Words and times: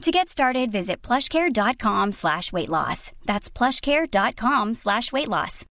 To 0.00 0.10
get 0.10 0.30
started, 0.30 0.72
visit 0.72 1.02
plushcare.com 1.02 2.12
slash 2.12 2.54
weight 2.54 2.70
loss. 2.70 3.12
That's 3.26 3.50
plushcare.com 3.50 4.72
slash 4.72 5.12
weight 5.12 5.28
loss. 5.28 5.66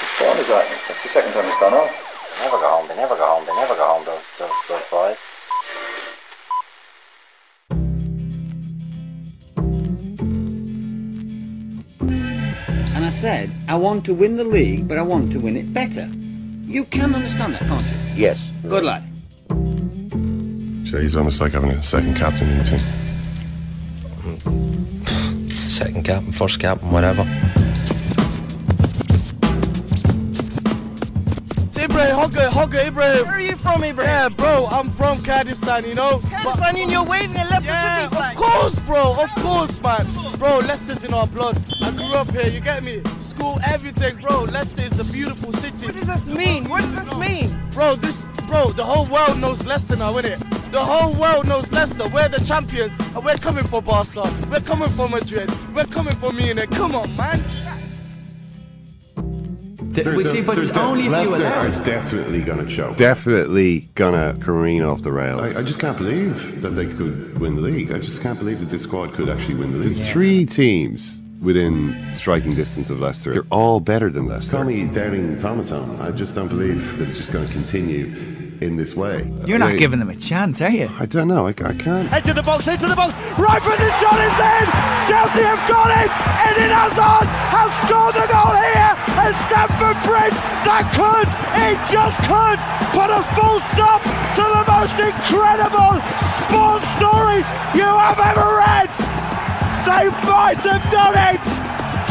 Which 0.00 0.26
one 0.26 0.38
is 0.38 0.48
that? 0.48 0.64
That's 0.88 1.02
the 1.02 1.08
second 1.10 1.32
time 1.34 1.44
it's 1.44 1.60
gone 1.60 1.74
off. 1.74 1.92
They 2.38 2.44
never 2.44 2.56
go 2.56 2.68
home, 2.68 2.88
they 2.88 2.96
never 2.96 3.16
go 3.16 3.26
home, 3.26 3.44
they 3.44 3.54
never 3.54 3.74
go 3.74 3.84
home, 3.84 4.06
those, 4.06 4.22
those, 4.38 4.50
those 4.66 4.82
boys. 4.90 5.18
I 13.06 13.10
said, 13.10 13.52
I 13.68 13.76
want 13.76 14.04
to 14.06 14.14
win 14.14 14.36
the 14.36 14.44
league, 14.44 14.88
but 14.88 14.98
I 14.98 15.02
want 15.02 15.30
to 15.30 15.38
win 15.38 15.56
it 15.56 15.72
better. 15.72 16.10
You 16.66 16.84
can 16.86 17.14
understand 17.14 17.54
that, 17.54 17.60
can't 17.60 17.80
you? 17.80 18.22
Yes. 18.24 18.52
Good 18.68 18.82
lad. 18.82 19.04
So 20.84 20.98
he's 20.98 21.14
almost 21.14 21.40
like 21.40 21.52
having 21.52 21.70
a 21.70 21.84
second 21.84 22.16
captain 22.16 22.48
in 22.50 22.58
the 22.58 22.64
team. 22.64 22.80
Second 25.68 26.04
captain, 26.04 26.32
first 26.32 26.58
captain, 26.58 26.90
whatever. 26.90 27.22
Ibrahim, 31.96 32.16
Hogger, 32.16 32.48
Hogger, 32.50 32.86
Ibrahim. 32.88 33.24
Where 33.24 33.34
are 33.36 33.40
you 33.40 33.56
from, 33.56 33.82
Ibrahim? 33.82 34.10
Yeah, 34.10 34.28
bro, 34.28 34.66
I'm 34.66 34.90
from 34.90 35.24
Kurdistan, 35.24 35.86
you 35.86 35.94
know. 35.94 36.20
Kurdistan, 36.28 36.76
and 36.76 36.90
you're 36.90 37.02
waving 37.02 37.36
a 37.36 37.44
Leicester 37.44 37.70
yeah, 37.70 38.02
City 38.02 38.14
flag. 38.14 38.36
Of 38.36 38.42
course, 38.42 38.78
bro, 38.80 39.16
of 39.18 39.30
course, 39.36 39.80
man. 39.80 40.04
Bro, 40.38 40.58
Leicester's 40.58 41.04
in 41.04 41.14
our 41.14 41.26
blood. 41.26 41.56
I 41.80 41.90
grew 41.92 42.12
up 42.12 42.30
here, 42.32 42.48
you 42.48 42.60
get 42.60 42.82
me? 42.82 43.02
School, 43.22 43.58
everything, 43.64 44.18
bro. 44.20 44.42
Leicester 44.42 44.82
is 44.82 45.00
a 45.00 45.04
beautiful 45.04 45.54
city. 45.54 45.86
What 45.86 45.94
does 45.94 46.06
this 46.06 46.28
mean? 46.28 46.68
What 46.68 46.82
does 46.82 46.94
this 46.96 47.16
mean? 47.16 47.58
Bro, 47.70 47.96
this, 47.96 48.26
bro, 48.46 48.72
the 48.72 48.84
whole 48.84 49.06
world 49.06 49.40
knows 49.40 49.66
Leicester 49.66 49.96
now, 49.96 50.12
innit? 50.12 50.38
The 50.72 50.84
whole 50.84 51.14
world 51.14 51.48
knows 51.48 51.72
Leicester. 51.72 52.06
We're 52.12 52.28
the 52.28 52.44
champions, 52.44 52.94
and 53.14 53.24
we're 53.24 53.38
coming 53.38 53.64
for 53.64 53.80
Barca. 53.80 54.30
We're 54.50 54.60
coming 54.60 54.90
for 54.90 55.08
Madrid. 55.08 55.50
We're 55.74 55.86
coming 55.86 56.14
for 56.16 56.30
Munich. 56.30 56.70
Come 56.72 56.94
on, 56.94 57.16
man. 57.16 57.42
We 60.04 60.24
see, 60.24 60.42
but 60.42 60.58
it's 60.58 60.76
only 60.76 61.00
if 61.00 61.06
you 61.06 61.10
Leicester 61.12 61.34
allow 61.36 61.66
are 61.66 61.84
definitely 61.84 62.42
going 62.42 62.66
to 62.66 62.74
choke. 62.74 62.96
Definitely 62.96 63.88
gonna 63.94 64.36
careen 64.40 64.82
off 64.82 65.02
the 65.02 65.12
rails. 65.12 65.56
I, 65.56 65.60
I 65.60 65.62
just 65.62 65.78
can't 65.78 65.96
believe 65.96 66.60
that 66.62 66.70
they 66.70 66.86
could 66.86 67.38
win 67.38 67.56
the 67.56 67.62
league. 67.62 67.92
I 67.92 67.98
just 67.98 68.22
can't 68.22 68.38
believe 68.38 68.60
that 68.60 68.68
this 68.68 68.82
squad 68.82 69.14
could 69.14 69.28
actually 69.28 69.54
win 69.54 69.72
the 69.72 69.78
league. 69.78 69.96
There's 69.96 70.10
three 70.10 70.46
teams 70.46 71.22
within 71.40 71.96
striking 72.14 72.54
distance 72.54 72.90
of 72.90 73.00
Leicester. 73.00 73.32
They're 73.32 73.46
all 73.50 73.80
better 73.80 74.10
than 74.10 74.26
Leicester. 74.26 74.52
Call 74.52 74.64
me 74.64 74.86
doubting 74.86 75.40
Thomas 75.40 75.70
on. 75.70 76.00
I 76.00 76.10
just 76.10 76.34
don't 76.34 76.48
believe 76.48 76.98
that 76.98 77.08
it's 77.08 77.16
just 77.16 77.32
going 77.32 77.46
to 77.46 77.52
continue 77.52 78.06
in 78.60 78.76
this 78.76 78.94
way. 78.94 79.30
You're 79.46 79.58
not 79.58 79.72
They- 79.72 79.78
giving 79.78 79.98
them 79.98 80.10
a 80.10 80.14
chance, 80.14 80.60
are 80.60 80.70
you? 80.70 80.88
I 80.98 81.06
don't 81.06 81.28
know. 81.28 81.46
I, 81.46 81.50
I 81.50 81.74
can't. 81.74 82.12
Into 82.12 82.32
the 82.34 82.42
box, 82.42 82.66
into 82.66 82.86
the 82.86 82.96
box, 82.96 83.14
right 83.38 83.62
for 83.62 83.76
the 83.76 83.90
shot 84.00 84.18
is 84.20 84.36
in! 84.36 84.66
Chelsea 85.08 85.44
have 85.44 85.62
got 85.68 85.90
it! 85.92 86.10
Eden 86.48 86.72
Hazard 86.72 87.28
has 87.52 87.70
scored 87.84 88.14
the 88.16 88.26
goal 88.30 88.54
here 88.56 88.92
at 89.20 89.32
Stamford 89.46 89.98
Bridge! 90.06 90.38
That 90.64 90.84
could, 90.96 91.28
it 91.68 91.78
just 91.90 92.18
could, 92.26 92.58
put 92.96 93.10
a 93.12 93.22
full 93.36 93.60
stop 93.74 94.00
to 94.38 94.44
the 94.44 94.64
most 94.66 94.96
incredible 94.98 95.92
sports 96.48 96.86
story 96.98 97.40
you 97.76 97.86
have 97.86 98.18
ever 98.18 98.46
read! 98.56 98.88
They 99.86 100.08
might 100.26 100.58
have 100.64 100.84
done 100.90 101.14
it! 101.34 101.42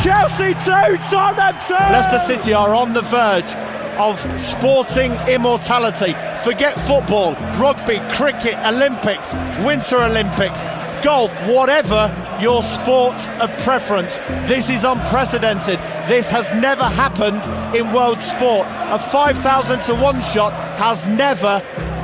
Chelsea 0.04 0.54
2, 0.54 0.98
Tottenham 1.10 1.56
2! 1.68 1.74
Leicester 1.74 2.20
City 2.36 2.54
are 2.54 2.76
on 2.76 2.94
the 2.94 3.02
verge 3.02 3.50
of 3.98 4.20
sporting 4.40 5.12
immortality. 5.28 6.14
Forget 6.44 6.76
football, 6.88 7.34
rugby, 7.60 8.00
cricket, 8.16 8.56
Olympics, 8.66 9.34
Winter 9.66 10.04
Olympics, 10.04 10.62
golf, 11.04 11.32
whatever 11.48 12.10
your 12.42 12.64
sport 12.64 13.16
of 13.40 13.50
preference. 13.60 14.18
This 14.48 14.70
is 14.70 14.84
unprecedented. 14.84 15.80
This 16.08 16.30
has 16.30 16.52
never 16.54 16.84
happened 16.84 17.44
in 17.76 17.94
world 17.94 18.22
sport. 18.22 18.68
A 18.68 19.00
5,000 19.12 19.82
to 19.82 19.96
1 19.96 20.22
shot 20.22 20.54
has 20.78 21.06
never, 21.06 21.62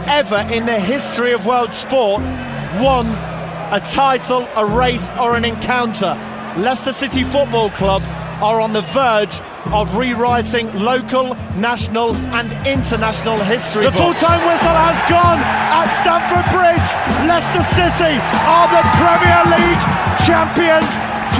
ever 0.08 0.38
in 0.54 0.66
the 0.66 0.80
history 0.80 1.34
of 1.34 1.46
world 1.46 1.74
sport 1.74 2.22
won 2.80 3.08
a 3.74 3.82
title, 3.92 4.48
a 4.56 4.66
race, 4.66 5.10
or 5.20 5.36
an 5.36 5.46
encounter. 5.46 6.16
Leicester 6.58 6.92
City 6.92 7.24
Football 7.24 7.70
Club 7.72 8.02
are 8.42 8.60
on 8.60 8.74
the 8.74 8.82
verge 8.94 9.40
of 9.70 9.94
rewriting 9.96 10.74
local, 10.74 11.36
national, 11.56 12.16
and 12.34 12.50
international 12.66 13.38
history. 13.46 13.86
The 13.86 13.94
full-time 13.94 14.42
whistle 14.50 14.74
has 14.76 14.98
gone 15.08 15.38
at 15.40 15.88
Stamford 16.02 16.50
Bridge. 16.52 16.90
Leicester 17.30 17.62
City 17.78 18.18
are 18.50 18.66
the 18.68 18.82
Premier 18.98 19.46
League 19.54 19.82
champions 20.26 20.90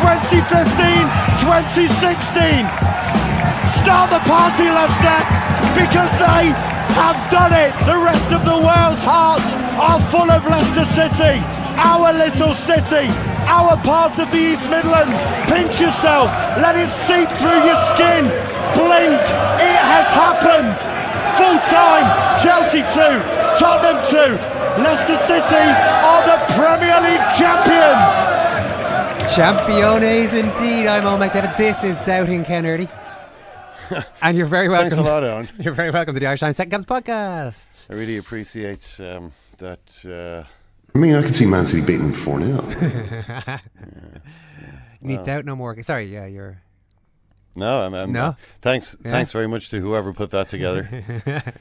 2015-2016. 0.02 2.66
Start 3.82 4.10
the 4.10 4.20
party, 4.30 4.70
Leicester, 4.70 5.20
because 5.74 6.12
they 6.22 6.54
have 6.96 7.18
done 7.32 7.54
it. 7.54 7.72
The 7.86 7.98
rest 7.98 8.32
of 8.32 8.44
the 8.46 8.58
world's 8.58 9.04
hearts 9.04 9.56
are 9.80 10.00
full 10.12 10.30
of 10.30 10.46
Leicester 10.46 10.86
City, 10.86 11.42
our 11.78 12.14
little 12.14 12.54
city, 12.54 13.10
our 13.48 13.78
part 13.84 14.20
of 14.20 14.30
the 14.32 14.54
East 14.54 14.64
Midlands. 14.70 15.20
Pinch 15.48 15.80
yourself, 15.80 16.30
let 16.60 16.76
it 16.76 16.90
seep 17.08 17.30
through 17.40 17.62
your 17.66 17.80
skin. 17.94 18.28
Blink, 18.76 19.18
it 19.60 19.82
has 19.82 20.08
happened. 20.14 20.76
Full 21.38 21.60
time, 21.72 22.06
Chelsea 22.44 22.82
2, 22.94 23.22
Tottenham 23.58 23.98
2, 24.10 24.84
Leicester 24.84 25.18
City 25.18 25.68
are 26.06 26.24
the 26.26 26.38
Premier 26.54 27.00
League 27.02 27.28
champions. 27.38 28.42
Championes 29.32 30.34
indeed. 30.34 30.88
I'm 30.88 31.04
Eoin 31.04 31.30
McDevitt. 31.30 31.58
This 31.58 31.84
is 31.84 31.96
Doubting 31.98 32.44
Ken 32.44 32.66
Early. 32.66 32.90
and 34.22 34.38
you're 34.38 34.46
very 34.46 34.68
welcome. 34.70 34.90
Thanks 34.90 34.98
a 34.98 35.10
lot, 35.10 35.24
Eoin. 35.24 35.50
You're 35.64 35.74
very 35.74 35.92
welcome 35.92 36.14
to 36.14 36.20
the 36.20 36.28
Irish 36.28 36.40
Times 36.40 36.58
Second 36.58 36.72
Caps 36.72 36.86
podcast. 36.86 37.92
I 37.92 37.94
really 37.96 38.18
appreciate 38.18 38.98
um, 39.00 39.34
that. 39.58 40.06
Uh, 40.06 40.48
I 40.94 40.98
mean, 40.98 41.16
I 41.16 41.22
could 41.22 41.36
see 41.36 41.46
Man 41.46 41.66
City 41.66 41.86
beating 41.86 42.12
them 42.12 42.14
4 42.14 42.42
0. 42.42 43.60
You 45.02 45.08
need 45.08 45.16
Well. 45.18 45.24
doubt 45.26 45.46
no 45.46 45.56
more. 45.56 45.82
Sorry, 45.84 46.12
yeah, 46.14 46.26
you're. 46.26 46.62
no, 47.56 47.82
I'm, 47.82 47.94
I'm, 47.94 48.12
No? 48.12 48.36
Thanks, 48.62 48.96
Yeah. 49.04 49.12
thanks 49.12 49.32
very 49.32 49.48
much 49.48 49.70
to 49.70 49.80
whoever 49.80 50.14
put 50.14 50.32
that 50.32 50.48
together. 50.50 50.88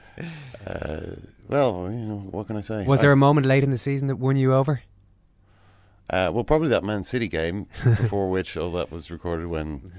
uh, 0.66 1.00
well, 1.48 1.88
you 1.90 1.98
know, 2.06 2.18
what 2.30 2.46
can 2.48 2.56
I 2.56 2.60
say? 2.60 2.84
Was 2.84 3.00
I- 3.00 3.02
there 3.02 3.12
a 3.12 3.16
moment 3.16 3.46
late 3.46 3.64
in 3.64 3.70
the 3.70 3.78
season 3.78 4.08
that 4.08 4.16
won 4.16 4.36
you 4.36 4.52
over? 4.52 4.82
Uh, 6.10 6.30
well, 6.34 6.42
probably 6.44 6.68
that 6.68 6.82
Man 6.84 7.04
City 7.04 7.28
game 7.28 7.66
before 7.84 8.28
which 8.30 8.56
all 8.56 8.72
that 8.72 8.90
was 8.90 9.10
recorded 9.12 9.46
when 9.46 9.92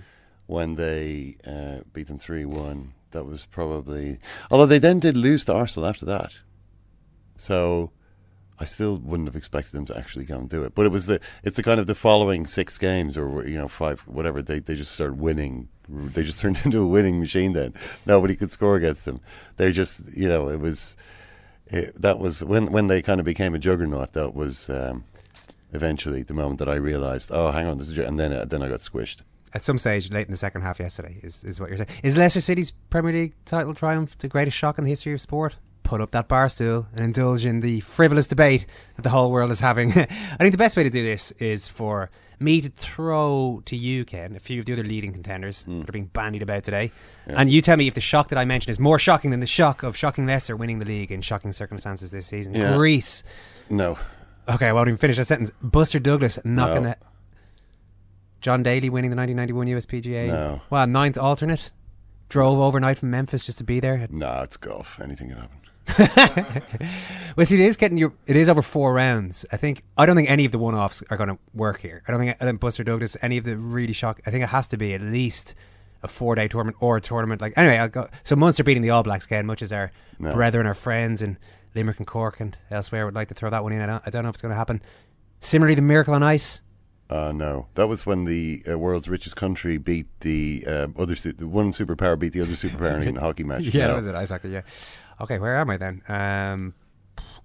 when 0.45 0.75
they 0.75 1.37
uh, 1.47 1.83
beat 1.93 2.07
them 2.07 2.19
three 2.19 2.43
one. 2.45 2.91
That 3.11 3.23
was 3.25 3.45
probably 3.45 4.19
although 4.51 4.65
they 4.65 4.77
then 4.79 4.99
did 4.99 5.15
lose 5.15 5.45
to 5.45 5.53
Arsenal 5.53 5.87
after 5.87 6.05
that. 6.07 6.33
So 7.37 7.91
I 8.61 8.65
still 8.65 8.97
wouldn't 8.97 9.27
have 9.27 9.35
expected 9.35 9.71
them 9.71 9.85
to 9.87 9.97
actually 9.97 10.25
go 10.25 10.37
and 10.37 10.47
do 10.47 10.63
it. 10.63 10.75
But 10.75 10.85
it 10.85 10.89
was 10.89 11.07
the 11.07 11.19
it's 11.43 11.57
the 11.57 11.63
kind 11.63 11.79
of 11.79 11.87
the 11.87 11.95
following 11.95 12.45
six 12.45 12.77
games 12.77 13.17
or 13.17 13.47
you 13.47 13.57
know 13.57 13.67
five 13.67 14.01
whatever 14.01 14.43
they 14.43 14.59
they 14.59 14.75
just 14.75 14.91
started 14.91 15.19
winning. 15.19 15.67
They 15.89 16.21
just 16.21 16.39
turned 16.41 16.59
into 16.63 16.79
a 16.79 16.87
winning 16.87 17.19
machine. 17.19 17.53
Then 17.53 17.73
nobody 18.05 18.35
could 18.35 18.51
score 18.51 18.75
against 18.75 19.05
them. 19.05 19.19
They 19.57 19.71
just 19.71 20.03
you 20.15 20.29
know 20.29 20.47
it 20.49 20.59
was 20.59 20.95
it, 21.65 21.99
that 21.99 22.19
was 22.19 22.43
when 22.43 22.71
when 22.71 22.85
they 22.85 23.01
kind 23.01 23.19
of 23.19 23.25
became 23.25 23.55
a 23.55 23.59
juggernaut. 23.59 24.13
That 24.13 24.35
was 24.35 24.69
um, 24.69 25.05
eventually 25.73 26.21
the 26.21 26.35
moment 26.35 26.59
that 26.59 26.69
I 26.69 26.75
realised, 26.75 27.31
oh, 27.33 27.49
hang 27.49 27.65
on, 27.65 27.79
this 27.79 27.89
is, 27.89 27.97
and 27.97 28.19
then 28.19 28.47
then 28.47 28.61
I 28.61 28.69
got 28.69 28.79
squished. 28.79 29.21
At 29.53 29.63
some 29.63 29.79
stage 29.79 30.11
late 30.11 30.27
in 30.27 30.31
the 30.31 30.37
second 30.37 30.61
half 30.61 30.79
yesterday, 30.79 31.19
is, 31.23 31.43
is 31.43 31.59
what 31.59 31.69
you're 31.69 31.77
saying. 31.77 31.89
Is 32.03 32.15
Leicester 32.15 32.41
City's 32.41 32.71
Premier 32.91 33.11
League 33.11 33.33
title 33.43 33.73
triumph 33.73 34.17
the 34.19 34.27
greatest 34.27 34.55
shock 34.55 34.77
in 34.77 34.83
the 34.83 34.89
history 34.89 35.13
of 35.13 35.19
sport? 35.19 35.55
Put 35.83 36.01
up 36.01 36.11
that 36.11 36.27
bar 36.27 36.47
stool 36.47 36.87
and 36.93 37.03
indulge 37.03 37.45
in 37.45 37.61
the 37.61 37.81
frivolous 37.81 38.27
debate 38.27 38.65
that 38.95 39.01
the 39.01 39.09
whole 39.09 39.31
world 39.31 39.51
is 39.51 39.59
having. 39.59 39.91
I 39.95 40.05
think 40.37 40.51
the 40.51 40.57
best 40.57 40.77
way 40.77 40.83
to 40.83 40.89
do 40.89 41.03
this 41.03 41.31
is 41.33 41.67
for 41.67 42.09
me 42.39 42.61
to 42.61 42.69
throw 42.69 43.61
to 43.65 43.75
you, 43.75 44.05
Ken, 44.05 44.35
a 44.35 44.39
few 44.39 44.59
of 44.59 44.65
the 44.65 44.73
other 44.73 44.83
leading 44.83 45.13
contenders 45.13 45.63
mm. 45.63 45.79
that 45.79 45.89
are 45.89 45.91
being 45.91 46.05
bandied 46.05 46.41
about 46.41 46.63
today. 46.63 46.91
Yeah. 47.27 47.35
And 47.37 47.49
you 47.49 47.61
tell 47.61 47.77
me 47.77 47.87
if 47.87 47.93
the 47.93 48.01
shock 48.01 48.29
that 48.29 48.39
I 48.39 48.45
mentioned 48.45 48.71
is 48.71 48.79
more 48.79 48.99
shocking 48.99 49.31
than 49.31 49.39
the 49.39 49.47
shock 49.47 49.83
of 49.83 49.95
shocking 49.95 50.25
Leicester 50.25 50.55
winning 50.55 50.79
the 50.79 50.85
league 50.85 51.11
in 51.11 51.21
shocking 51.21 51.51
circumstances 51.51 52.11
this 52.11 52.25
season. 52.25 52.53
Yeah. 52.53 52.75
Greece. 52.75 53.23
No. 53.69 53.97
Okay, 54.49 54.67
I 54.67 54.73
won't 54.73 54.87
even 54.87 54.97
finish 54.97 55.17
that 55.17 55.25
sentence. 55.25 55.51
Buster 55.61 55.99
Douglas 55.99 56.39
knocking 56.43 56.83
no. 56.83 56.89
the 56.89 56.97
John 58.41 58.63
Daly 58.63 58.89
winning 58.89 59.11
the 59.11 59.17
1991 59.17 59.67
USPGA. 59.67 60.27
No. 60.27 60.61
Well, 60.69 60.87
ninth 60.87 61.17
alternate. 61.17 61.71
Drove 62.27 62.59
overnight 62.59 62.97
from 62.97 63.11
Memphis 63.11 63.45
just 63.45 63.57
to 63.57 63.63
be 63.63 63.79
there. 63.81 64.07
No, 64.09 64.41
it's 64.41 64.55
golf. 64.57 64.99
Anything 65.01 65.29
can 65.29 65.37
happen. 65.37 65.57
well, 65.97 67.45
see, 67.45 67.55
it 67.55 67.61
is 67.61 67.75
getting 67.75 67.97
your. 67.97 68.13
It 68.27 68.35
is 68.35 68.47
over 68.49 68.61
four 68.61 68.93
rounds. 68.93 69.45
I 69.51 69.57
think. 69.57 69.83
I 69.97 70.05
don't 70.05 70.15
think 70.15 70.29
any 70.29 70.45
of 70.45 70.51
the 70.51 70.59
one-offs 70.59 71.03
are 71.09 71.17
going 71.17 71.29
to 71.29 71.37
work 71.53 71.81
here. 71.81 72.03
I 72.07 72.11
don't 72.11 72.19
think. 72.19 72.37
I 72.39 72.45
think 72.45 72.59
Buster 72.59 72.83
Douglas. 72.83 73.17
Any 73.21 73.37
of 73.37 73.43
the 73.43 73.57
really 73.57 73.93
shock. 73.93 74.21
I 74.25 74.31
think 74.31 74.43
it 74.43 74.49
has 74.49 74.67
to 74.69 74.77
be 74.77 74.93
at 74.93 75.01
least 75.01 75.55
a 76.03 76.07
four-day 76.07 76.47
tournament 76.47 76.77
or 76.79 76.97
a 76.97 77.01
tournament. 77.01 77.41
Like 77.41 77.53
anyway, 77.57 77.77
I'll 77.77 77.89
go. 77.89 78.09
So 78.23 78.35
Munster 78.35 78.63
beating 78.63 78.83
the 78.83 78.91
All 78.91 79.03
Blacks, 79.03 79.25
again, 79.25 79.45
much 79.45 79.61
as 79.61 79.73
our 79.73 79.91
no. 80.19 80.33
brethren, 80.33 80.65
our 80.67 80.73
friends 80.73 81.21
in 81.21 81.37
Limerick 81.75 81.97
and 81.97 82.07
Cork 82.07 82.39
and 82.39 82.57
elsewhere 82.69 83.05
would 83.05 83.15
like 83.15 83.27
to 83.29 83.33
throw 83.33 83.49
that 83.49 83.63
one 83.63 83.73
in. 83.73 83.81
I 83.81 83.85
don't, 83.85 84.03
I 84.05 84.09
don't 84.09 84.23
know 84.23 84.29
if 84.29 84.35
it's 84.35 84.41
going 84.41 84.51
to 84.51 84.55
happen. 84.55 84.81
Similarly, 85.41 85.75
the 85.75 85.81
Miracle 85.81 86.13
on 86.13 86.23
Ice 86.23 86.61
uh, 87.11 87.33
no, 87.33 87.67
that 87.75 87.87
was 87.87 88.05
when 88.05 88.23
the 88.23 88.63
uh, 88.71 88.79
world's 88.79 89.09
richest 89.09 89.35
country 89.35 89.77
beat 89.77 90.07
the 90.21 90.63
uh, 90.65 90.87
other 90.97 91.13
su- 91.13 91.33
the 91.33 91.45
one 91.45 91.73
superpower 91.73 92.17
beat 92.17 92.31
the 92.31 92.39
other 92.39 92.53
superpower 92.53 93.05
in 93.05 93.17
a 93.17 93.19
hockey 93.19 93.43
match. 93.43 93.63
Yeah, 93.63 93.87
no. 93.87 93.95
was 93.97 94.07
it 94.07 94.15
exactly? 94.15 94.53
Yeah. 94.53 94.61
Okay, 95.21 95.39
where 95.39 95.57
am 95.57 95.69
I 95.69 95.77
then? 95.77 96.01
Um, 96.09 96.73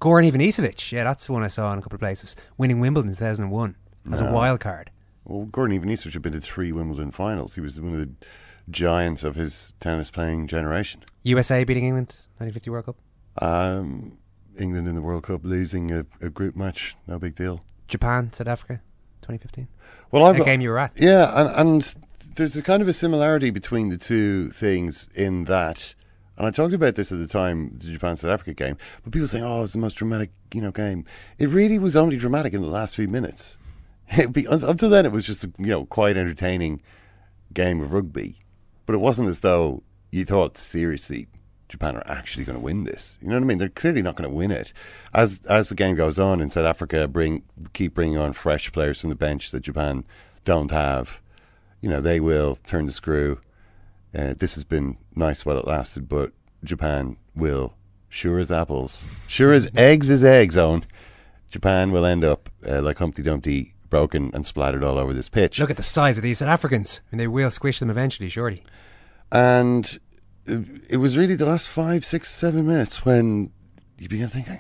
Goran 0.01 0.31
Ivanisevic. 0.31 0.93
Yeah, 0.93 1.05
that's 1.05 1.27
the 1.27 1.33
one 1.33 1.43
I 1.43 1.49
saw 1.49 1.73
in 1.73 1.79
a 1.79 1.83
couple 1.83 1.97
of 1.97 2.01
places. 2.01 2.35
Winning 2.57 2.81
Wimbledon 2.81 3.11
in 3.11 3.17
2001 3.17 3.77
as 4.13 4.21
no. 4.21 4.29
a 4.29 4.33
wild 4.33 4.61
card. 4.61 4.91
Well, 5.25 5.47
Goran 5.47 5.79
Ivanisevic 5.79 6.15
had 6.15 6.23
been 6.23 6.33
to 6.33 6.41
three 6.41 6.73
Wimbledon 6.73 7.11
finals. 7.11 7.55
He 7.55 7.61
was 7.61 7.81
one 7.81 7.93
of 7.93 8.01
the 8.01 8.11
giants 8.71 9.25
of 9.25 9.35
his 9.35 9.75
tennis 9.79 10.11
playing 10.11 10.47
generation. 10.47 11.05
USA 11.23 11.65
beating 11.65 11.85
England 11.85 12.09
1950 12.39 12.71
World 12.71 12.87
Cup. 12.87 12.97
Um, 13.39 14.19
England 14.59 14.89
in 14.89 14.95
the 14.95 15.03
World 15.03 15.25
Cup 15.25 15.45
losing 15.45 15.93
a, 15.93 16.07
a 16.21 16.31
group 16.31 16.57
match, 16.57 16.97
no 17.07 17.19
big 17.19 17.35
deal. 17.35 17.65
Japan, 17.89 18.33
South 18.33 18.49
Africa. 18.49 18.81
2015. 19.23 19.69
Well, 20.13 20.25
I've, 20.25 20.41
a 20.41 20.45
game 20.45 20.61
you 20.61 20.71
were 20.71 20.79
at. 20.79 20.97
Yeah, 20.97 21.33
and, 21.35 21.51
and 21.51 21.95
there's 22.37 22.57
a 22.57 22.63
kind 22.63 22.81
of 22.81 22.89
a 22.89 22.93
similarity 22.93 23.51
between 23.51 23.89
the 23.89 23.99
two 23.99 24.51
things 24.51 25.09
in 25.15 25.45
that. 25.45 25.95
And 26.37 26.47
I 26.47 26.51
talked 26.51 26.75
about 26.75 26.95
this 26.97 27.13
at 27.13 27.19
the 27.19 27.27
time, 27.27 27.77
the 27.79 27.93
Japan 27.93 28.17
South 28.17 28.31
Africa 28.31 28.53
game. 28.53 28.77
But 29.03 29.13
people 29.13 29.29
saying, 29.29 29.45
"Oh, 29.45 29.63
it's 29.63 29.73
the 29.73 29.79
most 29.79 29.95
dramatic, 29.95 30.31
you 30.53 30.61
know, 30.61 30.71
game." 30.71 31.05
It 31.39 31.49
really 31.49 31.79
was 31.79 31.97
only 31.97 32.17
dramatic 32.17 32.53
in 32.53 32.61
the 32.61 32.67
last 32.69 32.97
few 32.97 33.09
minutes. 33.09 33.59
Be, 34.33 34.47
until 34.47 34.91
then, 34.91 35.07
it 35.07 35.13
was 35.13 35.27
just 35.27 35.45
a 35.45 35.53
you 35.59 35.67
know 35.67 35.87
quite 35.87 36.17
entertaining 36.17 36.83
game 37.53 37.81
of 37.81 37.93
rugby. 37.93 38.39
But 38.85 38.95
it 38.95 38.99
wasn't 38.99 39.29
as 39.29 39.41
though 39.41 39.83
you 40.13 40.25
thought 40.25 40.57
seriously 40.57 41.27
Japan 41.69 41.97
are 41.97 42.07
actually 42.07 42.45
going 42.45 42.59
to 42.59 42.65
win 42.65 42.85
this. 42.85 43.19
You 43.21 43.29
know 43.29 43.35
what 43.35 43.43
I 43.43 43.47
mean? 43.47 43.59
They're 43.59 43.69
clearly 43.69 44.03
not 44.03 44.17
going 44.17 44.29
to 44.29 44.35
win 44.35 44.51
it. 44.51 44.73
As 45.13 45.41
as 45.49 45.69
the 45.69 45.75
game 45.75 45.97
goes 45.97 46.19
on 46.19 46.41
in 46.41 46.51
South 46.51 46.67
Africa, 46.67 47.09
bring 47.09 47.43
keep 47.73 47.95
bringing 47.95 48.19
on 48.19 48.33
fresh 48.33 48.71
players 48.73 49.01
from 49.01 49.11
the 49.11 49.17
bench 49.17 49.51
that 49.51 49.61
Japan 49.61 50.05
don't 50.45 50.71
have. 50.71 51.21
You 51.81 51.91
know 51.91 52.01
they 52.01 52.21
will 52.21 52.57
turn 52.67 52.87
the 52.87 52.93
screw. 52.93 53.41
Uh, 54.17 54.35
this 54.39 54.55
has 54.55 54.65
been 54.65 54.97
nice 55.15 55.45
while 55.45 55.59
it 55.59 55.67
lasted, 55.67 56.09
but 56.09 56.33
Japan 56.65 57.17
will, 57.35 57.75
sure 58.09 58.39
as 58.39 58.51
apples, 58.51 59.07
sure 59.29 59.53
as 59.53 59.71
eggs 59.77 60.09
is 60.09 60.25
eggs, 60.25 60.57
own. 60.57 60.85
Japan 61.51 61.91
will 61.93 62.07
end 62.07 62.25
up 62.25 62.49
uh, 62.67 62.81
like 62.81 62.99
Humpty 62.99 63.23
Dumpty, 63.23 63.75
broken 63.91 64.31
and 64.35 64.45
splattered 64.45 64.83
all 64.83 64.99
over 64.99 65.13
this 65.13 65.29
pitch. 65.29 65.59
Look 65.59 65.71
at 65.71 65.77
the 65.77 65.83
size 65.83 66.17
of 66.17 66.23
these 66.23 66.39
South 66.39 66.49
Africans, 66.49 67.01
I 67.05 67.09
and 67.13 67.21
they 67.21 67.29
will 67.29 67.51
squish 67.51 67.79
them 67.79 67.91
eventually, 67.91 68.29
surely. 68.29 68.63
And 69.31 69.99
it 70.47 70.97
was 70.97 71.17
really 71.17 71.37
the 71.37 71.47
last 71.47 71.69
five, 71.69 72.05
six, 72.05 72.31
seven 72.31 72.67
minutes 72.67 73.05
when 73.05 73.51
you 73.99 74.09
began 74.09 74.29
thinking, 74.29 74.59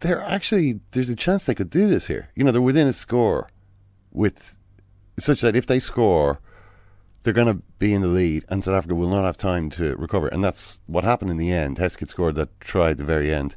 they're 0.00 0.22
actually, 0.22 0.80
there's 0.92 1.10
a 1.10 1.16
chance 1.16 1.46
they 1.46 1.54
could 1.54 1.70
do 1.70 1.88
this 1.88 2.06
here. 2.06 2.28
You 2.34 2.44
know, 2.44 2.52
they're 2.52 2.60
within 2.60 2.86
a 2.86 2.92
score 2.92 3.48
with 4.12 4.56
such 5.18 5.40
that 5.40 5.56
if 5.56 5.66
they 5.66 5.80
score, 5.80 6.40
they're 7.24 7.32
going 7.32 7.48
to 7.48 7.62
be 7.78 7.92
in 7.92 8.02
the 8.02 8.08
lead, 8.08 8.44
and 8.50 8.62
South 8.62 8.74
Africa 8.74 8.94
will 8.94 9.08
not 9.08 9.24
have 9.24 9.36
time 9.36 9.70
to 9.70 9.96
recover. 9.96 10.28
And 10.28 10.44
that's 10.44 10.80
what 10.86 11.04
happened 11.04 11.30
in 11.30 11.38
the 11.38 11.50
end. 11.50 11.78
Hesketh 11.78 12.10
scored 12.10 12.36
that 12.36 12.60
try 12.60 12.90
at 12.90 12.98
the 12.98 13.04
very 13.04 13.34
end. 13.34 13.56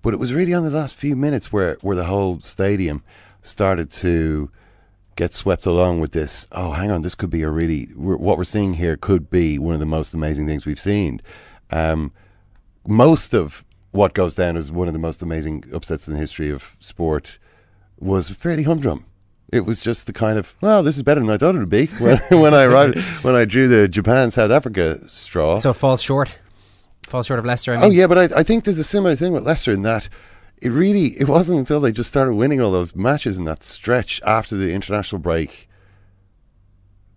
But 0.00 0.14
it 0.14 0.18
was 0.18 0.32
really 0.32 0.54
on 0.54 0.62
the 0.62 0.70
last 0.70 0.94
few 0.94 1.16
minutes 1.16 1.52
where, 1.52 1.76
where 1.82 1.96
the 1.96 2.04
whole 2.04 2.40
stadium 2.40 3.02
started 3.42 3.90
to 3.90 4.50
get 5.16 5.34
swept 5.34 5.66
along 5.66 6.00
with 6.00 6.12
this. 6.12 6.46
Oh, 6.52 6.70
hang 6.70 6.90
on, 6.90 7.02
this 7.02 7.14
could 7.16 7.30
be 7.30 7.42
a 7.42 7.50
really 7.50 7.86
what 7.94 8.38
we're 8.38 8.44
seeing 8.44 8.74
here 8.74 8.96
could 8.96 9.28
be 9.28 9.58
one 9.58 9.74
of 9.74 9.80
the 9.80 9.86
most 9.86 10.14
amazing 10.14 10.46
things 10.46 10.64
we've 10.64 10.80
seen. 10.80 11.20
Um, 11.70 12.12
most 12.86 13.34
of 13.34 13.64
what 13.90 14.14
goes 14.14 14.34
down 14.34 14.56
as 14.56 14.70
one 14.70 14.88
of 14.88 14.94
the 14.94 15.00
most 15.00 15.20
amazing 15.20 15.64
upsets 15.74 16.06
in 16.06 16.14
the 16.14 16.20
history 16.20 16.48
of 16.48 16.76
sport 16.78 17.38
was 17.98 18.30
fairly 18.30 18.62
humdrum. 18.62 19.04
It 19.52 19.66
was 19.66 19.80
just 19.80 20.06
the 20.06 20.12
kind 20.12 20.38
of 20.38 20.54
well, 20.60 20.82
this 20.82 20.96
is 20.96 21.02
better 21.02 21.20
than 21.20 21.30
I 21.30 21.36
thought 21.36 21.54
it 21.54 21.58
would 21.58 21.68
be 21.68 21.86
when, 21.98 22.18
when 22.30 22.54
I 22.54 22.64
arrived 22.64 22.98
when 23.22 23.34
I 23.34 23.44
drew 23.44 23.68
the 23.68 23.88
Japan 23.88 24.30
South 24.30 24.50
Africa 24.50 25.06
straw. 25.08 25.56
So 25.56 25.72
falls 25.72 26.02
short, 26.02 26.38
falls 27.06 27.26
short 27.26 27.38
of 27.38 27.44
Leicester. 27.44 27.72
I 27.72 27.76
oh, 27.76 27.80
mean. 27.80 27.88
Oh 27.88 27.92
yeah, 27.92 28.06
but 28.06 28.18
I, 28.18 28.40
I 28.40 28.42
think 28.42 28.64
there's 28.64 28.78
a 28.78 28.84
similar 28.84 29.16
thing 29.16 29.32
with 29.32 29.44
Leicester 29.44 29.72
in 29.72 29.82
that 29.82 30.08
it 30.62 30.70
really 30.70 31.06
it 31.20 31.28
wasn't 31.28 31.58
until 31.58 31.80
they 31.80 31.92
just 31.92 32.08
started 32.08 32.34
winning 32.34 32.60
all 32.60 32.70
those 32.70 32.94
matches 32.94 33.38
in 33.38 33.44
that 33.44 33.62
stretch 33.62 34.20
after 34.24 34.56
the 34.56 34.72
international 34.72 35.18
break 35.18 35.68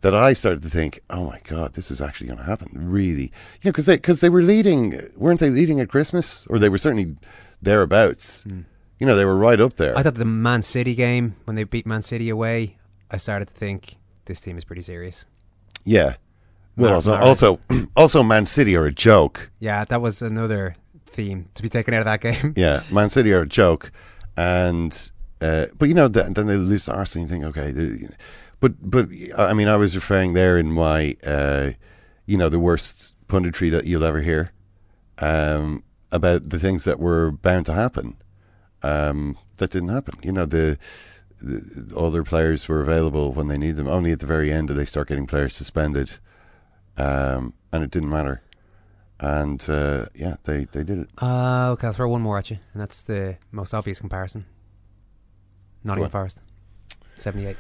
that 0.02 0.14
I 0.14 0.34
started 0.34 0.62
to 0.64 0.70
think, 0.70 1.00
oh 1.10 1.26
my 1.28 1.40
god, 1.46 1.74
this 1.74 1.90
is 1.90 2.02
actually 2.02 2.28
going 2.28 2.40
to 2.40 2.46
happen. 2.46 2.70
Really, 2.74 3.24
you 3.24 3.30
know, 3.66 3.72
because 3.72 3.86
they 3.86 3.96
because 3.96 4.20
they 4.20 4.30
were 4.30 4.44
leading, 4.44 5.00
weren't 5.16 5.40
they 5.40 5.50
leading 5.50 5.80
at 5.80 5.90
Christmas, 5.90 6.46
or 6.50 6.60
they 6.60 6.70
were 6.70 6.78
certainly 6.78 7.16
thereabouts. 7.62 8.44
Mm. 8.44 8.66
You 9.04 9.08
know, 9.08 9.18
they 9.18 9.26
were 9.26 9.36
right 9.36 9.60
up 9.60 9.76
there. 9.76 9.98
I 9.98 10.02
thought 10.02 10.16
the 10.16 10.24
Man 10.24 10.64
City 10.64 10.96
game 10.96 11.36
when 11.44 11.58
they 11.58 11.66
beat 11.66 11.86
Man 11.86 12.02
City 12.02 12.30
away, 12.30 12.78
I 13.12 13.18
started 13.18 13.50
to 13.50 13.54
think 13.54 13.98
this 14.24 14.40
team 14.40 14.58
is 14.58 14.64
pretty 14.64 14.82
serious. 14.82 15.26
Yeah. 15.84 16.16
Well, 16.78 16.94
also, 16.94 17.18
also, 17.18 17.60
also, 17.98 18.24
Man 18.24 18.46
City 18.46 18.78
are 18.78 18.86
a 18.86 18.94
joke. 18.94 19.52
Yeah, 19.60 19.84
that 19.84 20.02
was 20.02 20.22
another 20.22 20.78
theme 21.06 21.50
to 21.56 21.62
be 21.62 21.68
taken 21.68 21.94
out 21.94 22.00
of 22.00 22.06
that 22.06 22.22
game. 22.22 22.54
Yeah, 22.56 22.82
Man 22.94 23.10
City 23.10 23.34
are 23.34 23.42
a 23.42 23.46
joke, 23.46 23.92
and 24.38 25.12
uh, 25.42 25.66
but 25.78 25.90
you 25.90 25.96
know 25.96 26.08
then 26.08 26.32
they 26.32 26.56
lose 26.56 26.86
to 26.86 26.94
Arsenal. 26.94 27.26
You 27.26 27.30
think 27.30 27.44
okay, 27.58 28.08
but 28.62 28.72
but 28.90 29.10
I 29.38 29.52
mean 29.52 29.68
I 29.68 29.76
was 29.76 29.98
referring 29.98 30.32
there 30.32 30.58
in 30.58 30.72
my 30.72 31.18
uh, 31.26 31.72
you 32.26 32.38
know 32.38 32.48
the 32.48 32.58
worst 32.58 33.16
punditry 33.28 33.70
that 33.70 33.86
you'll 33.86 34.06
ever 34.06 34.22
hear 34.22 34.54
um, 35.18 35.84
about 36.10 36.52
the 36.52 36.58
things 36.58 36.86
that 36.86 37.02
were 37.02 37.32
bound 37.32 37.66
to 37.66 37.74
happen 37.74 38.16
um, 38.84 39.38
that 39.58 39.72
didn't 39.72 39.90
happen. 39.90 40.16
You 40.24 40.32
know 40.32 40.46
the. 40.46 40.78
The, 41.46 41.94
all 41.94 42.10
their 42.10 42.24
players 42.24 42.70
were 42.70 42.82
available 42.82 43.34
when 43.34 43.50
they 43.50 43.58
need 43.58 43.76
them. 43.76 43.86
Only 43.86 44.14
at 44.14 44.22
the 44.22 44.26
very 44.26 44.50
end 44.50 44.70
did 44.70 44.78
they 44.78 44.86
start 44.86 45.10
getting 45.10 45.28
players 45.28 45.58
suspended, 45.58 46.12
um, 46.96 47.54
and 47.74 47.84
it 47.84 47.92
didn't 47.92 48.10
matter 48.10 48.42
and 49.24 49.70
uh, 49.70 50.06
yeah, 50.14 50.36
they 50.44 50.66
they 50.66 50.84
did 50.84 51.00
it. 51.00 51.10
Uh, 51.22 51.72
okay, 51.72 51.88
I'll 51.88 51.94
throw 51.94 52.10
one 52.10 52.22
more 52.22 52.38
at 52.38 52.52
you, 52.52 52.60
and 52.74 52.82
that's 52.82 53.02
the 53.02 53.38
most 53.52 53.74
obvious 53.74 54.00
comparison. 54.00 54.46
Nottingham 55.84 56.12
Forest, 56.12 56.42
seventy-eight. 57.16 57.58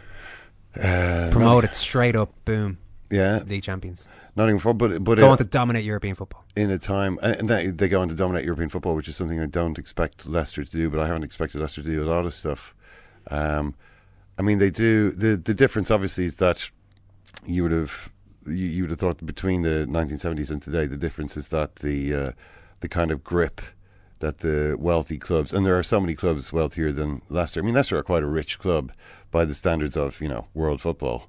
Uh, 0.75 1.29
Promoted 1.31 1.73
straight 1.73 2.15
up, 2.15 2.33
boom. 2.45 2.79
Yeah, 3.13 3.43
league 3.45 3.61
champions. 3.61 4.09
Nottingham 4.35 4.59
Forest, 4.59 4.79
but 4.79 5.03
but 5.03 5.17
go 5.19 5.29
on 5.29 5.37
to 5.37 5.43
dominate 5.43 5.83
European 5.83 6.15
football 6.15 6.43
in 6.55 6.71
a 6.71 6.79
time, 6.79 7.19
and 7.21 7.47
they, 7.47 7.67
they 7.67 7.87
go 7.87 8.01
on 8.01 8.09
to 8.09 8.15
dominate 8.15 8.43
European 8.43 8.69
football, 8.69 8.95
which 8.95 9.07
is 9.07 9.15
something 9.15 9.39
I 9.39 9.45
don't 9.45 9.77
expect 9.77 10.25
Leicester 10.27 10.63
to 10.63 10.71
do. 10.71 10.89
But 10.89 10.99
I 10.99 11.07
haven't 11.07 11.23
expected 11.23 11.61
Leicester 11.61 11.83
to 11.83 11.89
do 11.89 12.03
a 12.03 12.09
lot 12.09 12.25
of 12.25 12.33
stuff. 12.33 12.73
Um, 13.29 13.75
I 14.39 14.41
mean, 14.41 14.57
they 14.57 14.71
do. 14.71 15.11
the 15.11 15.37
The 15.37 15.53
difference, 15.53 15.91
obviously, 15.91 16.25
is 16.25 16.37
that 16.37 16.69
you 17.45 17.61
would 17.61 17.71
have 17.71 18.09
you, 18.47 18.65
you 18.65 18.83
would 18.83 18.89
have 18.89 18.99
thought 18.99 19.23
between 19.23 19.61
the 19.61 19.85
1970s 19.87 20.49
and 20.49 20.61
today, 20.61 20.87
the 20.87 20.97
difference 20.97 21.37
is 21.37 21.49
that 21.49 21.77
the 21.77 22.15
uh, 22.15 22.31
the 22.79 22.89
kind 22.89 23.11
of 23.11 23.23
grip 23.23 23.61
that 24.19 24.39
the 24.39 24.75
wealthy 24.79 25.19
clubs, 25.19 25.53
and 25.53 25.65
there 25.65 25.77
are 25.77 25.83
so 25.83 25.99
many 25.99 26.15
clubs 26.15 26.51
wealthier 26.51 26.91
than 26.91 27.21
Leicester. 27.29 27.59
I 27.59 27.63
mean, 27.63 27.75
Leicester 27.75 27.97
are 27.97 28.03
quite 28.03 28.23
a 28.23 28.27
rich 28.27 28.57
club 28.57 28.91
by 29.29 29.45
the 29.45 29.53
standards 29.53 29.95
of 29.95 30.19
you 30.19 30.29
know 30.29 30.47
world 30.55 30.81
football. 30.81 31.27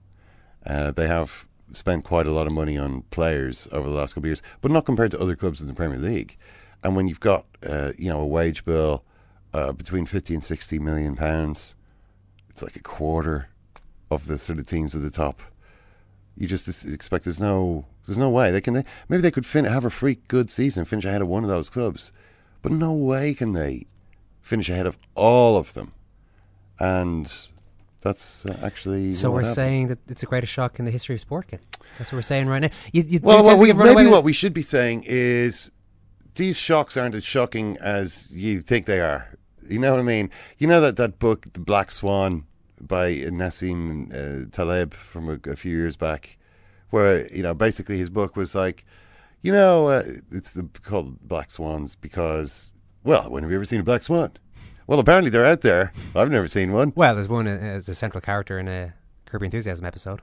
Uh, 0.64 0.90
they 0.90 1.08
have 1.08 1.46
spent 1.73 2.04
quite 2.04 2.26
a 2.26 2.33
lot 2.33 2.47
of 2.47 2.52
money 2.52 2.76
on 2.78 3.02
players 3.11 3.66
over 3.73 3.88
the 3.88 3.94
last 3.94 4.14
couple 4.14 4.26
of 4.26 4.30
years, 4.30 4.42
but 4.61 4.71
not 4.71 4.85
compared 4.85 5.11
to 5.11 5.21
other 5.21 5.37
clubs 5.37 5.61
in 5.61 5.66
the 5.66 5.75
Premier 5.75 5.99
League. 5.99 6.37
and 6.85 6.94
when 6.94 7.09
you've 7.09 7.21
got 7.21 7.47
uh, 7.66 7.92
you 7.99 8.09
know 8.09 8.21
a 8.21 8.26
wage 8.26 8.64
bill 8.64 9.02
uh, 9.54 9.73
between 9.73 10.06
fifty 10.06 10.35
and 10.35 10.44
sixty 10.44 10.78
million 10.78 11.16
pounds, 11.16 11.75
it's 12.50 12.62
like 12.62 12.76
a 12.76 12.80
quarter 12.83 13.49
of 14.11 14.26
the 14.26 14.38
sort 14.38 14.59
of 14.59 14.66
teams 14.66 14.94
at 14.94 15.02
the 15.02 15.11
top. 15.11 15.40
You 16.37 16.47
just 16.47 16.85
expect 16.85 17.25
there's 17.25 17.40
no 17.40 17.87
there's 18.06 18.18
no 18.18 18.28
way 18.28 18.52
they 18.52 18.61
can 18.61 18.85
maybe 19.09 19.23
they 19.23 19.30
could 19.30 19.47
fin- 19.47 19.64
have 19.64 19.85
a 19.85 19.90
freak 19.90 20.28
good 20.28 20.50
season 20.50 20.85
finish 20.85 21.04
ahead 21.04 21.23
of 21.23 21.28
one 21.28 21.42
of 21.42 21.49
those 21.49 21.71
clubs, 21.71 22.12
but 22.62 22.71
no 22.73 22.92
way 22.92 23.35
can 23.35 23.52
they 23.52 23.87
finish 24.42 24.68
ahead 24.68 24.87
of 24.87 24.99
all 25.14 25.56
of 25.56 25.73
them, 25.73 25.92
and 26.78 27.49
that's 28.04 28.44
uh, 28.44 28.56
actually 28.62 29.14
So 29.14 29.30
we're 29.30 29.40
happened. 29.40 29.54
saying 29.54 29.87
that 29.88 29.99
it's 30.08 30.20
the 30.20 30.26
greatest 30.26 30.52
shock 30.52 30.78
in 30.78 30.84
the 30.84 30.90
history 30.90 31.14
of 31.14 31.20
sport. 31.23 31.49
Ken. 31.49 31.58
That's 31.99 32.12
what 32.12 32.18
we're 32.18 32.23
saying 32.23 32.46
right 32.46 32.61
now. 32.61 32.68
You, 32.92 33.02
you 33.06 33.20
Well, 33.23 33.42
to 33.42 33.56
we, 33.56 33.73
maybe 33.73 34.06
what 34.06 34.23
we 34.23 34.34
should 34.34 34.52
be 34.52 34.62
saying 34.62 35.04
is 35.06 35.70
these 36.34 36.58
shocks 36.58 36.96
aren't 36.96 37.14
as 37.14 37.25
shocking 37.25 37.78
as 37.78 38.30
you 38.30 38.61
think 38.61 38.84
they 38.87 39.00
are. 39.00 39.37
You 39.68 39.78
know 39.78 39.90
what 39.90 40.00
I 40.00 40.04
mean? 40.04 40.30
You 40.58 40.66
know 40.66 40.82
that, 40.82 40.96
that 40.99 41.18
book, 41.18 41.50
The 41.54 41.61
Black 41.61 41.90
Swan, 41.90 42.44
by 42.78 43.14
Nassim 43.14 44.12
uh, 44.12 44.50
Taleb 44.50 44.92
from 44.92 45.30
a, 45.30 45.50
a 45.50 45.56
few 45.56 45.75
years 45.75 45.96
back, 45.96 46.37
where, 46.90 47.26
you 47.32 47.42
know, 47.42 47.54
basically 47.54 47.96
his 47.96 48.11
book 48.11 48.37
was 48.37 48.54
like, 48.54 48.84
you 49.40 49.50
know, 49.50 49.88
uh, 49.88 50.04
it's 50.30 50.52
the, 50.52 50.68
called 50.82 51.18
Black 51.26 51.50
Swans 51.50 51.96
because, 51.96 52.75
well, 53.02 53.30
when 53.30 53.42
have 53.42 53.50
you 53.50 53.56
ever 53.56 53.64
seen 53.64 53.80
a 53.80 53.84
black 53.84 54.02
swan? 54.02 54.32
Well, 54.86 54.98
apparently 54.98 55.30
they're 55.30 55.46
out 55.46 55.62
there. 55.62 55.92
I've 56.14 56.30
never 56.30 56.48
seen 56.48 56.72
one. 56.72 56.92
Well, 56.94 57.14
there's 57.14 57.28
one 57.28 57.46
as 57.46 57.88
a 57.88 57.94
central 57.94 58.20
character 58.20 58.58
in 58.58 58.68
a 58.68 58.94
Curb 59.26 59.40
Your 59.42 59.46
Enthusiasm 59.46 59.84
episode. 59.84 60.20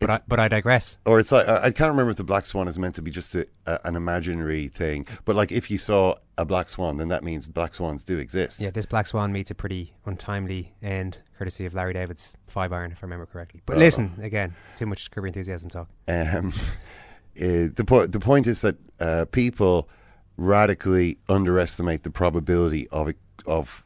But 0.00 0.10
I, 0.10 0.20
but 0.28 0.38
I 0.40 0.46
digress. 0.48 0.96
Or 1.04 1.18
it's 1.18 1.32
like 1.32 1.48
I 1.48 1.72
can't 1.72 1.90
remember 1.90 2.10
if 2.12 2.16
the 2.16 2.24
black 2.24 2.46
swan 2.46 2.68
is 2.68 2.78
meant 2.78 2.94
to 2.94 3.02
be 3.02 3.10
just 3.10 3.34
a, 3.34 3.46
a, 3.66 3.80
an 3.84 3.96
imaginary 3.96 4.68
thing, 4.68 5.06
but 5.24 5.34
like 5.34 5.50
if 5.50 5.70
you 5.72 5.76
saw 5.76 6.14
a 6.38 6.44
black 6.44 6.70
swan, 6.70 6.96
then 6.98 7.08
that 7.08 7.24
means 7.24 7.48
black 7.48 7.74
swans 7.74 8.04
do 8.04 8.16
exist. 8.18 8.60
Yeah, 8.60 8.70
this 8.70 8.86
Black 8.86 9.06
Swan 9.08 9.32
meets 9.32 9.50
a 9.50 9.56
pretty 9.56 9.92
untimely 10.06 10.72
end, 10.82 11.18
courtesy 11.36 11.66
of 11.66 11.74
Larry 11.74 11.94
David's 11.94 12.36
five 12.46 12.72
iron, 12.72 12.92
if 12.92 13.02
I 13.02 13.06
remember 13.06 13.26
correctly. 13.26 13.60
But 13.66 13.76
Oh. 13.76 13.80
listen, 13.80 14.12
again, 14.22 14.54
too 14.76 14.86
much 14.86 15.10
Curb 15.10 15.22
Your 15.24 15.26
Enthusiasm 15.28 15.68
talk. 15.68 15.88
Um, 16.06 16.52
uh, 17.36 17.40
the 17.74 17.84
point 17.84 18.12
the 18.12 18.20
point 18.20 18.46
is 18.46 18.60
that 18.62 18.76
uh, 19.00 19.24
people 19.32 19.88
radically 20.36 21.18
underestimate 21.28 22.04
the 22.04 22.10
probability 22.10 22.88
of 22.88 23.08
it- 23.08 23.18
of 23.46 23.84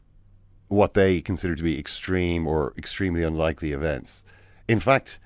what 0.73 0.93
they 0.95 1.21
consider 1.21 1.55
to 1.55 1.63
be 1.63 1.77
extreme 1.79 2.47
or 2.47 2.73
extremely 2.77 3.23
unlikely 3.23 3.71
events. 3.71 4.25
In 4.67 4.79
fact, 4.79 5.19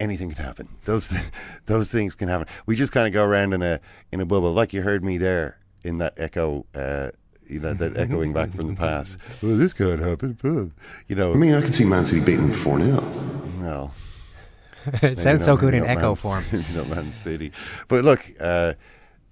anything 0.00 0.30
can 0.32 0.44
happen. 0.44 0.68
Those 0.84 1.08
th- 1.08 1.22
those 1.66 1.88
things 1.88 2.14
can 2.14 2.28
happen. 2.28 2.48
We 2.66 2.74
just 2.76 2.92
kind 2.92 3.06
of 3.06 3.12
go 3.12 3.24
around 3.24 3.52
in 3.52 3.62
a 3.62 3.80
in 4.10 4.20
a 4.20 4.26
bubble, 4.26 4.52
like 4.52 4.72
you 4.72 4.82
heard 4.82 5.04
me 5.04 5.18
there 5.18 5.58
in 5.82 5.98
that 5.98 6.14
echo. 6.16 6.66
Uh, 6.74 7.10
that, 7.50 7.76
that 7.78 7.98
echoing 7.98 8.32
back 8.32 8.50
from 8.54 8.68
the 8.68 8.74
past. 8.74 9.18
Well, 9.42 9.56
this 9.58 9.74
can't 9.74 10.00
happen. 10.00 10.38
You 11.08 11.16
know. 11.16 11.32
I 11.32 11.34
mean, 11.34 11.52
I 11.54 11.60
could 11.60 11.74
see 11.74 11.84
Man 11.84 12.06
City 12.06 12.24
beating 12.24 12.48
4 12.50 12.80
0. 12.80 13.00
No. 13.60 13.90
It 15.02 15.18
sounds 15.18 15.44
so 15.44 15.56
good 15.58 15.74
in 15.74 15.84
echo 15.84 16.08
Man- 16.08 16.16
form. 16.16 16.44
maybe 16.50 16.64
not 16.74 16.88
Man 16.88 17.12
City, 17.12 17.52
but 17.88 18.04
look, 18.04 18.24
uh, 18.40 18.72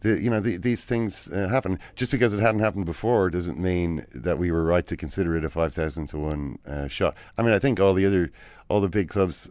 the, 0.00 0.21
you 0.21 0.30
know 0.30 0.40
the, 0.40 0.57
these 0.57 0.85
things 0.85 1.28
uh, 1.30 1.49
happen. 1.49 1.78
Just 1.97 2.11
because 2.11 2.33
it 2.33 2.40
hadn't 2.40 2.61
happened 2.61 2.87
before 2.87 3.30
doesn't 3.30 3.59
mean 3.59 4.07
that 4.14 4.38
we 4.38 4.50
were 4.50 4.64
right 4.64 4.87
to 4.87 4.97
consider 4.97 5.37
it 5.37 5.45
a 5.45 5.50
five 5.50 5.75
thousand 5.75 6.07
to 6.09 6.19
one 6.19 6.59
uh, 6.66 6.88
shot. 6.88 7.16
I 7.37 7.42
mean, 7.42 7.52
I 7.52 7.59
think 7.59 7.80
all 7.80 7.95
the 7.95 8.07
other, 8.07 8.33
all 8.69 8.80
the 8.80 8.88
big 8.88 9.09
clubs. 9.09 9.50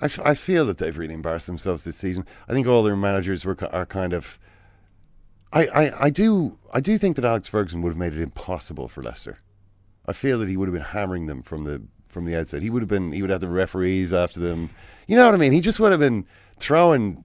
I, 0.00 0.06
f- 0.06 0.20
I 0.24 0.34
feel 0.34 0.66
that 0.66 0.78
they've 0.78 0.96
really 0.96 1.14
embarrassed 1.14 1.46
themselves 1.46 1.84
this 1.84 1.96
season. 1.96 2.26
I 2.48 2.52
think 2.52 2.66
all 2.66 2.82
their 2.82 2.96
managers 2.96 3.44
were 3.44 3.56
are 3.72 3.86
kind 3.86 4.12
of. 4.12 4.38
I, 5.54 5.66
I, 5.66 6.04
I 6.04 6.10
do 6.10 6.58
I 6.72 6.80
do 6.80 6.96
think 6.98 7.16
that 7.16 7.24
Alex 7.24 7.48
Ferguson 7.48 7.82
would 7.82 7.90
have 7.90 7.98
made 7.98 8.14
it 8.14 8.20
impossible 8.20 8.88
for 8.88 9.02
Leicester. 9.02 9.38
I 10.06 10.12
feel 10.12 10.38
that 10.38 10.48
he 10.48 10.56
would 10.56 10.68
have 10.68 10.74
been 10.74 10.82
hammering 10.82 11.26
them 11.26 11.42
from 11.42 11.64
the 11.64 11.82
from 12.08 12.24
the 12.24 12.36
outside. 12.36 12.62
He 12.62 12.70
would 12.70 12.82
have 12.82 12.88
been 12.88 13.12
he 13.12 13.22
would 13.22 13.30
have 13.30 13.40
the 13.40 13.48
referees 13.48 14.12
after 14.12 14.40
them. 14.40 14.70
You 15.06 15.16
know 15.16 15.26
what 15.26 15.34
I 15.34 15.38
mean? 15.38 15.52
He 15.52 15.60
just 15.60 15.80
would 15.80 15.92
have 15.92 16.00
been 16.00 16.26
throwing 16.58 17.24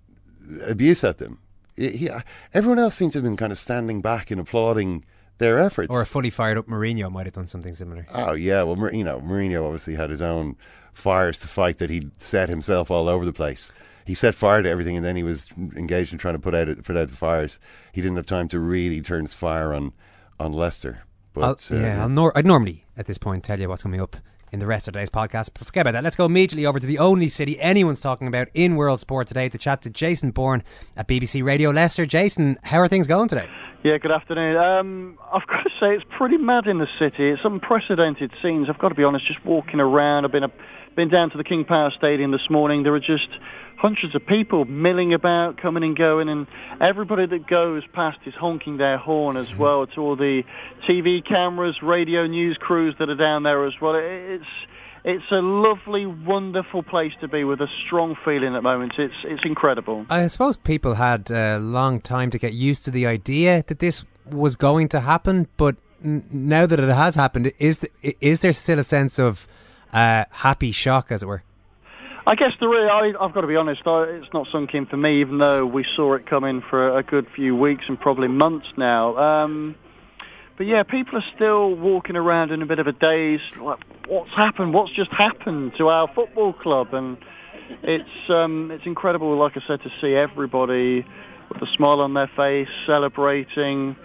abuse 0.66 1.04
at 1.04 1.18
them. 1.18 1.40
He, 1.78 1.90
he- 1.92 2.10
everyone 2.54 2.80
else 2.80 2.96
seems 2.96 3.14
to 3.14 3.20
have 3.20 3.24
been 3.24 3.38
kind 3.38 3.52
of 3.54 3.58
standing 3.58 4.02
back 4.02 4.30
and 4.32 4.42
applauding 4.42 5.06
their 5.38 5.60
efforts. 5.60 5.90
Or 5.92 6.02
a 6.02 6.06
fully 6.06 6.30
fired 6.32 6.58
up 6.58 6.68
Mourinho 6.68 7.10
might 7.12 7.28
have 7.28 7.36
done 7.36 7.48
something 7.48 7.74
similar. 7.74 8.06
Oh 8.14 8.34
yeah, 8.34 8.64
well 8.64 8.92
you 8.94 9.04
know 9.04 9.22
Mourinho 9.22 9.64
obviously 9.64 9.96
had 9.96 10.10
his 10.10 10.22
own 10.22 10.56
fires 10.94 11.38
to 11.40 11.48
fight 11.48 11.78
that 11.78 11.90
he'd 11.92 12.10
set 12.22 12.50
himself 12.50 12.90
all 12.92 13.08
over 13.08 13.24
the 13.24 13.32
place. 13.34 13.72
He 14.06 14.16
set 14.16 14.34
fire 14.36 14.64
to 14.64 14.70
everything, 14.70 14.96
and 14.96 15.06
then 15.06 15.16
he 15.16 15.24
was 15.24 15.50
engaged 15.76 16.12
in 16.14 16.18
trying 16.18 16.34
to 16.36 16.40
put 16.40 16.56
out 16.56 16.68
put 16.84 16.98
out 16.98 17.10
the 17.10 17.16
fires. 17.16 17.60
He 17.92 18.02
didn't 18.02 18.16
have 18.18 18.26
time 18.26 18.48
to 18.50 18.60
really 18.60 19.02
turn 19.02 19.24
his 19.26 19.34
fire 19.34 19.74
on 19.74 19.94
on 20.40 20.54
Leicester. 20.54 21.04
But 21.34 21.44
I'll, 21.44 21.78
uh, 21.78 21.82
yeah, 21.82 22.02
I'll 22.02 22.10
nor- 22.10 22.36
I'd 22.36 22.46
normally 22.46 22.86
at 22.98 23.06
this 23.06 23.18
point 23.20 23.44
tell 23.44 23.60
you 23.60 23.70
what's 23.70 23.84
coming 23.84 24.02
up 24.02 24.16
in 24.52 24.60
the 24.60 24.68
rest 24.68 24.88
of 24.88 24.94
today's 24.94 25.10
podcast. 25.10 25.52
But 25.54 25.66
forget 25.66 25.82
about 25.82 25.94
that. 25.94 26.04
Let's 26.04 26.16
go 26.16 26.26
immediately 26.26 26.66
over 26.66 26.80
to 26.80 26.88
the 26.88 27.00
only 27.00 27.28
city 27.28 27.60
anyone's 27.60 28.02
talking 28.02 28.28
about 28.28 28.48
in 28.54 28.76
world 28.76 29.00
sport 29.00 29.28
today 29.28 29.50
to 29.50 29.58
chat 29.58 29.82
to 29.84 29.90
Jason 29.90 30.32
Bourne 30.32 30.64
at 30.96 31.08
BBC 31.08 31.44
Radio 31.44 31.72
Leicester. 31.72 32.06
Jason, 32.06 32.58
how 32.64 32.80
are 32.80 32.88
things 32.88 33.08
going 33.08 33.28
today? 33.28 33.48
Yeah, 33.84 33.98
good 33.98 34.12
afternoon. 34.12 34.58
Um, 34.58 35.18
I've 35.32 35.46
got 35.48 35.64
to 35.64 35.70
say, 35.80 35.96
it's 35.96 36.06
pretty 36.18 36.38
mad 36.38 36.68
in 36.68 36.80
the 36.80 36.88
city. 37.00 37.30
It's 37.30 37.42
unprecedented 37.46 38.32
scenes. 38.42 38.70
I've 38.70 38.80
got 38.80 38.90
to 38.90 38.96
be 38.96 39.04
honest. 39.04 39.26
Just 39.28 39.44
walking 39.46 39.80
around, 39.80 40.26
I've 40.26 40.32
been 40.32 40.44
a, 40.44 40.52
been 40.98 41.10
down 41.10 41.30
to 41.30 41.38
the 41.38 41.44
King 41.44 41.64
Power 41.64 41.92
Stadium 41.92 42.32
this 42.32 42.50
morning. 42.50 42.82
There 42.82 42.96
are 42.96 43.00
just 43.00 43.30
hundreds 43.78 44.16
of 44.16 44.26
people 44.26 44.66
milling 44.66 45.14
about, 45.14 45.56
coming 45.58 45.84
and 45.84 45.96
going, 45.96 46.28
and 46.28 46.48
everybody 46.82 47.28
that 47.28 47.46
goes 47.46 47.84
past 47.94 48.18
is 48.26 48.34
honking 48.34 48.78
their 48.78 48.98
horn 48.98 49.38
as 49.38 49.56
well. 49.56 49.86
To 49.86 50.02
all 50.02 50.16
the 50.16 50.44
TV 50.88 51.24
cameras, 51.24 51.84
radio 51.84 52.26
news 52.26 52.58
crews 52.58 52.96
that 52.98 53.12
are 53.12 53.16
down 53.16 53.44
there 53.44 53.64
as 53.68 53.80
well. 53.80 53.94
It's 53.94 54.44
it's 55.04 55.32
a 55.32 55.40
lovely, 55.40 56.08
wonderful 56.08 56.82
place 56.82 57.14
to 57.22 57.28
be 57.28 57.44
with 57.44 57.62
a 57.62 57.70
strong 57.86 58.18
feeling 58.26 58.56
at 58.56 58.58
the 58.58 58.62
moment. 58.64 58.94
It's 58.98 59.14
it's 59.24 59.46
incredible. 59.46 60.08
I 60.10 60.26
suppose 60.26 60.58
people 60.58 60.96
had 60.96 61.30
a 61.30 61.60
long 61.60 62.02
time 62.02 62.32
to 62.32 62.40
get 62.40 62.54
used 62.54 62.86
to 62.86 62.92
the 62.92 63.06
idea 63.06 63.64
that 63.68 63.78
this 63.78 64.04
was 64.32 64.56
going 64.56 64.88
to 64.90 65.02
happen, 65.02 65.48
but 65.58 65.76
now 66.02 66.66
that 66.66 66.80
it 66.80 66.90
has 66.90 67.14
happened, 67.14 67.52
is 67.60 67.88
is 68.20 68.40
there 68.40 68.52
still 68.52 68.80
a 68.80 68.84
sense 68.84 69.20
of 69.20 69.48
uh, 69.94 70.26
happy 70.32 70.72
shock, 70.72 71.12
as 71.12 71.24
it 71.24 71.26
were? 71.26 71.44
I 72.26 72.36
guess 72.36 72.54
the 72.60 72.68
real, 72.68 72.90
I, 72.90 73.14
I've 73.22 73.34
got 73.34 73.42
to 73.42 73.48
be 73.48 73.56
honest, 73.56 73.88
I, 73.88 74.04
it's 74.04 74.34
not 74.34 74.48
sunk 74.52 74.74
in 74.74 74.86
for 74.86 74.98
me, 74.98 75.22
even 75.22 75.38
though 75.38 75.66
we 75.66 75.86
saw 75.96 76.14
it 76.14 76.26
coming 76.26 76.62
for 76.62 76.98
a 76.98 77.02
good 77.02 77.26
few 77.34 77.56
weeks 77.56 77.86
and 77.88 77.98
probably 77.98 78.28
months 78.28 78.68
now. 78.76 79.18
Um, 79.18 79.76
but 80.58 80.66
yeah, 80.66 80.84
people 80.84 81.20
are 81.20 81.26
still 81.36 81.74
walking 81.74 82.18
around 82.18 82.52
in 82.52 82.62
a 82.62 82.66
bit 82.66 82.80
of 82.80 82.88
a 82.88 82.92
daze. 82.92 83.40
Like, 83.62 83.80
what's 84.08 84.32
happened? 84.32 84.74
What's 84.74 84.92
just 84.92 85.12
happened 85.12 85.74
to 85.78 85.88
our 85.88 86.08
football 86.14 86.52
club? 86.52 86.94
And 86.94 87.18
it's 87.84 88.30
um, 88.30 88.72
it's 88.72 88.86
incredible, 88.86 89.38
like 89.38 89.56
I 89.56 89.62
said, 89.66 89.82
to 89.84 89.92
see 90.02 90.14
everybody 90.14 91.06
with 91.50 91.62
a 91.62 91.68
smile 91.76 92.02
on 92.02 92.14
their 92.14 92.30
face, 92.36 92.70
celebrating. 92.86 93.96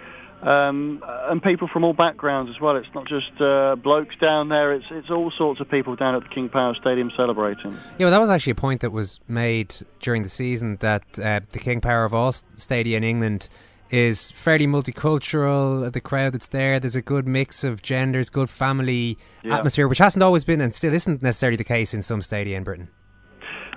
Um, 0.45 1.01
and 1.29 1.41
people 1.41 1.69
from 1.69 1.85
all 1.85 1.93
backgrounds 1.93 2.51
as 2.53 2.59
well. 2.59 2.75
It's 2.75 2.93
not 2.93 3.07
just 3.07 3.31
uh, 3.39 3.75
blokes 3.77 4.15
down 4.19 4.49
there. 4.49 4.73
It's 4.73 4.85
it's 4.91 5.09
all 5.09 5.31
sorts 5.31 5.61
of 5.61 5.69
people 5.71 5.95
down 5.95 6.15
at 6.15 6.23
the 6.23 6.27
King 6.29 6.49
Power 6.49 6.75
Stadium 6.75 7.11
celebrating. 7.15 7.71
Yeah, 7.97 8.07
well, 8.07 8.11
that 8.11 8.19
was 8.19 8.29
actually 8.29 8.51
a 8.51 8.55
point 8.55 8.81
that 8.81 8.91
was 8.91 9.21
made 9.29 9.73
during 10.01 10.23
the 10.23 10.29
season 10.29 10.75
that 10.81 11.03
uh, 11.17 11.39
the 11.53 11.59
King 11.59 11.79
Power 11.79 12.03
of 12.03 12.13
all 12.13 12.27
s- 12.27 12.43
stadia 12.55 12.97
in 12.97 13.05
England 13.05 13.47
is 13.89 14.31
fairly 14.31 14.67
multicultural. 14.67 15.91
The 15.93 16.01
crowd 16.01 16.33
that's 16.33 16.47
there, 16.47 16.77
there's 16.79 16.95
a 16.95 17.01
good 17.01 17.27
mix 17.27 17.63
of 17.63 17.81
genders, 17.81 18.29
good 18.29 18.49
family 18.49 19.17
Yeah. 19.43 19.57
atmosphere, 19.59 19.87
which 19.87 19.99
hasn't 19.99 20.23
always 20.23 20.43
been 20.43 20.59
and 20.61 20.73
still 20.73 20.93
isn't 20.93 21.21
necessarily 21.21 21.57
the 21.57 21.63
case 21.63 21.93
in 21.93 22.01
some 22.01 22.21
stadia 22.21 22.57
in 22.57 22.63
Britain. 22.63 22.89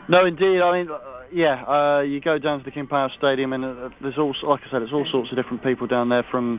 No, 0.08 0.24
indeed. 0.24 0.60
I 0.62 0.82
mean, 0.82 0.88
yeah, 1.36 1.64
uh, 1.64 2.00
you 2.00 2.18
go 2.18 2.38
down 2.38 2.60
to 2.60 2.64
the 2.64 2.70
King 2.70 2.86
Power 2.86 3.10
Stadium, 3.18 3.52
and 3.52 3.62
uh, 3.62 3.90
there's 4.00 4.16
all, 4.16 4.34
like 4.42 4.62
I 4.66 4.70
said, 4.70 4.80
there's 4.80 4.92
all 4.94 5.06
sorts 5.10 5.30
of 5.30 5.36
different 5.36 5.62
people 5.62 5.86
down 5.86 6.08
there 6.08 6.24
from 6.30 6.58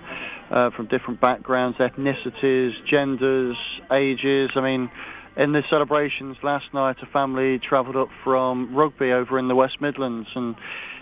uh, 0.52 0.70
from 0.70 0.86
different 0.86 1.20
backgrounds, 1.20 1.80
ethnicities, 1.80 2.74
genders, 2.86 3.58
ages. 3.92 4.52
I 4.54 4.62
mean, 4.62 4.92
in 5.36 5.52
the 5.52 5.64
celebrations 5.68 6.38
last 6.44 6.72
night, 6.76 6.98
a 7.02 7.08
family 7.08 7.58
travelled 7.58 7.96
up 7.96 8.10
from 8.24 8.76
Rugby 8.76 9.12
over 9.12 9.40
in 9.40 9.48
the 9.48 9.56
West 9.56 9.82
Midlands, 9.82 10.30
and 10.36 10.56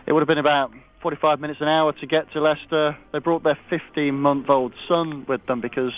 it 0.07 0.13
would 0.13 0.21
have 0.21 0.29
been 0.29 0.37
about 0.37 0.71
45 1.01 1.41
minutes 1.41 1.59
an 1.59 1.67
hour 1.67 1.91
to 1.91 2.07
get 2.07 2.31
to 2.31 2.39
Leicester. 2.39 2.97
They 3.11 3.19
brought 3.19 3.43
their 3.43 3.59
15-month-old 3.69 4.71
son 4.87 5.25
with 5.27 5.45
them 5.47 5.59
because 5.59 5.91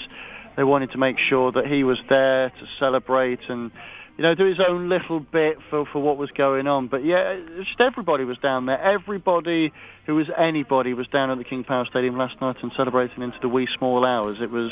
they 0.55 0.63
wanted 0.63 0.93
to 0.93 0.97
make 0.97 1.19
sure 1.19 1.51
that 1.51 1.67
he 1.67 1.83
was 1.83 1.99
there 2.09 2.49
to 2.49 2.67
celebrate 2.79 3.41
and 3.49 3.69
you 4.17 4.23
know, 4.23 4.33
do 4.33 4.45
his 4.45 4.59
own 4.59 4.89
little 4.89 5.19
bit 5.19 5.59
for, 5.69 5.85
for 5.85 6.01
what 6.01 6.17
was 6.17 6.31
going 6.31 6.67
on. 6.67 6.87
But 6.87 7.05
yeah, 7.05 7.37
just 7.57 7.79
everybody 7.79 8.23
was 8.23 8.39
down 8.39 8.65
there. 8.65 8.81
Everybody 8.81 9.71
who 10.07 10.15
was 10.15 10.27
anybody 10.35 10.95
was 10.95 11.07
down 11.07 11.29
at 11.29 11.37
the 11.37 11.43
King 11.43 11.63
Power 11.63 11.85
Stadium 11.85 12.17
last 12.17 12.41
night 12.41 12.55
and 12.63 12.71
celebrating 12.75 13.21
into 13.21 13.37
the 13.39 13.47
wee 13.47 13.67
small 13.77 14.05
hours. 14.05 14.39
It 14.41 14.49
was 14.49 14.71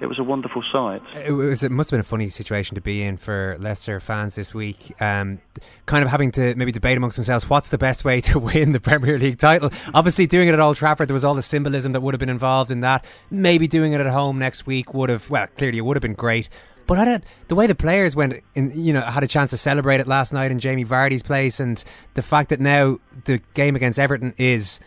it 0.00 0.06
was 0.06 0.18
a 0.18 0.22
wonderful 0.22 0.62
sight. 0.70 1.00
It 1.14 1.32
was. 1.32 1.62
It 1.62 1.70
must 1.70 1.90
have 1.90 1.96
been 1.96 2.02
a 2.02 2.04
funny 2.04 2.28
situation 2.28 2.74
to 2.74 2.82
be 2.82 3.02
in 3.02 3.16
for 3.16 3.56
Leicester 3.58 4.00
fans 4.00 4.34
this 4.34 4.52
week. 4.52 4.92
Um, 5.00 5.40
kind 5.86 6.04
of 6.04 6.10
having 6.10 6.30
to 6.32 6.54
maybe 6.54 6.72
debate 6.72 6.98
amongst 6.98 7.16
themselves 7.16 7.48
what's 7.48 7.70
the 7.70 7.78
best 7.78 8.04
way 8.04 8.20
to 8.22 8.38
win 8.38 8.72
the 8.72 8.80
Premier 8.80 9.18
League 9.18 9.38
title. 9.38 9.70
Obviously, 9.94 10.26
doing 10.26 10.48
it 10.48 10.52
at 10.52 10.60
Old 10.60 10.76
Trafford, 10.76 11.08
there 11.08 11.14
was 11.14 11.24
all 11.24 11.34
the 11.34 11.42
symbolism 11.42 11.92
that 11.92 12.02
would 12.02 12.12
have 12.12 12.20
been 12.20 12.28
involved 12.28 12.70
in 12.70 12.80
that. 12.80 13.06
Maybe 13.30 13.66
doing 13.66 13.92
it 13.92 14.00
at 14.02 14.08
home 14.08 14.38
next 14.38 14.66
week 14.66 14.92
would 14.92 15.08
have. 15.08 15.30
Well, 15.30 15.46
clearly, 15.56 15.78
it 15.78 15.84
would 15.86 15.96
have 15.96 16.02
been 16.02 16.12
great. 16.12 16.50
But 16.86 17.24
the 17.48 17.54
way 17.54 17.66
the 17.66 17.74
players 17.74 18.14
went, 18.14 18.42
in, 18.54 18.70
you 18.74 18.92
know, 18.92 19.00
had 19.00 19.22
a 19.22 19.28
chance 19.28 19.50
to 19.50 19.56
celebrate 19.56 20.00
it 20.00 20.06
last 20.06 20.32
night 20.32 20.50
in 20.50 20.58
Jamie 20.58 20.84
Vardy's 20.84 21.22
place, 21.22 21.60
and 21.60 21.82
the 22.14 22.22
fact 22.22 22.50
that 22.50 22.60
now 22.60 22.98
the 23.24 23.40
game 23.54 23.76
against 23.76 23.98
Everton 23.98 24.34
is 24.36 24.80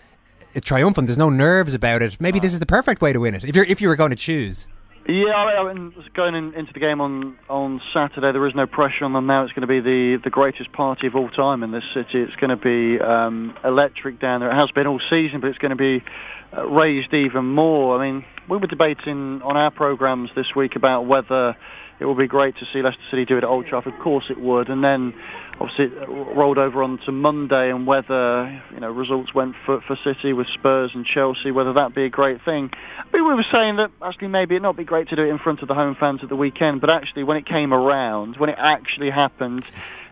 triumphant. 0.63 1.07
There's 1.07 1.17
no 1.17 1.29
nerves 1.29 1.73
about 1.73 2.01
it. 2.01 2.19
Maybe 2.19 2.39
this 2.39 2.53
is 2.53 2.59
the 2.59 2.65
perfect 2.65 3.01
way 3.01 3.13
to 3.13 3.19
win 3.19 3.35
it 3.35 3.43
if 3.43 3.55
you're 3.55 3.65
if 3.65 3.81
you 3.81 3.87
were 3.87 3.95
going 3.95 4.11
to 4.11 4.15
choose. 4.15 4.67
Yeah, 5.07 5.35
I 5.35 5.73
mean, 5.73 5.93
going 6.13 6.35
in, 6.35 6.53
into 6.53 6.73
the 6.73 6.81
game 6.81 6.99
on, 6.99 7.37
on 7.49 7.81
Saturday, 7.93 8.33
there 8.33 8.45
is 8.45 8.53
no 8.53 8.67
pressure 8.67 9.05
on 9.05 9.13
them 9.13 9.25
now. 9.25 9.43
It's 9.43 9.53
going 9.53 9.61
to 9.61 9.67
be 9.67 9.79
the, 9.79 10.19
the 10.21 10.29
greatest 10.29 10.73
party 10.73 11.07
of 11.07 11.15
all 11.15 11.29
time 11.29 11.63
in 11.63 11.71
this 11.71 11.85
city. 11.93 12.19
It's 12.19 12.35
going 12.35 12.49
to 12.49 12.57
be 12.57 12.99
um, 12.99 13.55
electric 13.63 14.19
down 14.19 14.41
there. 14.41 14.51
It 14.51 14.55
has 14.55 14.69
been 14.71 14.85
all 14.85 14.99
season, 15.09 15.39
but 15.39 15.47
it's 15.47 15.59
going 15.59 15.69
to 15.69 15.77
be 15.77 16.03
uh, 16.51 16.67
raised 16.67 17.13
even 17.13 17.45
more. 17.45 17.97
I 17.97 18.11
mean, 18.11 18.25
we 18.49 18.57
were 18.57 18.67
debating 18.67 19.41
on 19.43 19.55
our 19.55 19.71
programmes 19.71 20.29
this 20.35 20.53
week 20.53 20.75
about 20.75 21.05
whether 21.05 21.55
it 21.99 22.05
would 22.05 22.17
be 22.17 22.27
great 22.27 22.55
to 22.57 22.65
see 22.71 22.81
Leicester 22.81 23.01
City 23.09 23.25
do 23.25 23.37
it 23.37 23.43
at 23.43 23.49
Old 23.49 23.65
Trafford. 23.65 23.93
Of 23.93 23.99
course 23.99 24.25
it 24.29 24.39
would. 24.39 24.69
And 24.69 24.83
then 24.83 25.13
obviously 25.59 25.85
it 25.85 26.07
rolled 26.07 26.57
over 26.57 26.83
onto 26.83 27.11
Monday 27.11 27.71
and 27.71 27.87
whether 27.87 28.61
you 28.73 28.79
know 28.79 28.91
results 28.91 29.33
went 29.33 29.55
for, 29.65 29.81
for 29.81 29.97
City 30.03 30.33
with 30.33 30.47
Spurs 30.47 30.91
and 30.93 31.05
Chelsea, 31.05 31.51
whether 31.51 31.73
that'd 31.73 31.95
be 31.95 32.05
a 32.05 32.09
great 32.09 32.43
thing. 32.43 32.71
we 33.13 33.21
were 33.21 33.45
saying 33.51 33.77
that 33.77 33.91
actually 34.01 34.27
maybe 34.27 34.55
it'd 34.55 34.63
not 34.63 34.77
be 34.77 34.83
great 34.83 35.09
to 35.09 35.15
do 35.15 35.23
it 35.23 35.29
in 35.29 35.39
front 35.39 35.61
of 35.61 35.67
the 35.67 35.73
home 35.73 35.95
fans 35.95 36.21
at 36.23 36.29
the 36.29 36.35
weekend, 36.35 36.81
but 36.81 36.89
actually 36.89 37.23
when 37.23 37.37
it 37.37 37.45
came 37.45 37.73
around, 37.73 38.37
when 38.37 38.49
it 38.49 38.57
actually 38.59 39.09
happened, 39.09 39.63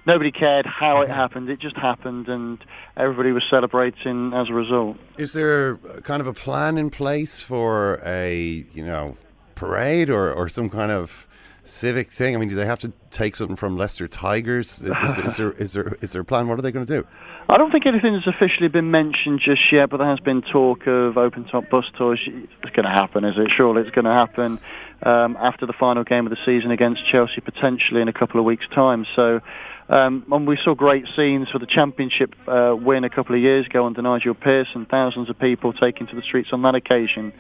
nobody 0.06 0.32
cared 0.32 0.66
how 0.66 1.02
it 1.02 1.10
happened. 1.10 1.50
It 1.50 1.60
just 1.60 1.78
happened, 1.78 2.28
and 2.28 2.64
everybody 2.98 3.32
was 3.32 3.44
celebrating 3.50 4.34
as 4.34 4.50
a 4.50 4.54
result. 4.54 4.98
Is 5.18 5.34
there 5.34 5.78
kind 6.04 6.22
of 6.22 6.28
a 6.28 6.34
plan 6.34 6.78
in 6.78 6.90
place 6.90 7.40
for 7.40 8.02
a 8.06 8.66
you 8.74 8.84
know 8.84 9.18
parade 9.54 10.10
or, 10.10 10.34
or 10.34 10.50
some 10.50 10.70
kind 10.70 10.92
of 10.92 11.28
civic 11.66 12.12
thing? 12.12 12.36
I 12.36 12.40
mean, 12.40 12.50
do 12.50 12.56
they 12.56 12.66
have 12.66 12.80
to 12.80 12.92
take 13.12 13.36
something 13.36 13.56
from 13.56 13.78
Leicester 13.78 14.08
Tigers? 14.08 14.82
Is, 14.82 15.16
there, 15.38 15.52
is, 15.52 15.74
there, 15.74 15.98
is, 16.02 16.12
there, 16.12 16.22
a 16.22 16.26
plan? 16.26 16.48
What 16.48 16.60
are 16.60 16.62
they 16.62 16.72
going 16.72 16.86
to 16.86 17.02
do? 17.02 17.08
I 17.50 17.58
don't 17.58 17.72
think 17.72 17.86
anything 17.86 18.14
has 18.14 18.26
officially 18.28 18.68
been 18.68 18.92
mentioned 18.92 19.40
just 19.40 19.72
yet, 19.72 19.90
but 19.90 19.98
there 19.98 20.08
has 20.08 20.20
been 20.20 20.42
talk 20.42 20.88
of 20.88 21.18
open 21.18 21.46
top 21.46 21.70
bus 21.70 21.86
tours. 21.96 22.20
It's 22.26 22.76
going 22.76 22.86
to 22.86 22.92
happen, 22.92 23.24
is 23.24 23.38
it? 23.38 23.52
Surely 23.52 23.82
it's 23.82 23.92
going 23.92 24.06
to 24.06 24.12
happen 24.12 24.60
um, 25.04 25.38
after 25.40 25.66
the 25.66 25.74
final 25.74 26.04
game 26.04 26.26
of 26.26 26.32
the 26.32 26.44
season 26.46 26.72
against 26.72 27.06
Chelsea, 27.06 27.42
potentially 27.42 28.02
in 28.02 28.08
a 28.08 28.14
couple 28.14 28.40
of 28.40 28.46
weeks' 28.46 28.68
time. 28.74 29.06
So, 29.16 29.42
um, 29.90 30.26
and 30.32 30.48
we 30.48 30.58
saw 30.58 30.74
great 30.74 31.08
scenes 31.16 31.50
for 31.50 31.60
the 31.60 31.68
championship 31.68 32.36
uh, 32.48 32.76
win 32.78 33.04
a 33.04 33.10
couple 33.10 33.36
of 33.36 33.42
years 33.42 33.66
ago 33.68 33.86
under 33.86 34.02
Nigel 34.02 34.34
Pearson. 34.34 34.86
Thousands 34.86 35.30
of 35.30 35.38
people 35.38 35.74
taking 35.74 36.08
to 36.08 36.16
the 36.16 36.24
streets 36.24 36.50
on 36.52 36.64
that 36.64 36.76
occasion. 36.76 37.34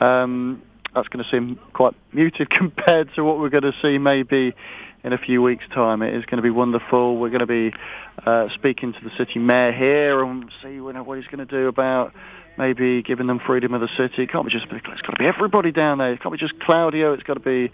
Um, 0.00 0.62
that's 0.96 1.08
going 1.08 1.22
to 1.22 1.30
seem 1.30 1.60
quite 1.74 1.94
muted 2.12 2.50
compared 2.58 3.14
to 3.14 3.22
what 3.22 3.38
we're 3.38 3.50
going 3.50 3.62
to 3.62 3.74
see 3.80 3.98
maybe 3.98 4.54
in 5.04 5.12
a 5.12 5.18
few 5.18 5.40
weeks' 5.40 5.64
time. 5.72 6.02
It 6.02 6.14
is 6.14 6.24
going 6.24 6.38
to 6.38 6.42
be 6.42 6.50
wonderful. 6.50 7.16
We're 7.18 7.28
going 7.28 7.40
to 7.40 7.46
be 7.46 7.72
uh, 8.26 8.48
speaking 8.54 8.92
to 8.94 9.00
the 9.04 9.10
city 9.16 9.38
mayor 9.38 9.70
here 9.70 10.24
and 10.24 10.50
see 10.62 10.80
what 10.80 11.18
he's 11.18 11.28
going 11.28 11.38
to 11.38 11.44
do 11.46 11.68
about 11.68 12.12
maybe 12.58 13.02
giving 13.02 13.26
them 13.26 13.38
freedom 13.38 13.74
of 13.74 13.82
the 13.82 13.90
city. 13.98 14.22
It 14.22 14.32
can't 14.32 14.46
be 14.46 14.50
just 14.50 14.66
it's 14.70 15.02
got 15.02 15.10
to 15.10 15.18
be 15.18 15.26
everybody 15.26 15.70
down 15.70 15.98
there. 15.98 16.12
It 16.14 16.22
can't 16.22 16.32
be 16.32 16.38
just 16.38 16.58
Claudio. 16.58 17.12
It's 17.12 17.22
got 17.22 17.34
to 17.34 17.40
be, 17.40 17.70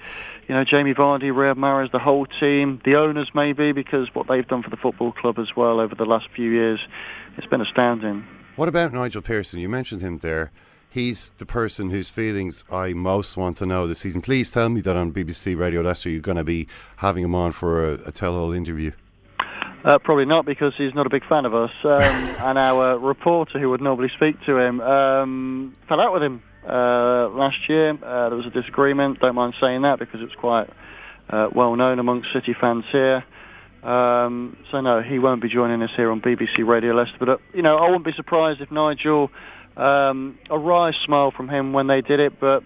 you 0.49 0.55
know, 0.55 0.64
Jamie 0.64 0.93
Vardy, 0.93 1.31
Riyad 1.31 1.57
Mahrez, 1.57 1.93
the 1.93 2.00
whole 2.00 2.26
team, 2.26 2.83
the 2.85 2.97
owners 2.97 3.31
maybe 3.33 3.71
because 3.71 4.12
what 4.12 4.26
they've 4.26 4.47
done 4.47 4.64
for 4.64 4.71
the 4.71 4.76
football 4.76 5.12
club 5.12 5.38
as 5.38 5.55
well 5.57 5.79
over 5.79 5.95
the 5.95 6.05
last 6.05 6.26
few 6.35 6.50
years, 6.50 6.81
it's 7.38 7.47
been 7.47 7.61
astounding. 7.61 8.26
What 8.57 8.69
about 8.69 8.93
Nigel 8.93 9.23
Pearson? 9.23 9.61
You 9.61 9.69
mentioned 9.69 10.02
him 10.02 10.19
there 10.19 10.50
he's 10.93 11.33
the 11.39 11.47
person 11.47 11.91
whose 11.91 12.09
feelings 12.11 12.65
I 12.71 12.93
most 12.93 13.37
want 13.37 13.57
to 13.57 13.67
know 13.67 13.87
this 13.87 14.01
season. 14.01 14.21
Please 14.21 14.51
tell 14.51 14.69
me 14.69 14.83
that 14.83 14.95
on 14.95 15.11
BBC 15.11 15.59
Radio 15.59 15.81
Leicester 15.81 16.11
you're 16.11 16.21
going 16.21 16.37
to 16.37 16.45
be 16.45 16.69
having 16.97 17.25
him 17.25 17.35
on 17.35 17.53
for 17.53 17.85
a, 17.85 17.93
a 18.09 18.13
tell-all 18.13 18.53
interview. 18.53 18.93
Uh, 19.85 19.99
probably 19.99 20.27
not 20.27 20.45
because 20.45 20.75
he's 20.77 20.95
not 20.95 21.07
a 21.07 21.11
big 21.11 21.27
fan 21.27 21.45
of 21.47 21.55
us. 21.55 21.73
Um, 21.83 21.90
and 22.01 22.59
our 22.59 22.99
reporter, 22.99 23.59
who 23.59 23.71
would 23.71 23.81
normally 23.81 24.11
speak 24.14 24.40
to 24.45 24.59
him, 24.59 24.81
um, 24.81 25.75
fell 25.88 26.01
out 26.01 26.12
with 26.12 26.23
him 26.23 26.43
uh, 26.69 27.29
last 27.31 27.69
year. 27.69 27.90
Uh, 27.90 28.29
there 28.29 28.37
was 28.37 28.47
a 28.47 28.51
disagreement. 28.51 29.19
Don't 29.19 29.35
mind 29.35 29.55
saying 29.61 29.83
that 29.83 29.99
because 29.99 30.21
it's 30.21 30.35
quite 30.35 30.69
uh, 31.31 31.49
well 31.53 31.75
known 31.75 31.99
amongst 31.99 32.33
City 32.33 32.55
fans 32.61 32.85
here. 32.93 33.25
Um, 33.83 34.57
so 34.71 34.81
no, 34.81 35.03
he 35.03 35.19
won't 35.19 35.43
be 35.43 35.49
joining 35.49 35.83
us 35.83 35.90
here 35.97 36.12
on 36.12 36.21
BBC 36.21 36.64
Radio 36.64 36.95
Leicester. 36.95 37.16
But 37.19 37.29
uh, 37.29 37.37
you 37.53 37.62
know, 37.62 37.79
I 37.79 37.87
wouldn't 37.87 38.05
be 38.05 38.12
surprised 38.12 38.61
if 38.61 38.71
Nigel 38.71 39.31
um, 39.77 40.39
a 40.51 40.59
wry 40.59 40.93
smile 41.05 41.31
from 41.31 41.49
him 41.49 41.73
when 41.73 41.87
they 41.87 42.01
did 42.01 42.21
it, 42.21 42.39
but 42.41 42.63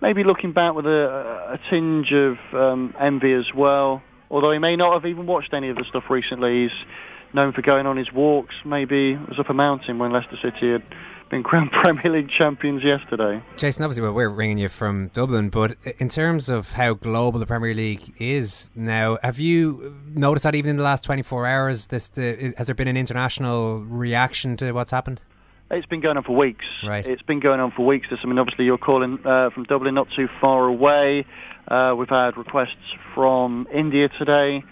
maybe 0.00 0.24
looking 0.24 0.52
back 0.52 0.74
with 0.74 0.86
a, 0.86 1.58
a 1.58 1.70
tinge 1.70 2.12
of 2.12 2.38
um, 2.52 2.94
envy 2.98 3.32
as 3.32 3.46
well. 3.54 4.02
Although 4.30 4.52
he 4.52 4.58
may 4.58 4.76
not 4.76 4.92
have 4.92 5.06
even 5.06 5.26
watched 5.26 5.54
any 5.54 5.68
of 5.68 5.76
the 5.76 5.84
stuff 5.84 6.04
recently, 6.10 6.64
he's 6.64 6.86
known 7.32 7.52
for 7.52 7.62
going 7.62 7.86
on 7.86 7.96
his 7.96 8.12
walks. 8.12 8.54
Maybe 8.64 9.12
it 9.12 9.28
was 9.28 9.38
up 9.38 9.50
a 9.50 9.54
mountain 9.54 9.98
when 9.98 10.12
Leicester 10.12 10.38
City 10.42 10.72
had 10.72 10.82
been 11.30 11.42
crowned 11.44 11.70
Premier 11.72 12.10
League 12.10 12.30
champions 12.30 12.82
yesterday. 12.82 13.42
Jason, 13.56 13.84
obviously, 13.84 14.02
well, 14.02 14.12
we're 14.12 14.28
ringing 14.28 14.58
you 14.58 14.68
from 14.68 15.08
Dublin, 15.08 15.50
but 15.50 15.76
in 15.98 16.08
terms 16.08 16.48
of 16.48 16.72
how 16.72 16.94
global 16.94 17.38
the 17.38 17.46
Premier 17.46 17.74
League 17.74 18.14
is 18.18 18.70
now, 18.74 19.18
have 19.22 19.38
you 19.38 19.94
noticed 20.14 20.44
that 20.44 20.54
even 20.54 20.70
in 20.70 20.76
the 20.76 20.82
last 20.82 21.04
24 21.04 21.46
hours, 21.46 21.86
this 21.88 22.08
the, 22.08 22.52
has 22.56 22.66
there 22.66 22.74
been 22.74 22.88
an 22.88 22.96
international 22.96 23.80
reaction 23.80 24.56
to 24.58 24.72
what's 24.72 24.90
happened? 24.90 25.20
It's 25.70 25.86
been 25.86 26.00
going 26.00 26.16
on 26.16 26.22
for 26.24 26.34
weeks. 26.34 26.64
Right. 26.82 27.06
It's 27.06 27.20
been 27.22 27.40
going 27.40 27.60
on 27.60 27.72
for 27.72 27.84
weeks. 27.84 28.06
This, 28.08 28.20
I 28.22 28.26
mean, 28.26 28.38
obviously, 28.38 28.64
you're 28.64 28.78
calling 28.78 29.18
uh, 29.24 29.50
from 29.50 29.64
Dublin, 29.64 29.94
not 29.94 30.08
too 30.16 30.26
far 30.40 30.66
away. 30.66 31.26
Uh, 31.66 31.94
we've 31.98 32.08
had 32.08 32.38
requests 32.38 32.76
from 33.14 33.68
India 33.72 34.08
today. 34.08 34.64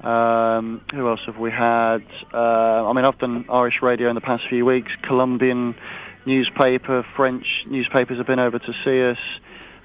Um, 0.00 0.80
who 0.94 1.06
else 1.06 1.20
have 1.26 1.36
we 1.36 1.50
had? 1.50 2.02
Uh, 2.32 2.88
I 2.88 2.92
mean, 2.94 3.04
I've 3.04 3.18
done 3.18 3.44
Irish 3.50 3.82
radio 3.82 4.08
in 4.08 4.14
the 4.14 4.22
past 4.22 4.44
few 4.48 4.64
weeks. 4.64 4.90
Colombian 5.02 5.74
newspaper, 6.24 7.04
French 7.14 7.44
newspapers 7.66 8.16
have 8.16 8.26
been 8.26 8.38
over 8.38 8.58
to 8.58 8.72
see 8.84 9.02
us. 9.02 9.18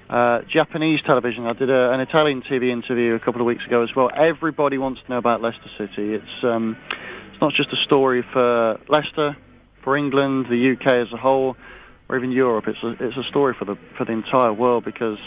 Uh, 0.08 0.42
Japanese 0.48 1.02
television. 1.02 1.46
I 1.46 1.52
did 1.52 1.68
a, 1.68 1.92
an 1.92 2.00
Italian 2.00 2.40
TV 2.40 2.70
interview 2.70 3.14
a 3.14 3.20
couple 3.20 3.42
of 3.42 3.46
weeks 3.46 3.66
ago 3.66 3.82
as 3.82 3.90
well. 3.94 4.10
Everybody 4.16 4.78
wants 4.78 5.02
to 5.02 5.10
know 5.10 5.18
about 5.18 5.42
Leicester 5.42 5.70
City. 5.76 6.14
It's 6.14 6.44
um, 6.44 6.76
it's 7.32 7.40
not 7.40 7.52
just 7.52 7.70
a 7.70 7.76
story 7.84 8.24
for 8.32 8.80
Leicester 8.88 9.36
for 9.84 9.96
England, 9.96 10.46
the 10.48 10.72
UK 10.72 10.86
as 10.86 11.12
a 11.12 11.16
whole, 11.16 11.56
or 12.08 12.16
even 12.16 12.32
Europe. 12.32 12.66
It's 12.66 12.82
a, 12.82 12.96
it's 12.98 13.16
a 13.16 13.22
story 13.24 13.54
for 13.54 13.64
the 13.64 13.76
for 13.96 14.04
the 14.04 14.12
entire 14.12 14.52
world 14.52 14.84
because 14.84 15.18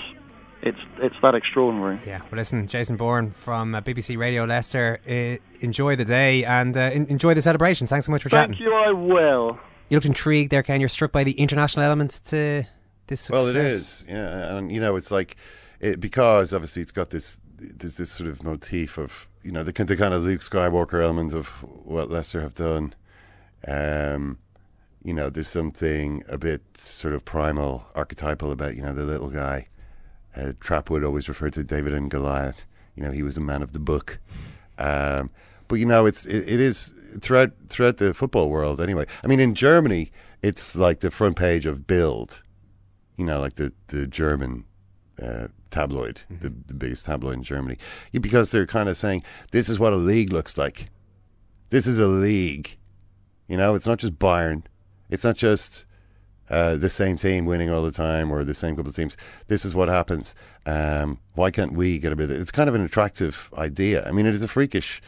it's 0.62 0.80
it's 0.98 1.16
that 1.22 1.36
extraordinary. 1.36 2.00
Yeah. 2.06 2.20
Well, 2.32 2.38
listen, 2.38 2.68
Jason 2.68 2.98
Bourne 2.98 3.32
from 3.32 3.76
uh, 3.76 3.82
BBC 3.82 4.18
Radio 4.18 4.44
Leicester. 4.46 5.00
Uh, 5.08 5.42
enjoy 5.62 5.96
the 5.96 6.06
day 6.06 6.44
and 6.44 6.76
uh, 6.76 6.92
enjoy 6.92 7.34
the 7.34 7.42
celebrations. 7.42 7.90
Thanks 7.90 8.06
so 8.06 8.12
much 8.12 8.24
for 8.24 8.30
Thank 8.30 8.56
chatting. 8.56 8.66
Thank 8.66 8.70
you. 8.70 8.76
I 8.76 8.92
will. 8.92 9.60
You 9.90 9.98
look 9.98 10.06
intrigued 10.06 10.52
there, 10.52 10.64
Ken. 10.64 10.82
You're 10.82 10.90
struck 10.90 11.12
by 11.12 11.24
the 11.24 11.32
international 11.34 11.86
elements 11.86 12.20
to 12.32 12.66
this 13.08 13.22
success. 13.22 13.46
Well, 13.46 13.48
it 13.48 13.56
is. 13.56 14.06
Yeah, 14.08 14.58
and 14.58 14.72
you 14.72 14.82
know, 14.82 14.98
it's 14.98 15.12
like 15.12 15.38
it, 15.80 16.00
because 16.00 16.52
obviously 16.52 16.82
it's 16.82 16.92
got 16.92 17.12
this 17.12 17.40
there's 17.60 17.98
this 17.98 18.12
sort 18.12 18.30
of 18.30 18.44
motif 18.44 18.98
of 18.98 19.28
you 19.44 19.52
know 19.52 19.64
the, 19.64 19.72
the 19.72 19.96
kind 19.96 20.14
of 20.14 20.24
Luke 20.24 20.42
Skywalker 20.42 21.02
element 21.02 21.34
of 21.34 21.48
what 21.86 22.10
Leicester 22.10 22.42
have 22.42 22.54
done. 22.54 22.94
Um, 23.68 24.38
you 25.08 25.14
know, 25.14 25.30
there's 25.30 25.48
something 25.48 26.22
a 26.28 26.38
bit 26.38 26.62
sort 26.78 27.14
of 27.14 27.24
primal, 27.24 27.88
archetypal 27.96 28.52
about, 28.52 28.76
you 28.76 28.82
know, 28.82 28.94
the 28.94 29.06
little 29.06 29.30
guy. 29.30 29.70
Uh, 30.36 30.52
Trapwood 30.60 31.06
always 31.06 31.30
referred 31.30 31.54
to 31.54 31.64
David 31.64 31.94
and 31.94 32.12
Goliath. 32.12 32.66
You 32.94 33.04
know, 33.04 33.12
he 33.12 33.24
was 33.24 33.38
a 33.38 33.42
man 33.42 33.64
of 33.64 33.72
the 33.72 33.80
book. 33.80 34.20
Um, 34.78 35.30
but 35.70 35.76
you 35.76 35.86
know, 35.86 36.06
it's 36.06 36.26
it, 36.26 36.44
it 36.50 36.60
is 36.60 36.94
throughout 37.22 37.52
throughout 37.70 37.98
the 37.98 38.14
football 38.14 38.50
world. 38.50 38.82
Anyway, 38.82 39.06
I 39.24 39.28
mean, 39.28 39.40
in 39.40 39.56
Germany, 39.56 40.12
it's 40.42 40.76
like 40.76 41.00
the 41.00 41.10
front 41.10 41.38
page 41.38 41.66
of 41.66 41.88
Bild. 41.88 42.44
You 43.16 43.24
know, 43.24 43.40
like 43.40 43.56
the 43.56 43.72
the 43.88 44.08
German 44.08 44.66
uh, 45.24 45.48
tabloid, 45.72 46.22
mm-hmm. 46.30 46.44
the, 46.44 46.54
the 46.68 46.74
biggest 46.74 47.06
tabloid 47.06 47.36
in 47.36 47.44
Germany, 47.44 47.78
because 48.12 48.52
they're 48.52 48.68
kind 48.68 48.90
of 48.90 48.98
saying 48.98 49.24
this 49.52 49.70
is 49.70 49.80
what 49.80 49.94
a 49.94 49.98
league 49.98 50.34
looks 50.34 50.58
like. 50.58 50.90
This 51.70 51.88
is 51.88 51.98
a 51.98 52.08
league. 52.08 52.78
You 53.48 53.56
know, 53.56 53.74
it's 53.74 53.88
not 53.88 54.00
just 54.00 54.20
Bayern. 54.20 54.64
It's 55.10 55.24
not 55.24 55.36
just 55.36 55.86
uh, 56.50 56.76
the 56.76 56.90
same 56.90 57.18
team 57.18 57.46
winning 57.46 57.70
all 57.70 57.84
the 57.84 57.92
time 57.92 58.32
or 58.32 58.44
the 58.44 58.54
same 58.54 58.76
couple 58.76 58.90
of 58.90 58.96
teams. 58.96 59.18
This 59.48 59.66
is 59.66 59.76
what 59.76 59.90
happens. 59.90 60.36
Um, 60.66 61.20
why 61.34 61.52
can't 61.52 61.74
we 61.74 62.00
get 62.00 62.14
a 62.14 62.16
bit? 62.16 62.26
Of, 62.26 62.32
it? 62.32 62.42
it's 62.42 62.52
kind 62.52 62.70
of 62.70 62.76
an 62.76 62.82
attractive 62.82 63.50
idea. 63.58 64.08
I 64.08 64.12
mean, 64.12 64.26
it 64.26 64.34
is 64.34 64.44
a 64.44 64.48
freakish 64.48 65.02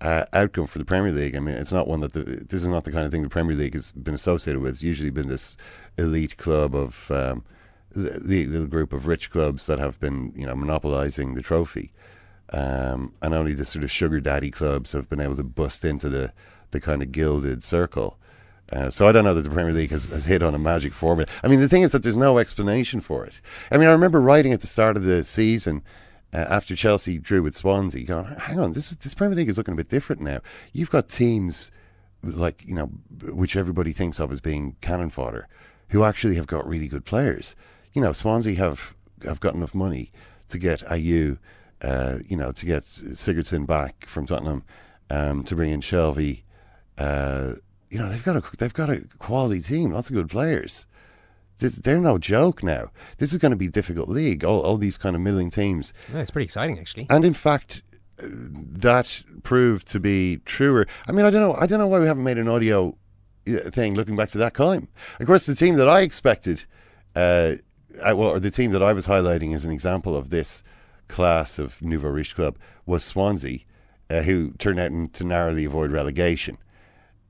uh, 0.00 0.24
outcome 0.32 0.66
for 0.66 0.78
the 0.78 0.84
Premier 0.84 1.12
League. 1.12 1.36
I 1.36 1.40
mean, 1.40 1.54
it's 1.54 1.72
not 1.72 1.88
one 1.88 2.00
that 2.00 2.12
the, 2.12 2.22
this 2.22 2.62
is 2.62 2.68
not 2.68 2.84
the 2.84 2.92
kind 2.92 3.06
of 3.06 3.12
thing 3.12 3.22
the 3.22 3.28
Premier 3.28 3.56
League 3.56 3.74
has 3.74 3.92
been 3.92 4.14
associated 4.14 4.60
with. 4.60 4.72
It's 4.72 4.82
usually 4.82 5.10
been 5.10 5.28
this 5.28 5.56
elite 5.98 6.36
club 6.36 6.74
of 6.74 7.10
um, 7.10 7.44
the, 7.94 8.46
little 8.46 8.66
group 8.66 8.92
of 8.92 9.06
rich 9.06 9.30
clubs 9.30 9.66
that 9.66 9.78
have 9.78 9.98
been, 10.00 10.32
you 10.36 10.46
know, 10.46 10.54
monopolising 10.54 11.34
the 11.34 11.42
trophy. 11.42 11.92
Um, 12.50 13.14
and 13.22 13.34
only 13.34 13.54
the 13.54 13.64
sort 13.64 13.84
of 13.84 13.90
sugar 13.90 14.20
daddy 14.20 14.50
clubs 14.50 14.92
have 14.92 15.08
been 15.08 15.20
able 15.20 15.36
to 15.36 15.42
bust 15.42 15.84
into 15.84 16.08
the, 16.08 16.32
the 16.70 16.80
kind 16.80 17.02
of 17.02 17.10
gilded 17.10 17.62
circle. 17.62 18.18
Uh, 18.72 18.90
so 18.90 19.06
I 19.06 19.12
don't 19.12 19.24
know 19.24 19.34
that 19.34 19.42
the 19.42 19.50
Premier 19.50 19.72
League 19.72 19.90
has, 19.90 20.06
has 20.06 20.24
hit 20.24 20.42
on 20.42 20.54
a 20.54 20.58
magic 20.58 20.92
formula. 20.92 21.30
I 21.42 21.48
mean, 21.48 21.60
the 21.60 21.68
thing 21.68 21.82
is 21.82 21.92
that 21.92 22.02
there's 22.02 22.16
no 22.16 22.38
explanation 22.38 23.00
for 23.00 23.24
it. 23.24 23.34
I 23.70 23.76
mean, 23.76 23.88
I 23.88 23.92
remember 23.92 24.20
writing 24.20 24.52
at 24.52 24.60
the 24.60 24.66
start 24.66 24.96
of 24.96 25.04
the 25.04 25.24
season 25.24 25.82
uh, 26.32 26.46
after 26.48 26.74
Chelsea 26.74 27.18
drew 27.18 27.42
with 27.42 27.56
Swansea, 27.56 28.04
going, 28.04 28.24
"Hang 28.24 28.58
on, 28.58 28.72
this 28.72 28.90
is, 28.90 28.96
this 28.98 29.14
Premier 29.14 29.36
League 29.36 29.48
is 29.48 29.58
looking 29.58 29.74
a 29.74 29.76
bit 29.76 29.88
different 29.88 30.22
now. 30.22 30.40
You've 30.72 30.90
got 30.90 31.08
teams 31.08 31.70
like 32.22 32.64
you 32.66 32.74
know, 32.74 32.86
which 33.22 33.54
everybody 33.54 33.92
thinks 33.92 34.18
of 34.18 34.32
as 34.32 34.40
being 34.40 34.76
cannon 34.80 35.10
fodder, 35.10 35.46
who 35.88 36.02
actually 36.02 36.34
have 36.36 36.46
got 36.46 36.66
really 36.66 36.88
good 36.88 37.04
players. 37.04 37.54
You 37.92 38.02
know, 38.02 38.12
Swansea 38.12 38.56
have 38.56 38.94
have 39.24 39.40
got 39.40 39.54
enough 39.54 39.74
money 39.74 40.10
to 40.48 40.58
get 40.58 40.80
Ayew, 40.86 41.38
uh, 41.82 42.18
you 42.26 42.36
know, 42.36 42.50
to 42.52 42.66
get 42.66 42.84
Sigurdsson 42.84 43.66
back 43.66 44.06
from 44.06 44.26
Tottenham, 44.26 44.64
um, 45.10 45.44
to 45.44 45.54
bring 45.54 45.70
in 45.70 45.80
Shelvey. 45.80 46.42
Uh, 46.98 47.54
you 47.94 48.00
know, 48.00 48.08
they've 48.08 48.24
got 48.24 48.34
a 48.34 48.42
they've 48.58 48.74
got 48.74 48.90
a 48.90 49.02
quality 49.20 49.62
team, 49.62 49.92
lots 49.92 50.10
of 50.10 50.16
good 50.16 50.28
players. 50.28 50.84
This, 51.58 51.76
they're 51.76 52.00
no 52.00 52.18
joke 52.18 52.60
now. 52.64 52.90
This 53.18 53.30
is 53.30 53.38
going 53.38 53.50
to 53.50 53.56
be 53.56 53.66
a 53.66 53.70
difficult 53.70 54.08
league. 54.08 54.44
All, 54.44 54.60
all 54.62 54.76
these 54.76 54.98
kind 54.98 55.14
of 55.14 55.22
middling 55.22 55.48
teams. 55.48 55.92
Yeah, 56.12 56.18
it's 56.18 56.32
pretty 56.32 56.46
exciting, 56.46 56.76
actually. 56.80 57.06
And 57.08 57.24
in 57.24 57.34
fact, 57.34 57.84
that 58.18 59.22
proved 59.44 59.86
to 59.92 60.00
be 60.00 60.38
truer. 60.44 60.88
I 61.06 61.12
mean, 61.12 61.24
I 61.24 61.30
don't 61.30 61.40
know. 61.40 61.56
I 61.56 61.66
don't 61.66 61.78
know 61.78 61.86
why 61.86 62.00
we 62.00 62.08
haven't 62.08 62.24
made 62.24 62.36
an 62.36 62.48
audio 62.48 62.96
thing 63.46 63.94
looking 63.94 64.16
back 64.16 64.30
to 64.30 64.38
that 64.38 64.54
time. 64.54 64.88
Of 65.20 65.28
course, 65.28 65.46
the 65.46 65.54
team 65.54 65.76
that 65.76 65.88
I 65.88 66.00
expected, 66.00 66.64
uh, 67.14 67.52
I, 68.04 68.12
well, 68.12 68.30
or 68.30 68.40
the 68.40 68.50
team 68.50 68.72
that 68.72 68.82
I 68.82 68.92
was 68.92 69.06
highlighting 69.06 69.54
as 69.54 69.64
an 69.64 69.70
example 69.70 70.16
of 70.16 70.30
this 70.30 70.64
class 71.06 71.60
of 71.60 71.80
nouveau 71.80 72.08
riche 72.08 72.34
club 72.34 72.58
was 72.86 73.04
Swansea, 73.04 73.60
uh, 74.10 74.22
who 74.22 74.50
turned 74.58 74.80
out 74.80 75.12
to 75.12 75.22
narrowly 75.22 75.64
avoid 75.64 75.92
relegation. 75.92 76.58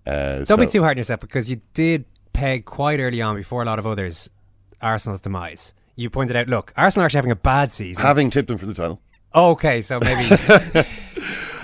Uh, 0.07 0.37
Don't 0.37 0.47
so 0.47 0.57
be 0.57 0.67
too 0.67 0.83
hard 0.83 0.97
on 0.97 0.99
yourself 0.99 1.21
because 1.21 1.49
you 1.49 1.61
did 1.73 2.05
peg 2.33 2.65
quite 2.65 3.01
early 3.01 3.23
on 3.23 3.37
before 3.37 3.63
a 3.63 3.67
lot 3.67 3.79
of 3.79 3.87
others 3.87 4.29
Arsenal's 4.83 5.21
demise. 5.21 5.73
You 5.97 6.11
pointed 6.11 6.37
out, 6.37 6.49
look, 6.49 6.73
Arsenal 6.77 7.05
are 7.05 7.07
actually 7.07 7.19
having 7.19 7.31
a 7.31 7.37
bad 7.37 7.71
season. 7.73 8.03
having 8.05 8.29
tipped 8.31 8.49
them 8.49 8.59
for 8.59 8.67
the 8.67 8.75
title. 8.75 9.01
okay, 9.35 9.81
so 9.81 9.99
maybe 10.01 10.29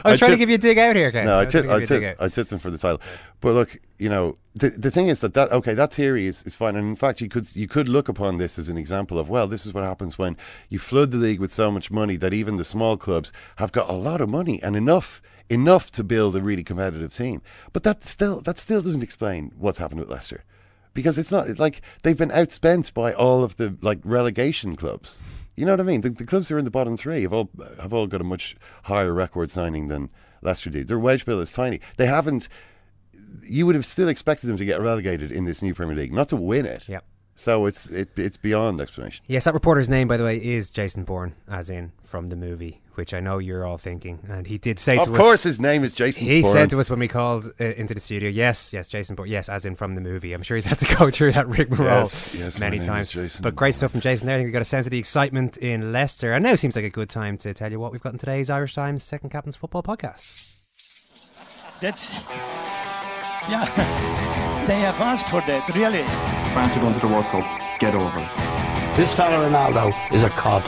I 0.05 0.11
was 0.11 0.17
I 0.17 0.27
trying 0.27 0.31
to 0.33 0.37
give 0.37 0.49
you 0.49 0.57
a 0.57 0.59
dig 0.59 0.79
out 0.79 0.97
here, 0.97 1.13
Ken. 1.13 1.27
No, 1.27 1.39
I, 1.39 1.45
was 1.45 1.53
trying 1.53 1.71
I, 1.71 1.81
give 1.81 1.91
you 1.91 1.97
a 1.97 2.01
dig 2.01 2.11
tip, 2.11 2.21
out. 2.21 2.25
I 2.25 2.29
tipped 2.29 2.51
them 2.51 2.59
for 2.59 2.71
the 2.71 2.79
title. 2.79 3.01
But 3.41 3.53
look, 3.53 3.79
you 3.99 4.09
know, 4.09 4.37
the 4.55 4.71
the 4.71 4.91
thing 4.91 5.09
is 5.09 5.21
that, 5.21 5.35
that 5.35 5.51
okay, 5.53 5.75
that 5.75 5.93
theory 5.93 6.27
is, 6.27 6.43
is 6.45 6.55
fine, 6.55 6.77
and 6.77 6.89
in 6.89 6.97
fact, 6.97 7.21
you 7.21 7.29
could 7.29 7.55
you 7.55 7.69
could 7.69 7.89
look 7.89 8.09
upon 8.09 8.39
this 8.39 8.59
as 8.59 8.69
an 8.69 8.77
example 8.77 9.19
of 9.19 9.29
well, 9.29 9.47
this 9.47 9.67
is 9.67 9.73
what 9.73 9.85
happens 9.85 10.19
when 10.19 10.37
you 10.69 10.79
flood 10.79 11.11
the 11.11 11.19
league 11.19 11.41
with 11.41 11.53
so 11.53 11.71
much 11.71 11.91
money 11.91 12.17
that 12.17 12.35
even 12.35 12.57
the 12.57 12.65
small 12.65 12.97
clubs 12.97 13.33
have 13.57 13.73
got 13.73 13.89
a 13.89 13.95
lot 13.95 14.21
of 14.21 14.29
money 14.29 14.63
and 14.63 14.77
enough 14.77 15.23
enough 15.49 15.91
to 15.93 16.05
build 16.05 16.37
a 16.37 16.41
really 16.41 16.65
competitive 16.65 17.15
team. 17.15 17.43
But 17.73 17.83
that 17.83 18.05
still 18.05 18.41
that 18.43 18.59
still 18.59 18.83
doesn't 18.83 19.03
explain 19.03 19.53
what's 19.59 19.79
happened 19.79 20.01
with 20.01 20.11
Leicester. 20.11 20.45
Because 20.93 21.19
it's 21.19 21.31
not 21.31 21.59
like 21.59 21.83
they've 22.03 22.17
been 22.17 22.31
outspent 22.31 22.93
by 22.95 23.13
all 23.13 23.45
of 23.45 23.57
the 23.57 23.77
like 23.81 24.01
relegation 24.05 24.75
clubs. 24.75 25.21
You 25.61 25.67
know 25.67 25.73
what 25.73 25.81
I 25.81 25.83
mean? 25.83 26.01
The, 26.01 26.09
the 26.09 26.25
clubs 26.25 26.49
who 26.49 26.55
are 26.55 26.59
in 26.59 26.65
the 26.65 26.71
bottom 26.71 26.97
three 26.97 27.21
have 27.21 27.35
all 27.35 27.51
have 27.79 27.93
all 27.93 28.07
got 28.07 28.23
a 28.23 28.25
much 28.25 28.57
higher 28.85 29.13
record 29.13 29.51
signing 29.51 29.89
than 29.89 30.09
Leicester 30.41 30.71
did. 30.71 30.89
Their 30.89 30.99
wage 30.99 31.27
bill 31.27 31.39
is 31.39 31.53
tiny. 31.53 31.81
They 31.99 32.07
haven't. 32.07 32.49
You 33.47 33.67
would 33.67 33.75
have 33.75 33.85
still 33.85 34.09
expected 34.09 34.47
them 34.47 34.57
to 34.57 34.65
get 34.65 34.81
relegated 34.81 35.31
in 35.31 35.45
this 35.45 35.61
new 35.61 35.75
Premier 35.75 35.95
League, 35.95 36.15
not 36.15 36.31
to 36.31 36.37
win 36.37 36.65
it. 36.65 36.85
So 37.41 37.65
it's 37.65 37.87
it, 37.87 38.11
it's 38.17 38.37
beyond 38.37 38.83
explanation. 38.83 39.25
Yes, 39.27 39.45
that 39.45 39.55
reporter's 39.55 39.89
name, 39.89 40.07
by 40.09 40.19
the 40.19 40.25
way, 40.25 40.37
is 40.37 40.69
Jason 40.69 41.05
Bourne, 41.05 41.35
as 41.49 41.71
in 41.71 41.91
from 42.05 42.27
the 42.27 42.37
movie, 42.37 42.83
which 42.97 43.15
I 43.15 43.21
know 43.21 43.39
you're 43.39 43.65
all 43.65 43.79
thinking. 43.79 44.19
And 44.29 44.47
he 44.47 44.59
did 44.59 44.79
say 44.79 44.99
Of 44.99 45.07
to 45.07 45.13
us. 45.13 45.17
"Of 45.17 45.23
course, 45.23 45.43
his 45.45 45.59
name 45.59 45.83
is 45.83 45.95
Jason. 45.95 46.27
He 46.27 46.43
Bourne. 46.43 46.53
said 46.53 46.69
to 46.71 46.81
us 46.81 46.91
when 46.91 46.99
we 46.99 47.09
called 47.09 47.51
uh, 47.59 47.65
into 47.65 47.95
the 47.95 48.01
studio, 48.01 48.29
yes, 48.29 48.75
yes, 48.75 48.89
Jason 48.89 49.17
Bourne, 49.17 49.31
yes, 49.31 49.49
as 49.49 49.65
in 49.65 49.75
from 49.75 49.95
the 49.95 50.03
movie. 50.03 50.35
I'm 50.35 50.43
sure 50.43 50.55
he's 50.55 50.67
had 50.67 50.79
to 50.81 50.97
go 50.99 51.11
through 51.11 51.33
that 51.33 51.49
rigmarole 51.49 52.01
Yes, 52.01 52.35
yes, 52.35 52.59
my 52.61 52.67
many 52.67 52.77
name 52.79 52.87
times. 52.89 53.07
is 53.09 53.13
Jason 53.15 53.43
but 53.43 53.57
great 53.57 53.73
stuff 53.75 53.93
from 53.93 54.01
Jason 54.01 54.27
there. 54.27 54.37
I 54.37 54.39
think 54.41 54.49
we 54.49 54.53
got 54.53 54.61
a 54.61 54.65
sense 54.67 54.87
of 54.87 54.91
the 54.91 54.99
excitement 54.99 55.57
in 55.57 55.93
Leicester. 55.93 56.35
And 56.35 56.43
now 56.45 56.55
seems 56.57 56.77
like 56.77 56.85
a 56.85 56.91
good 56.91 57.09
time 57.09 57.39
to 57.39 57.55
tell 57.55 57.73
you 57.73 57.81
what 57.81 57.91
we've 57.91 58.03
got 58.03 58.13
in 58.13 58.19
today's 58.19 58.51
Irish 58.51 58.75
Times 58.75 59.03
Second 59.03 59.31
Captain's 59.31 59.57
Football 59.57 59.83
podcast. 59.83 60.59
That's. 61.81 62.11
Yeah. 63.49 64.27
They 64.67 64.79
have 64.81 65.01
asked 65.01 65.29
for 65.29 65.41
that, 65.41 65.67
really. 65.75 66.05
France 66.53 66.77
are 66.77 66.81
going 66.81 66.95
to 66.95 67.01
the 67.01 67.09
World 67.09 67.25
Cup. 67.27 67.45
Get 67.79 67.95
over 67.95 68.19
it. 68.19 68.97
This 68.97 69.15
fella 69.15 69.49
Ronaldo 69.49 69.95
is 70.13 70.25
a 70.25 70.31
cod. 70.31 70.63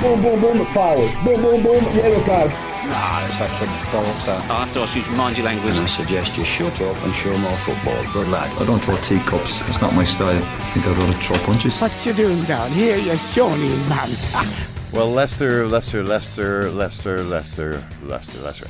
Boom, 0.00 0.20
boom, 0.20 0.40
boom, 0.40 0.66
forward. 0.66 1.10
Boom, 1.24 1.40
boom, 1.40 1.62
boom, 1.62 1.82
yellow 1.96 2.22
card. 2.24 2.50
Nah, 2.50 3.24
it's 3.26 3.40
actually 3.40 3.68
bollocks 3.88 4.26
that. 4.26 4.50
I 4.50 4.64
have 4.64 4.72
to 4.74 4.80
ask 4.80 4.94
you 4.94 5.02
to 5.02 5.10
mind 5.12 5.38
your 5.38 5.46
language. 5.46 5.76
And 5.76 5.84
I 5.84 5.86
suggest 5.86 6.36
you 6.36 6.44
shut 6.44 6.78
up 6.82 6.96
and 7.04 7.14
show 7.14 7.34
more 7.38 7.56
football. 7.56 7.96
Good 8.12 8.28
lad. 8.28 8.52
I 8.60 8.66
don't 8.66 8.80
throw 8.80 8.96
teacups. 8.98 9.66
It's 9.68 9.80
not 9.80 9.94
my 9.94 10.04
style. 10.04 10.36
I 10.36 10.70
think 10.72 10.86
I'd 10.86 10.96
rather 10.98 11.14
throw 11.14 11.38
punches. 11.38 11.80
What 11.80 11.92
you 12.04 12.12
doing 12.12 12.42
down 12.42 12.70
here, 12.72 12.98
you 12.98 13.16
shawny 13.16 13.68
man? 13.88 14.10
Well, 14.94 15.08
Leicester, 15.10 15.66
Leicester, 15.66 16.04
Leicester, 16.04 16.70
Leicester, 16.70 17.24
Leicester, 17.24 17.82
Leicester, 18.04 18.40
Leicester. 18.42 18.68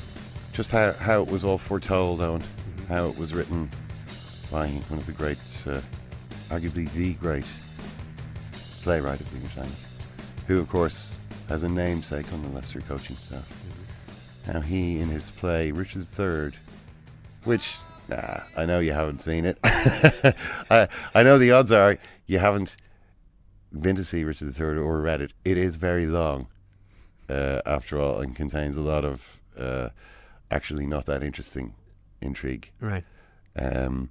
Just 0.54 0.70
how, 0.70 0.92
how 0.92 1.20
it 1.20 1.28
was 1.28 1.44
all 1.44 1.58
foretold, 1.58 2.20
Eoin. 2.20 2.42
How 2.88 3.08
it 3.08 3.18
was 3.18 3.34
written 3.34 3.68
by 4.50 4.68
one 4.68 5.00
of 5.00 5.04
the 5.04 5.12
great, 5.12 5.36
uh, 5.66 5.82
arguably 6.54 6.88
the 6.92 7.14
great 7.14 7.44
playwright 8.82 9.20
of 9.20 9.28
the 9.30 9.36
English 9.36 9.56
language, 9.56 9.78
who, 10.46 10.60
of 10.60 10.68
course, 10.68 11.18
has 11.48 11.64
a 11.64 11.68
namesake 11.68 12.32
on 12.32 12.42
the 12.42 12.48
Leicester 12.50 12.80
coaching 12.82 13.16
staff. 13.16 13.48
Now 14.46 14.60
he, 14.60 15.00
in 15.00 15.08
his 15.08 15.32
play 15.32 15.72
Richard 15.72 16.06
III, 16.16 16.56
which, 17.42 17.74
nah, 18.08 18.42
I 18.56 18.66
know 18.66 18.78
you 18.78 18.92
haven't 18.92 19.20
seen 19.20 19.44
it. 19.44 19.58
I, 19.64 20.86
I 21.12 21.24
know 21.24 21.38
the 21.38 21.50
odds 21.50 21.72
are 21.72 21.98
you 22.26 22.38
haven't 22.38 22.76
been 23.72 23.96
to 23.96 24.04
see 24.04 24.22
Richard 24.22 24.56
III 24.56 24.78
or 24.78 25.00
read 25.00 25.22
it. 25.22 25.32
It 25.44 25.58
is 25.58 25.74
very 25.74 26.06
long, 26.06 26.46
uh, 27.28 27.62
after 27.66 27.98
all, 27.98 28.20
and 28.20 28.36
contains 28.36 28.76
a 28.76 28.82
lot 28.82 29.04
of 29.04 29.22
uh, 29.58 29.88
actually 30.52 30.86
not 30.86 31.06
that 31.06 31.24
interesting 31.24 31.74
intrigue. 32.20 32.70
Right. 32.80 33.04
Um, 33.56 34.10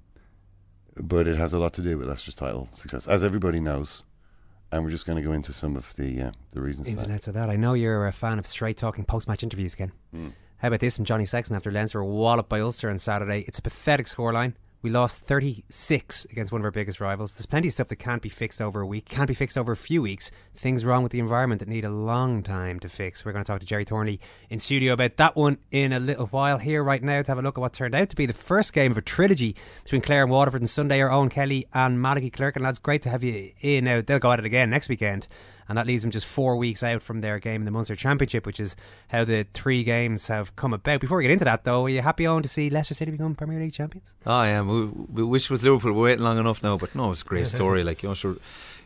but 0.96 1.26
it 1.28 1.36
has 1.36 1.52
a 1.52 1.58
lot 1.58 1.72
to 1.74 1.82
do 1.82 1.98
with 1.98 2.08
Leicester's 2.08 2.34
title 2.34 2.68
success, 2.72 3.06
as 3.06 3.24
everybody 3.24 3.60
knows. 3.60 4.04
And 4.72 4.82
we're 4.82 4.90
just 4.90 5.06
going 5.06 5.16
to 5.16 5.22
go 5.22 5.32
into 5.32 5.52
some 5.52 5.76
of 5.76 5.94
the 5.96 6.20
uh, 6.20 6.30
the 6.52 6.60
reasons. 6.60 6.88
for 6.88 6.96
that. 6.96 7.06
Internets 7.06 7.28
of 7.28 7.34
that. 7.34 7.48
I 7.48 7.56
know 7.56 7.74
you're 7.74 8.06
a 8.06 8.12
fan 8.12 8.38
of 8.38 8.46
straight 8.46 8.76
talking 8.76 9.04
post 9.04 9.28
match 9.28 9.42
interviews, 9.42 9.74
Ken. 9.74 9.92
Mm. 10.14 10.32
How 10.58 10.68
about 10.68 10.80
this 10.80 10.96
from 10.96 11.04
Johnny 11.04 11.26
Sexton 11.26 11.56
after 11.56 11.70
Leinster 11.70 12.02
were 12.02 12.10
walloped 12.10 12.48
by 12.48 12.60
Ulster 12.60 12.90
on 12.90 12.98
Saturday? 12.98 13.44
It's 13.46 13.58
a 13.58 13.62
pathetic 13.62 14.06
scoreline. 14.06 14.54
We 14.84 14.90
lost 14.90 15.22
36 15.22 16.26
against 16.26 16.52
one 16.52 16.60
of 16.60 16.64
our 16.66 16.70
biggest 16.70 17.00
rivals. 17.00 17.32
There's 17.32 17.46
plenty 17.46 17.68
of 17.68 17.72
stuff 17.72 17.88
that 17.88 17.96
can't 17.96 18.20
be 18.20 18.28
fixed 18.28 18.60
over 18.60 18.82
a 18.82 18.86
week, 18.86 19.06
can't 19.06 19.26
be 19.26 19.32
fixed 19.32 19.56
over 19.56 19.72
a 19.72 19.78
few 19.78 20.02
weeks. 20.02 20.30
Things 20.54 20.84
wrong 20.84 21.02
with 21.02 21.10
the 21.10 21.20
environment 21.20 21.60
that 21.60 21.68
need 21.68 21.86
a 21.86 21.90
long 21.90 22.42
time 22.42 22.78
to 22.80 22.90
fix. 22.90 23.24
We're 23.24 23.32
going 23.32 23.46
to 23.46 23.50
talk 23.50 23.60
to 23.60 23.66
Gerry 23.66 23.84
Thornley 23.84 24.20
in 24.50 24.58
studio 24.58 24.92
about 24.92 25.16
that 25.16 25.36
one 25.36 25.56
in 25.70 25.94
a 25.94 25.98
little 25.98 26.26
while. 26.26 26.58
Here, 26.58 26.84
right 26.84 27.02
now, 27.02 27.22
to 27.22 27.30
have 27.30 27.38
a 27.38 27.42
look 27.42 27.56
at 27.56 27.62
what 27.62 27.72
turned 27.72 27.94
out 27.94 28.10
to 28.10 28.16
be 28.16 28.26
the 28.26 28.34
first 28.34 28.74
game 28.74 28.90
of 28.90 28.98
a 28.98 29.02
trilogy 29.02 29.56
between 29.84 30.02
Clare 30.02 30.24
and 30.24 30.30
Waterford 30.30 30.60
on 30.60 30.66
Sunday. 30.66 31.00
Our 31.00 31.08
Eoin 31.08 31.30
Kelly 31.30 31.66
and 31.72 31.98
Malachy 31.98 32.30
Clerkin. 32.30 32.56
And 32.56 32.64
lads, 32.64 32.78
great 32.78 33.00
to 33.04 33.08
have 33.08 33.24
you 33.24 33.52
in. 33.62 33.84
Now, 33.84 34.02
they'll 34.02 34.18
go 34.18 34.32
at 34.32 34.38
it 34.38 34.44
again 34.44 34.68
next 34.68 34.90
weekend 34.90 35.28
and 35.68 35.78
that 35.78 35.86
leaves 35.86 36.02
them 36.02 36.10
just 36.10 36.26
four 36.26 36.56
weeks 36.56 36.82
out 36.82 37.02
from 37.02 37.20
their 37.20 37.38
game 37.38 37.60
in 37.60 37.64
the 37.64 37.70
Munster 37.70 37.96
Championship, 37.96 38.46
which 38.46 38.60
is 38.60 38.76
how 39.08 39.24
the 39.24 39.46
three 39.54 39.82
games 39.84 40.28
have 40.28 40.54
come 40.56 40.72
about. 40.74 41.00
Before 41.00 41.18
we 41.18 41.24
get 41.24 41.30
into 41.32 41.44
that, 41.44 41.64
though, 41.64 41.84
are 41.86 41.88
you 41.88 42.02
happy 42.02 42.26
on 42.26 42.42
to 42.42 42.48
see 42.48 42.70
Leicester 42.70 42.94
City 42.94 43.10
become 43.10 43.34
Premier 43.34 43.58
League 43.58 43.72
champions? 43.72 44.12
Oh, 44.26 44.32
I 44.32 44.48
am. 44.48 44.68
We, 44.68 44.86
we 44.86 45.22
wish 45.24 45.44
it 45.44 45.50
was 45.50 45.62
Liverpool. 45.62 45.92
We're 45.92 46.04
waiting 46.04 46.24
long 46.24 46.38
enough 46.38 46.62
now, 46.62 46.76
but 46.76 46.94
no, 46.94 47.10
it's 47.12 47.22
a 47.22 47.24
great 47.24 47.46
story. 47.58 47.82
like 47.84 48.02
you 48.02 48.08
know, 48.10 48.14
sure, 48.14 48.36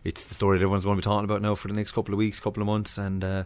it's 0.05 0.27
the 0.27 0.35
story 0.35 0.59
that 0.59 0.62
everyone's 0.62 0.85
going 0.85 0.97
to 0.97 1.01
be 1.01 1.05
talking 1.05 1.25
about 1.25 1.43
now 1.43 1.55
for 1.55 1.69
the 1.69 1.75
next 1.75 1.93
couple 1.93 2.14
of 2.14 2.19
weeks, 2.19 2.41
couple 2.41 2.62
of 2.62 2.67
months, 2.67 2.99
and. 2.99 3.25
Uh, 3.25 3.45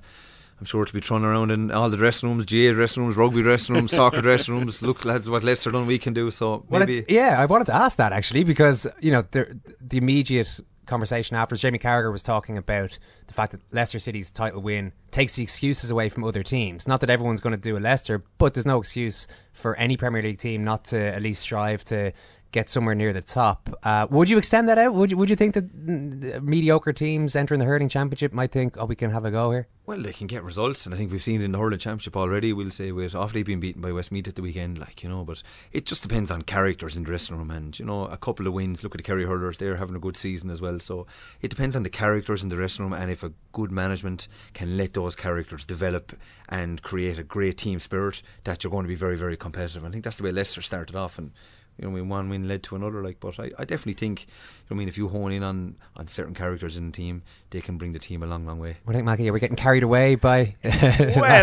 I'm 0.60 0.66
sure 0.66 0.84
to 0.84 0.92
be 0.92 1.00
thrown 1.00 1.24
around 1.24 1.50
in 1.50 1.72
all 1.72 1.90
the 1.90 1.96
dressing 1.96 2.28
rooms, 2.28 2.44
GAA 2.44 2.70
dressing 2.72 3.02
rooms, 3.02 3.16
rugby 3.16 3.42
dressing 3.42 3.74
rooms, 3.74 3.90
soccer 3.90 4.20
dressing 4.22 4.54
rooms. 4.54 4.80
Look, 4.80 5.04
lads, 5.04 5.28
what 5.28 5.42
Leicester 5.42 5.72
done 5.72 5.86
we 5.88 5.98
can 5.98 6.14
do. 6.14 6.30
So 6.30 6.64
Well, 6.68 6.78
maybe 6.78 6.98
it- 6.98 7.10
yeah, 7.10 7.40
I 7.40 7.46
wanted 7.46 7.64
to 7.66 7.74
ask 7.74 7.96
that 7.96 8.12
actually 8.12 8.44
because 8.44 8.86
you 9.00 9.10
know 9.10 9.24
the 9.32 9.58
the 9.80 9.98
immediate 9.98 10.60
conversation 10.86 11.36
after 11.36 11.56
Jamie 11.56 11.80
Carragher 11.80 12.12
was 12.12 12.22
talking 12.22 12.56
about 12.56 12.96
the 13.32 13.36
fact 13.36 13.52
that 13.52 13.60
Leicester 13.72 13.98
City's 13.98 14.30
title 14.30 14.60
win 14.60 14.92
takes 15.10 15.36
the 15.36 15.42
excuses 15.42 15.90
away 15.90 16.10
from 16.10 16.22
other 16.22 16.42
teams. 16.42 16.86
Not 16.86 17.00
that 17.00 17.08
everyone's 17.08 17.40
going 17.40 17.54
to 17.54 17.60
do 17.60 17.78
a 17.78 17.80
Leicester, 17.80 18.22
but 18.36 18.52
there's 18.52 18.66
no 18.66 18.78
excuse 18.78 19.26
for 19.54 19.74
any 19.76 19.96
Premier 19.96 20.22
League 20.22 20.38
team 20.38 20.64
not 20.64 20.84
to 20.86 20.98
at 20.98 21.22
least 21.22 21.40
strive 21.40 21.82
to 21.84 22.12
get 22.52 22.68
somewhere 22.68 22.94
near 22.94 23.12
the 23.12 23.22
top. 23.22 23.70
Uh, 23.82 24.06
would 24.10 24.28
you 24.28 24.38
extend 24.38 24.68
that 24.68 24.78
out? 24.78 24.94
Would 24.94 25.10
you, 25.10 25.16
would 25.16 25.30
you 25.30 25.36
think 25.36 25.54
that 25.54 25.74
mm, 25.74 26.42
mediocre 26.42 26.92
teams 26.92 27.34
entering 27.34 27.58
the 27.58 27.64
hurling 27.64 27.88
championship 27.88 28.32
might 28.32 28.52
think, 28.52 28.76
oh, 28.78 28.84
we 28.84 28.94
can 28.94 29.10
have 29.10 29.24
a 29.24 29.30
go 29.30 29.50
here? 29.50 29.68
Well, 29.84 30.00
they 30.00 30.12
can 30.12 30.28
get 30.28 30.44
results, 30.44 30.86
and 30.86 30.94
I 30.94 30.98
think 30.98 31.10
we've 31.10 31.22
seen 31.22 31.40
it 31.40 31.44
in 31.44 31.52
the 31.52 31.58
hurling 31.58 31.78
championship 31.78 32.16
already. 32.16 32.52
We'll 32.52 32.70
say 32.70 32.92
with 32.92 33.14
Offaly 33.14 33.44
being 33.44 33.58
beaten 33.58 33.82
by 33.82 33.90
Westmeath 33.90 34.28
at 34.28 34.36
the 34.36 34.42
weekend, 34.42 34.78
like 34.78 35.02
you 35.02 35.08
know, 35.08 35.24
but 35.24 35.42
it 35.72 35.86
just 35.86 36.02
depends 36.02 36.30
on 36.30 36.42
characters 36.42 36.94
in 36.94 37.02
the 37.02 37.06
dressing 37.06 37.36
room, 37.36 37.50
and 37.50 37.76
you 37.76 37.84
know, 37.84 38.04
a 38.04 38.16
couple 38.16 38.46
of 38.46 38.52
wins. 38.52 38.84
Look 38.84 38.94
at 38.94 38.98
the 38.98 39.02
Kerry 39.02 39.24
hurlers; 39.24 39.58
they're 39.58 39.76
having 39.76 39.96
a 39.96 39.98
good 39.98 40.16
season 40.16 40.50
as 40.50 40.60
well. 40.60 40.78
So 40.78 41.08
it 41.40 41.48
depends 41.48 41.74
on 41.74 41.82
the 41.82 41.90
characters 41.90 42.44
in 42.44 42.48
the 42.48 42.54
dressing 42.54 42.84
room, 42.84 42.92
and 42.92 43.10
if 43.10 43.24
a 43.24 43.32
good 43.50 43.72
management 43.72 44.28
can 44.52 44.76
let 44.76 44.94
those 44.94 45.16
characters 45.16 45.66
develop 45.66 46.12
and 46.48 46.80
create 46.82 47.18
a 47.18 47.24
great 47.24 47.58
team 47.58 47.80
spirit, 47.80 48.22
that 48.44 48.62
you're 48.62 48.70
going 48.70 48.84
to 48.84 48.88
be 48.88 48.94
very, 48.94 49.16
very 49.16 49.36
competitive. 49.36 49.84
I 49.84 49.90
think 49.90 50.04
that's 50.04 50.16
the 50.16 50.22
way 50.22 50.30
Leicester 50.30 50.62
started 50.62 50.94
off, 50.94 51.18
and 51.18 51.32
you 51.78 51.84
know, 51.84 51.90
I 51.90 52.00
mean, 52.00 52.08
one 52.08 52.28
win 52.28 52.48
led 52.48 52.62
to 52.64 52.76
another. 52.76 53.02
Like, 53.02 53.18
but 53.20 53.38
I, 53.40 53.50
I 53.58 53.64
definitely 53.64 53.94
think, 53.94 54.22
you 54.22 54.26
know, 54.70 54.76
I 54.76 54.78
mean, 54.78 54.88
if 54.88 54.98
you 54.98 55.08
hone 55.08 55.32
in 55.32 55.42
on, 55.42 55.76
on 55.96 56.08
certain 56.08 56.34
characters 56.34 56.76
in 56.76 56.86
the 56.86 56.92
team, 56.92 57.22
they 57.50 57.60
can 57.60 57.78
bring 57.78 57.92
the 57.92 57.98
team 57.98 58.22
a 58.22 58.26
long, 58.26 58.46
long 58.46 58.58
way. 58.58 58.76
What 58.84 58.92
do 58.92 58.98
you 58.98 58.98
think, 58.98 59.06
Maggie? 59.06 59.28
Are 59.28 59.32
we 59.32 59.40
getting 59.40 59.56
carried 59.56 59.82
away 59.82 60.14
by? 60.14 60.56
well, 60.64 60.72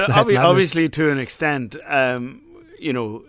obvi- 0.07 0.41
obviously, 0.41 0.87
to 0.89 1.09
an 1.11 1.19
extent, 1.19 1.75
um, 1.87 2.41
you 2.79 2.93
know. 2.93 3.23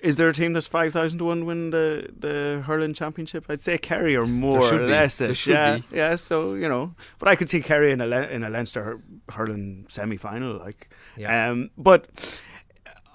is 0.00 0.16
there 0.16 0.28
a 0.28 0.32
team 0.32 0.52
that's 0.52 0.66
five 0.66 0.92
thousand 0.92 1.18
to 1.18 1.24
one 1.24 1.46
win 1.46 1.70
the 1.70 2.08
the 2.16 2.62
hurling 2.64 2.94
championship? 2.94 3.46
I'd 3.48 3.60
say 3.60 3.76
Kerry 3.78 4.14
or 4.14 4.26
more 4.26 4.62
or 4.62 4.86
less. 4.86 5.20
It. 5.20 5.46
Yeah, 5.46 5.78
be. 5.78 5.96
yeah. 5.96 6.16
So 6.16 6.54
you 6.54 6.68
know, 6.68 6.94
but 7.18 7.28
I 7.28 7.34
could 7.34 7.50
see 7.50 7.60
Kerry 7.60 7.90
in 7.90 8.00
a 8.00 8.06
Le- 8.06 8.28
in 8.28 8.44
a 8.44 8.50
Leinster 8.50 9.00
hurling 9.30 9.86
semi 9.88 10.16
final, 10.16 10.58
like. 10.58 10.90
Yeah. 11.16 11.50
Um, 11.50 11.70
but 11.76 12.38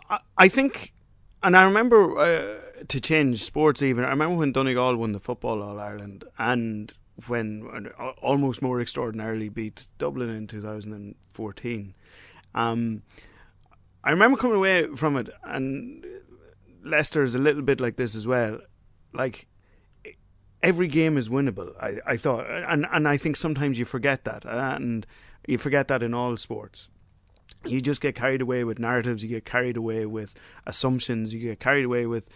I, 0.10 0.20
I 0.38 0.48
think, 0.50 0.94
and 1.42 1.56
I 1.56 1.64
remember. 1.64 2.18
Uh, 2.18 2.71
to 2.88 3.00
change 3.00 3.44
sports 3.44 3.82
even. 3.82 4.04
I 4.04 4.10
remember 4.10 4.36
when 4.38 4.52
Donegal 4.52 4.96
won 4.96 5.12
the 5.12 5.20
football 5.20 5.62
All 5.62 5.80
Ireland 5.80 6.24
and 6.38 6.94
when 7.28 7.92
uh, 8.00 8.10
almost 8.22 8.62
more 8.62 8.82
extraordinarily 8.82 9.50
beat 9.50 9.88
Dublin 9.98 10.30
in 10.30 10.48
2014. 10.48 11.94
Um, 12.54 13.02
I 14.04 14.12
remember 14.12 14.38
coming 14.38 14.58
away 14.58 14.88
from 14.96 15.18
it, 15.18 15.30
and 15.44 16.06
Leicester 16.84 17.24
is 17.24 17.36
a 17.36 17.40
little 17.40 17.62
bit 17.62 17.80
like 17.80 17.98
this 17.98 18.16
as 18.16 18.26
well. 18.26 18.60
Like 19.14 19.48
every 20.64 20.88
game 20.88 21.18
is 21.18 21.30
winnable. 21.30 21.74
I, 21.80 22.00
I 22.06 22.18
thought, 22.18 22.50
and 22.50 22.88
and 22.92 23.08
I 23.08 23.18
think 23.18 23.36
sometimes 23.36 23.78
you 23.78 23.86
forget 23.86 24.26
that, 24.26 24.44
and 24.46 25.06
you 25.48 25.58
forget 25.58 25.88
that 25.90 26.04
in 26.04 26.14
all 26.14 26.38
sports 26.38 26.90
you 27.66 27.82
just 27.82 28.02
get 28.02 28.16
carried 28.16 28.42
away 28.42 28.64
with 28.64 28.80
narratives, 28.80 29.24
you 29.24 29.30
get 29.30 29.46
carried 29.46 29.78
away 29.78 30.06
with 30.06 30.34
assumptions, 30.66 31.34
you 31.34 31.40
get 31.40 31.60
carried 31.60 31.86
away 31.86 32.06
with 32.06 32.30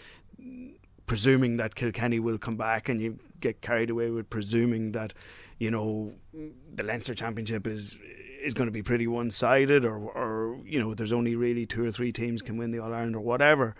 presuming 1.07 1.57
that 1.57 1.75
Kilkenny 1.75 2.19
will 2.19 2.37
come 2.37 2.57
back, 2.57 2.89
and 2.89 3.01
you 3.01 3.19
get 3.39 3.61
carried 3.61 3.89
away 3.89 4.09
with 4.09 4.29
presuming 4.29 4.91
that 4.93 5.13
you 5.59 5.71
know 5.71 6.13
the 6.33 6.83
Leinster 6.83 7.15
Championship 7.15 7.67
is 7.67 7.97
is 8.43 8.53
going 8.53 8.67
to 8.67 8.71
be 8.71 8.83
pretty 8.83 9.07
one 9.07 9.31
sided, 9.31 9.85
or 9.85 9.97
or 9.97 10.59
you 10.65 10.79
know 10.79 10.93
there's 10.93 11.13
only 11.13 11.35
really 11.35 11.65
two 11.65 11.85
or 11.85 11.91
three 11.91 12.11
teams 12.11 12.41
can 12.41 12.57
win 12.57 12.71
the 12.71 12.79
All 12.79 12.93
Ireland 12.93 13.15
or 13.15 13.21
whatever. 13.21 13.75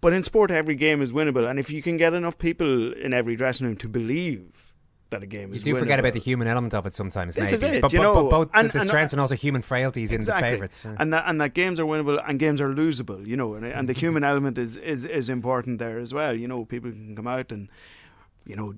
But 0.00 0.12
in 0.12 0.22
sport, 0.22 0.50
every 0.50 0.76
game 0.76 1.02
is 1.02 1.12
winnable, 1.12 1.48
and 1.48 1.58
if 1.58 1.70
you 1.70 1.82
can 1.82 1.96
get 1.96 2.14
enough 2.14 2.38
people 2.38 2.92
in 2.92 3.12
every 3.12 3.34
dressing 3.34 3.66
room 3.66 3.76
to 3.76 3.88
believe 3.88 4.65
that 5.10 5.22
a 5.22 5.26
game 5.26 5.54
you 5.54 5.60
do 5.60 5.74
forget 5.74 5.98
about 6.00 6.12
the 6.14 6.18
human 6.20 6.48
element 6.48 6.74
of 6.74 6.84
it 6.86 6.94
sometimes. 6.94 7.34
This 7.34 7.44
maybe. 7.52 7.54
is 7.54 7.62
it, 7.62 7.80
but, 7.82 7.92
you 7.92 7.98
but, 8.00 8.02
know, 8.02 8.14
but 8.14 8.30
both 8.30 8.50
and- 8.54 8.70
the 8.70 8.78
and- 8.80 8.88
strengths 8.88 9.12
and 9.12 9.20
also 9.20 9.34
human 9.36 9.62
frailties 9.62 10.12
exactly. 10.12 10.48
in 10.48 10.52
the 10.52 10.56
favourites. 10.56 10.86
and 10.98 11.12
that 11.12 11.24
and 11.26 11.40
that 11.40 11.54
games 11.54 11.78
are 11.78 11.84
winnable 11.84 12.22
and 12.28 12.38
games 12.38 12.60
are 12.60 12.72
losable. 12.72 13.24
You 13.26 13.36
know, 13.36 13.54
and, 13.54 13.64
and 13.64 13.88
the 13.88 13.92
human 14.04 14.24
element 14.24 14.58
is, 14.58 14.76
is 14.76 15.04
is 15.04 15.28
important 15.28 15.78
there 15.78 15.98
as 15.98 16.12
well. 16.12 16.34
You 16.34 16.48
know, 16.48 16.64
people 16.64 16.90
can 16.90 17.14
come 17.14 17.26
out 17.26 17.52
and 17.52 17.68
you 18.44 18.56
know 18.56 18.74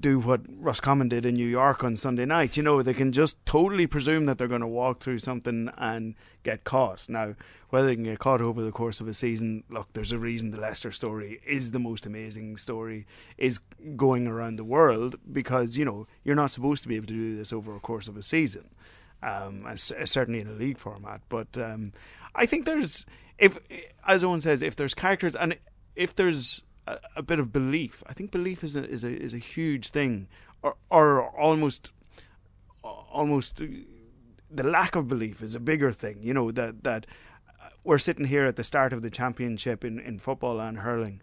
do 0.00 0.18
what 0.18 0.40
Roscommon 0.48 1.08
did 1.08 1.26
in 1.26 1.34
New 1.34 1.46
York 1.46 1.84
on 1.84 1.96
Sunday 1.96 2.24
night. 2.24 2.56
You 2.56 2.62
know, 2.62 2.82
they 2.82 2.94
can 2.94 3.12
just 3.12 3.44
totally 3.44 3.86
presume 3.86 4.26
that 4.26 4.38
they're 4.38 4.48
going 4.48 4.60
to 4.60 4.66
walk 4.66 5.00
through 5.00 5.18
something 5.18 5.70
and 5.76 6.14
get 6.42 6.64
caught. 6.64 7.08
Now, 7.08 7.34
whether 7.70 7.86
they 7.86 7.94
can 7.94 8.04
get 8.04 8.18
caught 8.18 8.40
over 8.40 8.62
the 8.62 8.72
course 8.72 9.00
of 9.00 9.08
a 9.08 9.14
season, 9.14 9.64
look, 9.68 9.92
there's 9.92 10.12
a 10.12 10.18
reason 10.18 10.50
the 10.50 10.60
Leicester 10.60 10.92
story 10.92 11.40
is 11.46 11.70
the 11.70 11.78
most 11.78 12.06
amazing 12.06 12.56
story, 12.56 13.06
is 13.36 13.58
going 13.96 14.26
around 14.26 14.56
the 14.56 14.64
world 14.64 15.16
because, 15.30 15.76
you 15.76 15.84
know, 15.84 16.06
you're 16.24 16.36
not 16.36 16.50
supposed 16.50 16.82
to 16.82 16.88
be 16.88 16.96
able 16.96 17.06
to 17.06 17.14
do 17.14 17.36
this 17.36 17.52
over 17.52 17.74
a 17.74 17.80
course 17.80 18.08
of 18.08 18.16
a 18.16 18.22
season. 18.22 18.68
Um, 19.22 19.64
certainly 19.76 20.40
in 20.40 20.48
a 20.48 20.52
league 20.52 20.78
format, 20.78 21.20
but 21.28 21.56
um, 21.56 21.92
I 22.34 22.44
think 22.44 22.64
there's 22.64 23.06
if, 23.38 23.56
as 24.06 24.22
Eoin 24.22 24.42
says, 24.42 24.62
if 24.62 24.76
there's 24.76 24.94
characters 24.94 25.36
and 25.36 25.56
if 25.94 26.14
there's 26.14 26.62
a, 26.86 26.98
a 27.16 27.22
bit 27.22 27.38
of 27.38 27.52
belief. 27.52 28.02
I 28.06 28.12
think 28.12 28.30
belief 28.30 28.64
is 28.64 28.76
a 28.76 28.84
is 28.88 29.04
a 29.04 29.10
is 29.10 29.34
a 29.34 29.38
huge 29.38 29.88
thing, 29.90 30.28
or 30.62 30.76
or 30.90 31.28
almost 31.38 31.92
almost 32.82 33.60
the 34.50 34.62
lack 34.62 34.96
of 34.96 35.08
belief 35.08 35.42
is 35.42 35.54
a 35.54 35.60
bigger 35.60 35.92
thing. 35.92 36.18
You 36.22 36.34
know 36.34 36.50
that 36.52 36.84
that 36.84 37.06
uh, 37.60 37.68
we're 37.84 37.98
sitting 37.98 38.26
here 38.26 38.46
at 38.46 38.56
the 38.56 38.64
start 38.64 38.92
of 38.92 39.02
the 39.02 39.10
championship 39.10 39.84
in 39.84 39.98
in 39.98 40.18
football 40.18 40.60
and 40.60 40.78
hurling, 40.78 41.20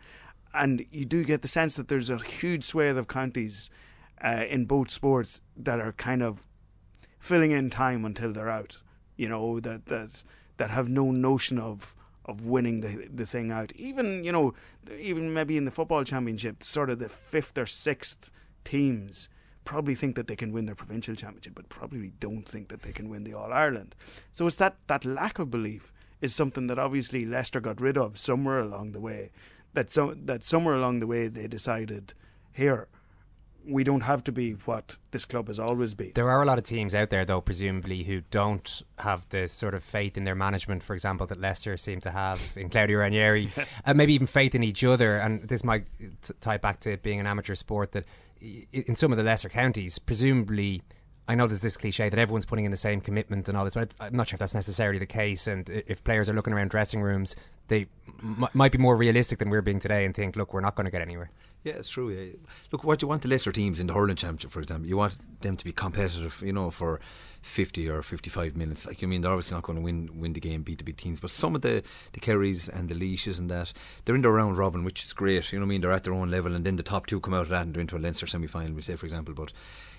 and 0.54 0.86
you 0.92 1.06
do 1.06 1.24
get 1.24 1.42
the 1.42 1.48
sense 1.48 1.76
that 1.76 1.88
there's 1.88 2.10
a 2.10 2.18
huge 2.18 2.64
swathe 2.64 2.98
of 2.98 3.08
counties 3.08 3.70
uh, 4.24 4.46
in 4.50 4.66
both 4.66 4.90
sports 4.90 5.42
that 5.58 5.80
are 5.80 5.94
kind 5.94 6.22
of 6.22 6.44
filling 7.20 7.52
in 7.52 7.70
time 7.70 8.06
until 8.06 8.32
they're 8.32 8.50
out. 8.50 8.82
You 9.18 9.30
know 9.30 9.60
that 9.60 9.88
that 9.88 10.24
that 10.58 10.70
have 10.70 10.90
no 10.90 11.12
notion 11.12 11.60
of 11.60 11.96
of 12.30 12.46
winning 12.46 12.82
the 12.82 13.08
the 13.14 13.26
thing 13.26 13.52
out. 13.52 13.72
Even 13.76 14.24
you 14.24 14.32
know, 14.32 14.54
even 14.98 15.34
maybe 15.34 15.58
in 15.58 15.66
the 15.66 15.72
football 15.72 16.04
championship, 16.04 16.64
sort 16.64 16.90
of 16.90 17.00
the 17.00 17.10
fifth 17.10 17.58
or 17.58 17.66
sixth 17.66 18.32
teams 18.64 19.30
probably 19.66 19.94
think 19.94 20.16
that 20.16 20.28
they 20.28 20.36
can 20.36 20.52
win 20.52 20.66
their 20.66 20.76
provincial 20.76 21.16
championship, 21.16 21.54
but 21.56 21.70
probably 21.70 22.12
don't 22.20 22.48
think 22.48 22.70
that 22.70 22.82
they 22.82 22.92
can 22.92 23.10
win 23.10 23.24
the 23.24 23.34
All 23.34 23.54
Ireland. 23.54 23.96
So 24.32 24.48
it's 24.48 24.56
that 24.56 24.78
that 24.88 25.06
lack 25.06 25.40
of 25.40 25.52
belief 25.52 25.92
is 26.22 26.36
something 26.36 26.68
that 26.68 26.80
obviously 26.80 27.26
Leicester 27.26 27.60
got 27.60 27.80
rid 27.80 27.98
of 27.98 28.18
somewhere 28.18 28.60
along 28.60 28.92
the 28.92 29.00
way. 29.00 29.32
That 29.74 29.92
so 29.92 30.14
that 30.16 30.44
somewhere 30.44 30.76
along 30.76 31.00
the 31.00 31.08
way 31.08 31.28
they 31.28 31.48
decided 31.48 32.14
here 32.52 32.88
we 33.66 33.84
don't 33.84 34.02
have 34.02 34.24
to 34.26 34.32
be 34.32 34.54
what 34.66 34.96
this 35.12 35.26
club 35.26 35.48
has 35.48 35.60
always 35.60 35.94
been. 35.94 36.12
There 36.16 36.30
are 36.30 36.42
a 36.42 36.46
lot 36.46 36.58
of 36.58 36.64
teams 36.64 36.96
out 36.96 37.10
there, 37.10 37.26
though, 37.26 37.42
presumably, 37.42 38.04
who 38.04 38.22
don't 38.32 38.82
have 38.98 39.28
the 39.30 39.48
sort 39.48 39.74
of 39.74 39.84
faith 39.84 40.18
in 40.18 40.24
their 40.24 40.36
management, 40.36 40.84
for 40.84 40.94
example, 40.94 41.28
that 41.28 41.40
Leicester 41.40 41.78
seem 41.78 42.02
to 42.02 42.12
have 42.12 42.42
in 42.56 42.70
Claudio 42.70 43.00
Ranieri, 43.00 43.52
and 43.86 43.98
maybe 43.98 44.14
even 44.14 44.28
faith 44.28 44.56
in 44.56 44.64
each 44.64 44.84
other. 44.84 45.18
And 45.18 45.44
this 45.44 45.64
might 45.64 45.86
t- 46.22 46.34
tie 46.42 46.58
back 46.58 46.80
to 46.82 46.92
it 46.92 47.04
being 47.04 47.20
an 47.20 47.28
amateur 47.28 47.56
sport 47.56 47.92
that 47.94 48.06
in 48.42 48.96
some 48.96 49.12
of 49.12 49.18
the 49.18 49.24
lesser 49.24 49.50
counties, 49.50 50.00
presumably. 50.00 50.82
I 51.28 51.36
know 51.36 51.46
there's 51.46 51.62
this 51.62 51.78
cliche 51.78 52.10
that 52.10 52.18
everyone's 52.18 52.48
putting 52.48 52.66
in 52.66 52.72
the 52.72 52.78
same 52.78 53.02
commitment 53.02 53.48
and 53.50 53.56
all 53.56 53.64
this, 53.64 53.76
but 53.76 53.96
I'm 54.00 54.16
not 54.16 54.28
sure 54.28 54.36
if 54.36 54.40
that's 54.40 54.56
necessarily 54.56 54.98
the 54.98 55.06
case. 55.06 55.46
And 55.46 55.70
if 55.70 56.04
players 56.04 56.28
are 56.28 56.34
looking 56.34 56.54
around 56.54 56.72
dressing 56.72 57.04
rooms, 57.04 57.36
they 57.68 57.86
m- 58.24 58.48
might 58.56 58.72
be 58.72 58.80
more 58.80 58.98
realistic 58.98 59.38
than 59.38 59.52
we're 59.52 59.62
being 59.62 59.78
today 59.78 60.06
and 60.06 60.16
think, 60.16 60.36
look, 60.36 60.56
we're 60.56 60.62
not 60.62 60.74
going 60.74 60.86
to 60.86 60.92
get 60.92 61.04
anywhere. 61.04 61.30
Yeah, 61.64 61.74
it's 61.74 61.90
true. 61.90 62.10
Yeah. 62.10 62.34
Look, 62.72 62.84
what 62.84 63.02
you 63.02 63.08
want 63.08 63.22
the 63.22 63.28
lesser 63.28 63.52
teams 63.52 63.80
in 63.80 63.88
the 63.88 63.94
hurling 63.94 64.16
championship, 64.16 64.52
for 64.52 64.62
example, 64.62 64.88
you 64.88 64.96
want 64.96 65.18
them 65.42 65.58
to 65.58 65.66
be 65.66 65.74
competitive, 65.74 66.42
you 66.46 66.54
know, 66.54 66.72
for 66.72 67.02
50 67.42 67.90
or 67.90 68.02
55 68.02 68.56
minutes. 68.56 68.86
Like, 68.86 69.04
I 69.04 69.08
mean, 69.08 69.22
they're 69.22 69.32
obviously 69.32 69.56
not 69.56 69.64
going 69.64 69.78
to 69.78 69.84
win 69.84 70.10
win 70.20 70.34
the 70.34 70.40
game, 70.40 70.64
beat 70.64 70.78
the 70.78 70.84
big 70.86 70.98
teams, 70.98 71.20
but 71.20 71.32
some 71.32 71.56
of 71.56 71.62
the, 71.62 71.84
the 72.14 72.20
Kerrys 72.20 72.70
and 72.70 72.88
the 72.88 72.96
Laoises 72.96 73.40
and 73.40 73.50
that, 73.50 73.74
they're 74.06 74.16
in 74.16 74.22
the 74.22 74.32
round 74.32 74.58
robin, 74.58 74.84
which 74.86 75.04
is 75.04 75.12
great. 75.12 75.52
You 75.52 75.60
know 75.60 75.66
what 75.66 75.70
I 75.70 75.70
mean? 75.70 75.82
They're 75.82 75.92
at 75.92 76.06
their 76.06 76.14
own 76.14 76.32
level, 76.32 76.56
and 76.56 76.66
then 76.66 76.78
the 76.78 76.84
top 76.84 77.08
two 77.08 77.20
come 77.20 77.34
out 77.34 77.44
of 77.44 77.50
that 77.50 77.64
and 77.64 77.74
they're 77.74 77.82
into 77.82 77.98
a 77.98 78.00
Leinster 78.00 78.28
semi 78.28 78.48
final, 78.48 78.74
we 78.74 78.82
say, 78.82 78.96
for 78.96 79.06
example. 79.06 79.34
But, 79.34 79.52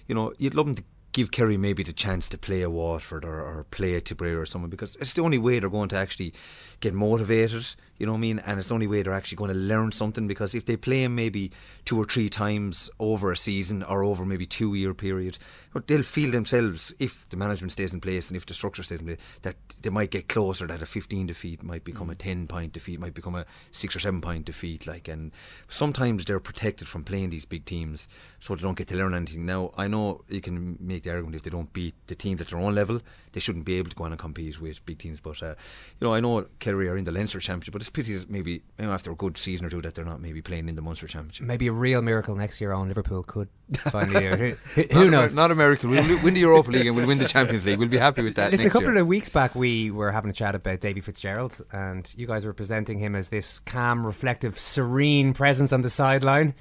you 0.07 0.15
know, 0.15 0.33
you'd 0.39 0.55
love 0.55 0.67
them 0.67 0.77
to 0.77 0.85
give 1.13 1.31
Kerry 1.31 1.57
maybe 1.57 1.83
the 1.83 1.93
chance 1.93 2.29
to 2.29 2.39
play 2.39 2.63
a 2.63 2.71
Waterford 2.71 3.25
or, 3.25 3.41
or 3.41 3.65
play 3.71 3.95
a 3.95 4.01
Tipperary 4.01 4.35
or 4.35 4.47
someone 4.47 4.71
because 4.71 4.97
it's 4.97 5.15
the 5.15 5.23
only 5.23 5.39
way 5.39 5.59
they're 5.59 5.69
going 5.69 5.89
to 5.89 5.97
actually 5.97 6.33
get 6.81 6.95
motivated, 6.95 7.67
you 8.01 8.07
know 8.07 8.13
what 8.13 8.19
I 8.19 8.21
mean? 8.23 8.39
And 8.41 8.59
it's 8.59 8.69
the 8.69 8.75
only 8.75 8.87
way 8.87 9.03
they're 9.03 9.13
actually 9.13 9.37
going 9.37 9.53
to 9.53 9.57
learn 9.57 9.93
something 9.93 10.27
because 10.27 10.55
if 10.55 10.65
they 10.65 10.77
play 10.77 11.05
him 11.05 11.15
maybe 11.15 11.53
two 11.85 12.01
or 12.01 12.07
three 12.07 12.31
times 12.31 12.89
over 12.99 13.31
a 13.31 13.37
season 13.37 13.83
or 13.83 14.03
over 14.03 14.25
maybe 14.25 14.47
two 14.47 14.73
year 14.73 14.95
period, 14.95 15.39
they'll 15.87 16.03
feel 16.03 16.31
themselves 16.33 16.93
if 16.99 17.29
the 17.29 17.37
management 17.37 17.73
stays 17.73 17.93
in 17.93 18.01
place 18.01 18.29
and 18.29 18.37
if 18.37 18.45
the 18.47 18.55
structure 18.55 18.83
stays 18.83 18.99
in 19.01 19.07
place 19.07 19.19
that 19.43 19.57
they 19.83 19.91
might 19.91 20.11
get 20.11 20.29
closer 20.29 20.67
that 20.67 20.83
a 20.83 20.87
15 20.87 21.27
defeat 21.27 21.63
might 21.63 21.85
become 21.85 22.11
a 22.11 22.15
10 22.15 22.47
point 22.49 22.73
defeat 22.73 22.99
might 22.99 23.15
become 23.15 23.35
a 23.37 23.47
6 23.71 23.95
or 23.97 24.01
7 24.01 24.21
point 24.21 24.45
defeat 24.45 24.87
like 24.87 25.07
and 25.09 25.31
sometimes 25.69 26.25
they're 26.25 26.41
protected 26.41 26.89
from 26.89 27.05
playing 27.05 27.31
these 27.31 27.45
big 27.45 27.65
teams 27.65 28.09
so 28.41 28.55
they 28.55 28.63
don't 28.63 28.77
get 28.79 28.89
to 28.89 28.97
learn 28.97 29.15
anything 29.15 29.47
now 29.47 29.71
I 29.77 29.87
know 29.89 30.23
you 30.29 30.41
can 30.41 30.77
make 30.81 31.05
the 31.05 31.11
argument 31.11 31.37
if 31.37 31.43
they 31.43 31.51
don't 31.51 31.73
beat 31.73 31.95
the 32.09 32.15
teams 32.15 32.41
at 32.41 32.49
their 32.49 32.59
own 32.59 32.75
level 32.75 33.01
they 33.33 33.39
shouldn't 33.41 33.65
be 33.65 33.75
able 33.77 33.91
to 33.91 33.97
go 33.97 34.05
on 34.05 34.13
and 34.13 34.19
compete 34.21 34.61
with 34.61 34.85
big 34.87 34.99
teams 34.99 35.21
but 35.21 35.41
uh, 35.43 35.55
you 36.01 36.07
know 36.07 36.15
I 36.15 36.21
know 36.21 36.47
Kerry 36.59 36.89
are 36.89 36.97
in 36.97 37.05
the 37.05 37.13
Leinster 37.13 37.39
Championship 37.39 37.73
but 37.73 37.83
it's 37.83 37.91
pity 37.91 38.17
that 38.17 38.29
maybe 38.29 38.63
you 38.79 38.87
know, 38.87 38.93
after 38.93 39.13
a 39.13 39.15
good 39.15 39.39
season 39.39 39.67
or 39.67 39.71
two 39.71 39.81
that 39.83 39.95
they're 39.95 40.05
not 40.05 40.21
maybe 40.21 40.43
playing 40.43 40.69
in 40.69 40.75
the 40.75 40.83
Munster 40.83 41.07
Championship. 41.07 41.47
Maybe 41.47 41.69
a 41.69 41.73
real 41.73 42.03
miracle 42.03 42.35
next 42.35 42.61
year 42.61 42.73
on 42.73 42.89
Liverpool 42.89 43.23
could 43.23 43.49
finally. 43.77 44.57
who 44.75 44.83
who- 44.83 45.05
Not 45.05 45.11
knows? 45.11 45.35
Not 45.35 45.51
a 45.53 45.55
miracle. 45.61 45.91
We'll 45.91 46.23
win 46.23 46.35
the 46.35 46.41
Europa 46.41 46.71
League 46.71 46.87
and 46.87 46.97
we'll 46.97 47.07
win 47.07 47.19
the 47.19 47.29
Champions 47.29 47.65
League. 47.67 47.79
We'll 47.79 47.89
be 47.89 47.99
happy 47.99 48.23
with 48.23 48.35
that 48.37 48.51
Listen, 48.51 48.67
a 48.67 48.71
couple 48.71 48.91
year. 48.91 49.01
of 49.01 49.07
weeks 49.07 49.29
back, 49.29 49.55
we 49.55 49.91
were 49.91 50.11
having 50.11 50.31
a 50.31 50.33
chat 50.33 50.55
about 50.55 50.81
Davy 50.81 51.01
Fitzgerald, 51.01 51.61
and 51.73 52.09
you 52.17 52.27
guys 52.27 52.45
were 52.45 52.53
presenting 52.53 52.99
him 52.99 53.15
as 53.15 53.29
this 53.29 53.61
calm, 53.61 54.07
reflective, 54.07 54.59
serene 54.59 55.33
presence 55.35 55.73
on 55.73 55.83
the 55.83 55.91
sideline. 55.91 56.55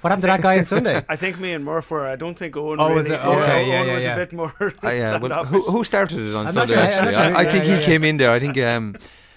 What 0.00 0.10
happened 0.10 0.22
to 0.22 0.26
that 0.28 0.42
guy 0.42 0.58
on 0.58 0.64
Sunday? 0.64 1.04
I 1.08 1.16
think 1.16 1.38
me 1.38 1.52
and 1.52 1.64
Murph 1.64 1.90
were. 1.90 2.06
I 2.06 2.16
don't 2.16 2.38
think 2.38 2.54
Eoin. 2.54 2.76
Oh, 2.78 2.88
really, 2.88 2.94
was 2.94 3.10
it? 3.10 3.20
Okay, 3.20 3.68
yeah, 3.68 3.80
Eoin 3.82 3.86
yeah, 3.86 3.94
was 3.94 4.04
yeah. 4.04 4.12
a 4.14 4.16
bit 4.16 4.32
more. 4.32 4.52
Ah, 4.82 4.90
yeah, 4.90 5.18
well, 5.22 5.44
who, 5.44 5.62
who 5.62 5.84
started 5.84 6.18
it 6.18 6.34
on 6.34 6.46
I'm 6.46 6.52
Sunday? 6.52 6.74
sure, 6.74 6.82
I'm 6.82 6.88
actually, 6.88 7.12
not 7.12 7.26
sure. 7.26 7.36
I, 7.36 7.40
I 7.40 7.44
think 7.48 7.64
yeah, 7.64 7.74
he 7.74 7.80
yeah. 7.80 7.86
came 7.86 8.04
in 8.04 8.16
there. 8.16 8.30
I 8.30 8.38
think, 8.40 8.58
um, 8.58 8.96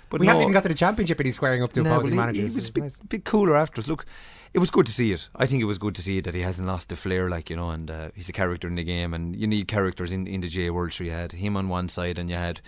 but 0.10 0.20
we 0.20 0.26
no, 0.28 0.32
haven't 0.34 0.44
even 0.44 0.54
got 0.54 0.64
to 0.64 0.70
the 0.70 0.76
championship, 0.76 1.20
and 1.20 1.26
he's 1.26 1.36
squaring 1.36 1.64
up 1.64 1.74
to 1.74 1.84
No, 1.84 1.92
opposing 1.92 2.12
but 2.12 2.14
he- 2.14 2.20
managers. 2.20 2.56
He, 2.56 2.60
was 2.60 2.70
a 2.70 2.74
bit, 2.74 2.84
nice. 2.84 3.00
bit 3.00 3.26
cooler 3.26 3.56
after 3.56 3.80
us. 3.82 3.88
Look, 3.88 4.06
it 4.54 4.60
was 4.60 4.72
good 4.72 4.86
to 4.88 4.92
see 4.92 5.12
it. 5.12 5.30
I 5.36 5.46
think 5.46 5.62
it 5.62 5.66
was 5.66 5.78
good 5.78 5.96
to 5.96 6.02
see 6.02 6.18
it 6.18 6.24
that 6.24 6.34
he 6.34 6.42
hasn't 6.42 6.68
lost 6.68 6.90
the 6.90 6.96
flair, 6.96 7.30
like 7.30 7.50
you 7.50 7.56
know, 7.56 7.70
and 7.70 7.90
uh, 7.90 8.10
he's 8.16 8.30
a 8.30 8.34
character 8.34 8.68
in 8.68 8.76
the 8.76 8.84
game. 8.84 9.14
And 9.14 9.36
you 9.36 9.48
need 9.48 9.68
characters 9.68 10.12
in 10.12 10.28
in 10.28 10.42
the 10.42 10.48
J 10.48 10.70
World. 10.70 10.94
So 10.94 11.04
you 11.04 11.12
had 11.12 11.34
him 11.34 11.56
on 11.56 11.70
one 11.70 11.90
side, 11.90 12.18
and 12.18 12.30
you 12.30 12.36
had 12.36 12.62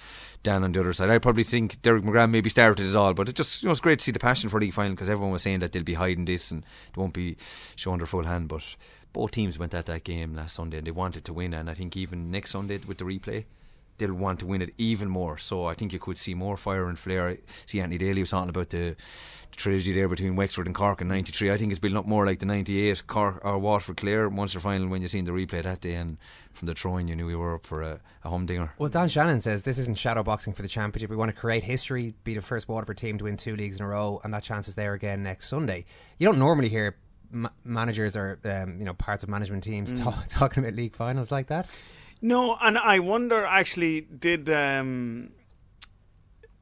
Dan 0.43 0.63
on 0.63 0.71
the 0.71 0.79
other 0.79 0.93
side. 0.93 1.09
I 1.09 1.17
probably 1.17 1.43
think 1.43 1.81
Derek 1.81 2.03
McGrath 2.03 2.29
maybe 2.29 2.49
started 2.49 2.87
it 2.87 2.95
all, 2.95 3.13
but 3.13 3.29
it 3.29 3.35
just 3.35 3.63
you 3.63 3.67
know 3.67 3.71
it's 3.71 3.81
great 3.81 3.99
to 3.99 4.05
see 4.05 4.11
the 4.11 4.19
passion 4.19 4.49
for 4.49 4.59
league 4.59 4.73
final 4.73 4.93
because 4.93 5.09
everyone 5.09 5.31
was 5.31 5.41
saying 5.41 5.59
that 5.59 5.71
they'll 5.71 5.83
be 5.83 5.95
hiding 5.95 6.25
this 6.25 6.51
and 6.51 6.63
they 6.63 6.99
won't 6.99 7.13
be 7.13 7.37
showing 7.75 7.97
their 7.97 8.07
full 8.07 8.25
hand. 8.25 8.47
But 8.47 8.63
both 9.13 9.31
teams 9.31 9.57
went 9.57 9.73
at 9.73 9.87
that 9.87 10.03
game 10.03 10.35
last 10.35 10.55
Sunday 10.55 10.77
and 10.77 10.87
they 10.87 10.91
wanted 10.91 11.25
to 11.25 11.33
win. 11.33 11.53
And 11.53 11.69
I 11.69 11.73
think 11.73 11.97
even 11.97 12.31
next 12.31 12.51
Sunday 12.51 12.79
with 12.87 12.99
the 12.99 13.05
replay 13.05 13.45
they'll 14.01 14.13
want 14.13 14.39
to 14.39 14.45
win 14.45 14.61
it 14.61 14.73
even 14.77 15.07
more. 15.09 15.37
So 15.37 15.65
I 15.65 15.73
think 15.73 15.93
you 15.93 15.99
could 15.99 16.17
see 16.17 16.33
more 16.33 16.57
fire 16.57 16.89
and 16.89 16.99
flair. 16.99 17.29
I 17.29 17.37
see 17.65 17.79
Anthony 17.79 17.97
Daly 17.97 18.21
was 18.21 18.31
talking 18.31 18.49
about 18.49 18.69
the, 18.71 18.95
the 19.51 19.55
trilogy 19.57 19.93
there 19.93 20.09
between 20.09 20.35
Wexford 20.35 20.65
and 20.65 20.75
Cork 20.75 20.99
in 21.01 21.07
'93. 21.07 21.51
I 21.51 21.57
think 21.57 21.71
it's 21.71 21.79
building 21.79 21.97
up 21.97 22.05
more 22.05 22.25
like 22.25 22.39
the 22.39 22.45
'98 22.45 23.07
Cork 23.07 23.39
or 23.45 23.57
Waterford 23.59 23.97
Clare 23.97 24.29
Munster 24.29 24.59
final 24.59 24.87
when 24.89 25.01
you 25.01 25.07
seen 25.07 25.25
the 25.25 25.31
replay 25.31 25.63
that 25.63 25.79
day, 25.81 25.93
and 25.95 26.17
from 26.53 26.65
the 26.67 26.73
throwing 26.75 27.07
you 27.07 27.15
knew 27.15 27.25
we 27.25 27.35
were 27.35 27.55
up 27.55 27.65
for 27.65 27.81
a, 27.81 27.99
a 28.25 28.29
humdinger. 28.29 28.73
Well, 28.77 28.89
Dan 28.89 29.07
Shanahan 29.07 29.39
says 29.39 29.63
this 29.63 29.77
isn't 29.77 29.97
shadow 29.97 30.21
boxing 30.23 30.53
for 30.53 30.61
the 30.63 30.67
championship. 30.67 31.09
We 31.09 31.15
want 31.15 31.33
to 31.33 31.39
create 31.39 31.63
history, 31.63 32.13
be 32.25 32.33
the 32.35 32.41
first 32.41 32.67
Waterford 32.67 32.97
team 32.97 33.17
to 33.19 33.23
win 33.23 33.37
two 33.37 33.55
leagues 33.55 33.77
in 33.77 33.83
a 33.85 33.87
row, 33.87 34.19
and 34.23 34.33
that 34.33 34.43
chance 34.43 34.67
is 34.67 34.75
there 34.75 34.93
again 34.93 35.23
next 35.23 35.47
Sunday. 35.47 35.85
You 36.17 36.27
don't 36.27 36.39
normally 36.39 36.67
hear 36.69 36.97
managers 37.63 38.17
or 38.17 38.39
um, 38.43 38.77
you 38.77 38.83
know 38.85 38.93
parts 38.93 39.23
of 39.23 39.29
management 39.29 39.63
teams 39.63 39.93
Mm. 39.93 40.03
ta- 40.03 40.23
talking 40.29 40.63
about 40.63 40.75
league 40.75 40.95
finals 40.95 41.31
like 41.31 41.47
that. 41.47 41.67
No, 42.21 42.55
and 42.61 42.77
I 42.77 42.99
wonder 42.99 43.43
actually 43.45 44.01
did 44.01 44.49
um 44.49 45.31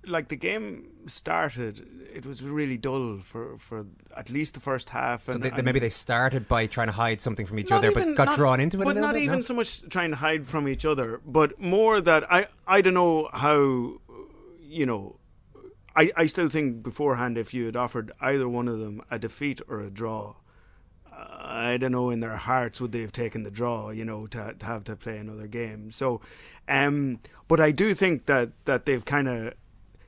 like 0.08 0.30
the 0.30 0.36
game 0.38 0.88
started 1.08 1.86
it 2.14 2.26
was 2.26 2.42
really 2.42 2.78
dull 2.78 3.20
for 3.24 3.58
for 3.58 3.86
at 4.16 4.30
least 4.30 4.54
the 4.54 4.60
first 4.60 4.90
half 4.90 5.26
So 5.26 5.34
and, 5.34 5.44
they, 5.44 5.50
they- 5.50 5.62
maybe 5.62 5.80
they 5.80 5.90
started 5.90 6.48
by 6.48 6.66
trying 6.68 6.88
to 6.88 6.94
hide 6.94 7.22
something 7.22 7.46
from 7.46 7.60
each 7.60 7.72
other, 7.72 7.92
even- 7.92 8.10
but 8.14 8.18
got 8.18 8.26
not- 8.28 8.36
drawn 8.38 8.60
into 8.60 8.82
it. 8.82 8.86
But 8.86 8.98
a 8.98 9.02
not 9.02 9.14
bit, 9.14 9.24
even 9.24 9.36
no? 9.40 9.42
so 9.42 9.54
much 9.54 9.82
trying 9.90 10.12
to 10.12 10.16
hide 10.18 10.48
from 10.48 10.68
each 10.68 10.86
other, 10.86 11.20
but 11.26 11.60
more 11.60 12.02
that 12.02 12.32
I 12.32 12.48
I 12.68 12.82
don't 12.82 12.94
know 12.96 13.30
how 13.34 14.00
you 14.62 14.86
know. 14.86 15.16
I, 15.96 16.12
I 16.16 16.26
still 16.28 16.48
think 16.50 16.82
beforehand 16.84 17.38
if 17.38 17.54
you 17.54 17.66
had 17.66 17.76
offered 17.76 18.12
either 18.22 18.48
one 18.48 18.68
of 18.70 18.80
them 18.80 19.02
a 19.12 19.20
defeat 19.20 19.60
or 19.68 19.82
a 19.82 19.90
draw, 19.90 20.36
I 21.20 21.78
don't 21.78 21.92
know 21.92 22.10
in 22.10 22.20
their 22.20 22.36
hearts 22.36 22.80
would 22.80 22.92
they 22.92 23.02
have 23.02 23.12
taken 23.12 23.44
the 23.44 23.52
draw, 23.52 23.90
you 23.90 24.06
know, 24.06 24.28
to, 24.28 24.54
to 24.58 24.66
have 24.66 24.84
to 24.86 24.96
play 24.96 25.18
another 25.18 25.48
game. 25.48 25.92
So, 25.92 26.22
um, 26.68 27.20
but 27.48 27.60
I 27.60 27.72
do 27.72 27.94
think 27.94 28.26
that 28.28 28.52
that 28.66 28.86
they've 28.86 29.04
kind 29.04 29.28
of 29.28 29.54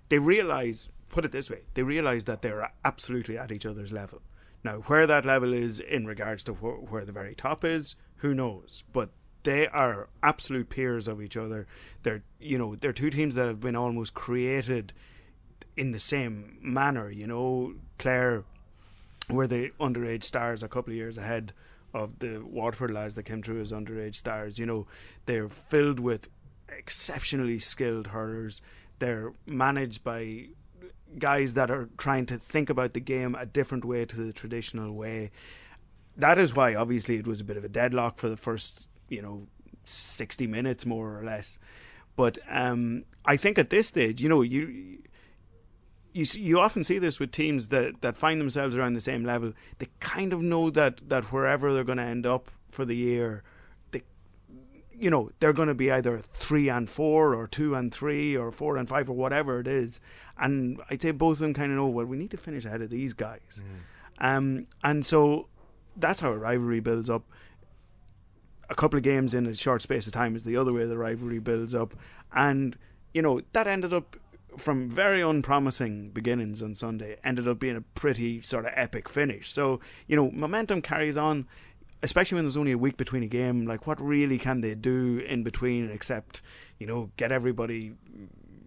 they 0.10 0.19
realize, 0.19 0.89
put 1.10 1.26
it 1.26 1.32
this 1.32 1.50
way, 1.50 1.62
they 1.74 1.84
realize 1.84 2.26
that 2.26 2.41
they're 2.41 2.71
absolutely 2.86 3.38
at 3.38 3.52
each 3.52 3.65
other's 3.65 3.91
level. 3.91 4.21
Now, 4.63 4.78
where 4.88 5.08
that 5.08 5.26
level 5.26 5.54
is 5.54 5.80
in 5.80 6.06
regards 6.06 6.43
to 6.45 6.54
wh- 6.54 6.91
where 6.91 7.06
the 7.06 7.12
very 7.12 7.34
top 7.34 7.63
is, 7.63 7.95
who 8.17 8.34
knows? 8.34 8.84
But 8.93 9.10
they 9.43 9.67
are 9.67 10.10
absolute 10.21 10.69
peers 10.69 11.08
of 11.08 11.21
each 11.21 11.36
other. 11.36 11.67
They're 12.04 12.24
you 12.39 12.58
know 12.58 12.76
they're 12.76 12.93
two 12.93 13.10
teams 13.10 13.36
that 13.36 13.47
have 13.47 13.60
been 13.60 13.76
almost 13.76 14.13
created 14.13 14.93
in 15.76 15.91
the 15.91 16.00
same 16.00 16.58
manner. 16.62 17.10
You 17.10 17.28
know, 17.28 17.74
Clare 17.97 18.43
were 19.32 19.48
the 19.48 19.72
underage 19.80 20.24
stars 20.24 20.63
a 20.63 20.67
couple 20.67 20.91
of 20.91 20.98
years 20.98 21.17
ahead 21.17 21.54
of 21.94 22.20
the 22.20 22.39
Waterford 22.39 22.91
lads 22.91 23.15
that 23.15 23.24
came 23.24 23.44
through 23.44 23.62
as 23.62 23.72
underage 23.72 24.15
stars. 24.15 24.58
You 24.58 24.65
know, 24.65 24.88
they're 25.26 25.50
filled 25.50 26.00
with 26.00 26.28
exceptionally 26.70 27.60
skilled 27.60 28.08
hurlers. 28.08 28.62
They're 29.00 29.34
managed 29.46 30.04
by 30.04 30.48
guys 31.17 31.56
that 31.56 31.70
are 31.70 31.89
trying 31.98 32.26
to 32.28 32.38
think 32.38 32.70
about 32.70 32.94
the 32.94 33.00
game 33.00 33.36
a 33.36 33.46
different 33.46 33.84
way 33.84 34.06
to 34.06 34.15
the 34.15 34.34
traditional 34.34 34.94
way. 34.94 35.32
That 36.15 36.38
is 36.38 36.56
why, 36.56 36.76
obviously, 36.76 37.17
it 37.17 37.28
was 37.28 37.41
a 37.41 37.46
bit 37.46 37.58
of 37.58 37.63
a 37.63 37.70
deadlock 37.70 38.17
for 38.17 38.30
the 38.30 38.38
first, 38.38 38.88
you 39.10 39.22
know, 39.22 39.48
60 39.86 40.48
minutes, 40.48 40.86
more 40.86 41.20
or 41.20 41.24
less. 41.24 41.58
But 42.15 42.38
um, 42.50 43.06
I 43.26 43.38
think 43.38 43.58
at 43.58 43.70
this 43.70 43.88
stage, 43.88 44.22
you 44.22 44.30
know, 44.30 44.41
you 44.41 45.00
you 46.13 46.26
see, 46.26 46.41
you 46.41 46.60
often 46.60 46.84
see 46.84 47.00
this 47.00 47.19
with 47.19 47.32
teams 47.32 47.69
that, 47.69 48.02
that 48.02 48.17
find 48.17 48.41
themselves 48.41 48.76
around 48.76 48.93
the 48.93 49.02
same 49.02 49.24
level. 49.24 49.54
They 49.80 49.88
kind 50.00 50.34
of 50.34 50.41
know 50.41 50.69
that, 50.69 51.10
that 51.10 51.26
wherever 51.26 51.74
they're 51.74 51.84
going 51.84 51.97
to 51.97 52.04
end 52.04 52.26
up 52.26 52.52
for 52.69 52.86
the 52.86 52.95
year, 52.95 53.43
they, 53.91 54.04
you 54.93 55.10
know, 55.10 55.32
they're 55.39 55.54
going 55.54 55.67
to 55.67 55.74
be 55.74 55.91
either 55.91 56.21
three 56.34 56.69
and 56.69 56.89
four, 56.89 57.34
or 57.34 57.47
two 57.47 57.76
and 57.76 57.93
three, 57.93 58.36
or 58.36 58.52
four 58.52 58.78
and 58.78 58.89
five, 58.89 59.10
or 59.10 59.15
whatever 59.15 59.60
it 59.60 59.67
is. 59.67 60.00
And 60.38 60.82
I'd 60.89 61.02
say 61.02 61.12
both 61.12 61.34
of 61.34 61.39
them 61.39 61.54
kind 61.54 61.71
of 61.71 61.78
know. 61.78 61.88
Well, 61.88 62.06
we 62.06 62.17
need 62.17 62.32
to 62.32 62.38
finish 62.38 62.65
ahead 62.65 62.82
of 62.82 62.89
these 62.89 63.13
guys, 63.13 63.62
um, 64.17 64.67
and 64.84 65.06
so 65.06 65.47
that's 65.95 66.19
how 66.21 66.32
a 66.32 66.38
rivalry 66.38 66.80
builds 66.80 67.10
up. 67.10 67.24
A 68.69 68.76
couple 68.76 68.97
of 68.97 69.04
games 69.04 69.34
in 69.34 69.45
a 69.45 69.54
short 69.54 69.82
space 69.82 70.08
of 70.08 70.13
time 70.13 70.36
is 70.36 70.45
the 70.45 70.58
other 70.58 70.74
way 70.74 70.86
the 70.86 70.97
rivalry 70.97 71.39
builds 71.39 71.76
up, 71.76 71.93
and 72.34 72.76
you 73.13 73.21
know 73.21 73.41
that 73.54 73.67
ended 73.67 73.93
up 73.93 74.15
from 74.58 74.90
very 74.90 75.22
unpromising 75.22 76.10
beginnings 76.10 76.62
on 76.62 76.76
Sunday 76.76 77.18
ended 77.24 77.48
up 77.48 77.60
being 77.60 77.76
a 77.76 77.82
pretty 77.82 78.42
sort 78.42 78.66
of 78.66 78.72
epic 78.76 79.08
finish. 79.10 79.52
So, 79.52 79.80
you 80.08 80.16
know, 80.16 80.32
momentum 80.32 80.82
carries 80.82 81.18
on, 81.18 81.48
especially 82.04 82.36
when 82.36 82.46
there's 82.46 82.58
only 82.58 82.72
a 82.72 82.78
week 82.78 82.98
between 82.98 83.24
a 83.24 83.28
game. 83.28 83.66
Like, 83.66 83.88
what 83.88 84.02
really 84.02 84.38
can 84.38 84.62
they 84.62 84.76
do 84.76 85.20
in 85.20 85.44
between 85.44 85.90
except, 85.90 86.42
you 86.80 86.88
know, 86.88 87.12
get 87.18 87.32
everybody 87.32 87.94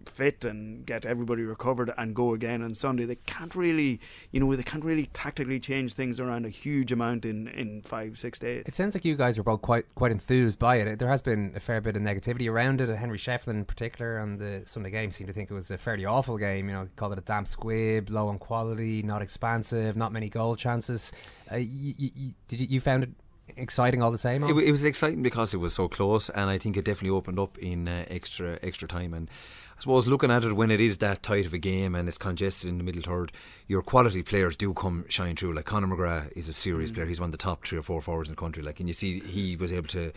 fit 0.09 0.45
and 0.45 0.85
get 0.85 1.05
everybody 1.05 1.43
recovered 1.43 1.91
and 1.97 2.15
go 2.15 2.33
again 2.33 2.61
on 2.61 2.75
Sunday? 2.75 3.05
They 3.05 3.17
can't 3.25 3.55
really, 3.55 3.99
you 4.31 4.39
know, 4.39 4.55
they 4.55 4.63
can't 4.63 4.83
really 4.83 5.07
tactically 5.07 5.59
change 5.59 5.93
things 5.93 6.19
around 6.19 6.45
a 6.45 6.49
huge 6.49 6.91
amount 6.91 7.25
in, 7.25 7.47
in 7.49 7.81
five, 7.81 8.17
six 8.17 8.39
days. 8.39 8.63
It 8.65 8.75
sounds 8.75 8.95
like 8.95 9.05
you 9.05 9.15
guys 9.15 9.37
were 9.37 9.43
both 9.43 9.61
quite 9.61 9.85
quite 9.95 10.11
enthused 10.11 10.59
by 10.59 10.77
it. 10.77 10.99
There 10.99 11.09
has 11.09 11.21
been 11.21 11.53
a 11.55 11.59
fair 11.59 11.81
bit 11.81 11.95
of 11.95 12.01
negativity 12.01 12.49
around 12.49 12.81
it. 12.81 12.89
Henry 12.95 13.17
Shefflin, 13.17 13.55
in 13.55 13.65
particular, 13.65 14.19
on 14.19 14.37
the 14.37 14.61
Sunday 14.65 14.91
game, 14.91 15.11
seemed 15.11 15.27
to 15.27 15.33
think 15.33 15.49
it 15.51 15.53
was 15.53 15.71
a 15.71 15.77
fairly 15.77 16.05
awful 16.05 16.37
game. 16.37 16.69
You 16.69 16.75
know, 16.75 16.87
called 16.95 17.13
it 17.13 17.19
a 17.19 17.21
damp 17.21 17.47
squib, 17.47 18.09
low 18.09 18.27
on 18.27 18.39
quality, 18.39 19.01
not 19.03 19.21
expansive, 19.21 19.95
not 19.95 20.11
many 20.11 20.29
goal 20.29 20.55
chances. 20.55 21.11
Uh, 21.51 21.57
you, 21.57 21.93
you, 21.97 22.31
did 22.47 22.59
you, 22.59 22.67
you 22.69 22.81
found 22.81 23.03
it 23.03 23.09
exciting 23.57 24.01
all 24.01 24.11
the 24.11 24.17
same? 24.17 24.43
It, 24.43 24.55
it 24.57 24.71
was 24.71 24.83
exciting 24.83 25.21
because 25.21 25.53
it 25.53 25.57
was 25.57 25.73
so 25.73 25.87
close, 25.87 26.29
and 26.29 26.49
I 26.49 26.57
think 26.57 26.77
it 26.77 26.85
definitely 26.85 27.15
opened 27.15 27.39
up 27.39 27.57
in 27.57 27.87
uh, 27.87 28.05
extra 28.09 28.59
extra 28.63 28.87
time. 28.87 29.13
And 29.13 29.29
I 29.77 29.81
suppose 29.81 30.07
looking 30.07 30.31
at 30.31 30.43
it 30.43 30.53
when 30.53 30.71
it 30.71 30.79
is 30.79 30.99
that 30.99 31.21
tight 31.21 31.45
of 31.45 31.53
a 31.53 31.57
game 31.57 31.95
and 31.95 32.07
it's 32.07 32.17
congested 32.17 32.69
in 32.69 32.77
the 32.77 32.83
middle 32.83 33.01
third, 33.01 33.31
your 33.67 33.81
quality 33.81 34.23
players 34.23 34.55
do 34.55 34.73
come 34.73 35.05
shine 35.09 35.35
through. 35.35 35.53
Like 35.53 35.65
Conor 35.65 35.87
McGrath 35.87 36.31
is 36.35 36.47
a 36.47 36.53
serious 36.53 36.91
player; 36.91 37.05
he's 37.05 37.19
one 37.19 37.27
of 37.27 37.31
the 37.31 37.37
top 37.37 37.65
three 37.65 37.77
or 37.77 37.83
four 37.83 38.01
forwards 38.01 38.29
in 38.29 38.35
the 38.35 38.39
country. 38.39 38.63
Like, 38.63 38.79
and 38.79 38.87
you 38.87 38.93
see 38.93 39.19
he 39.19 39.55
was 39.55 39.73
able 39.73 39.89
to 39.89 40.13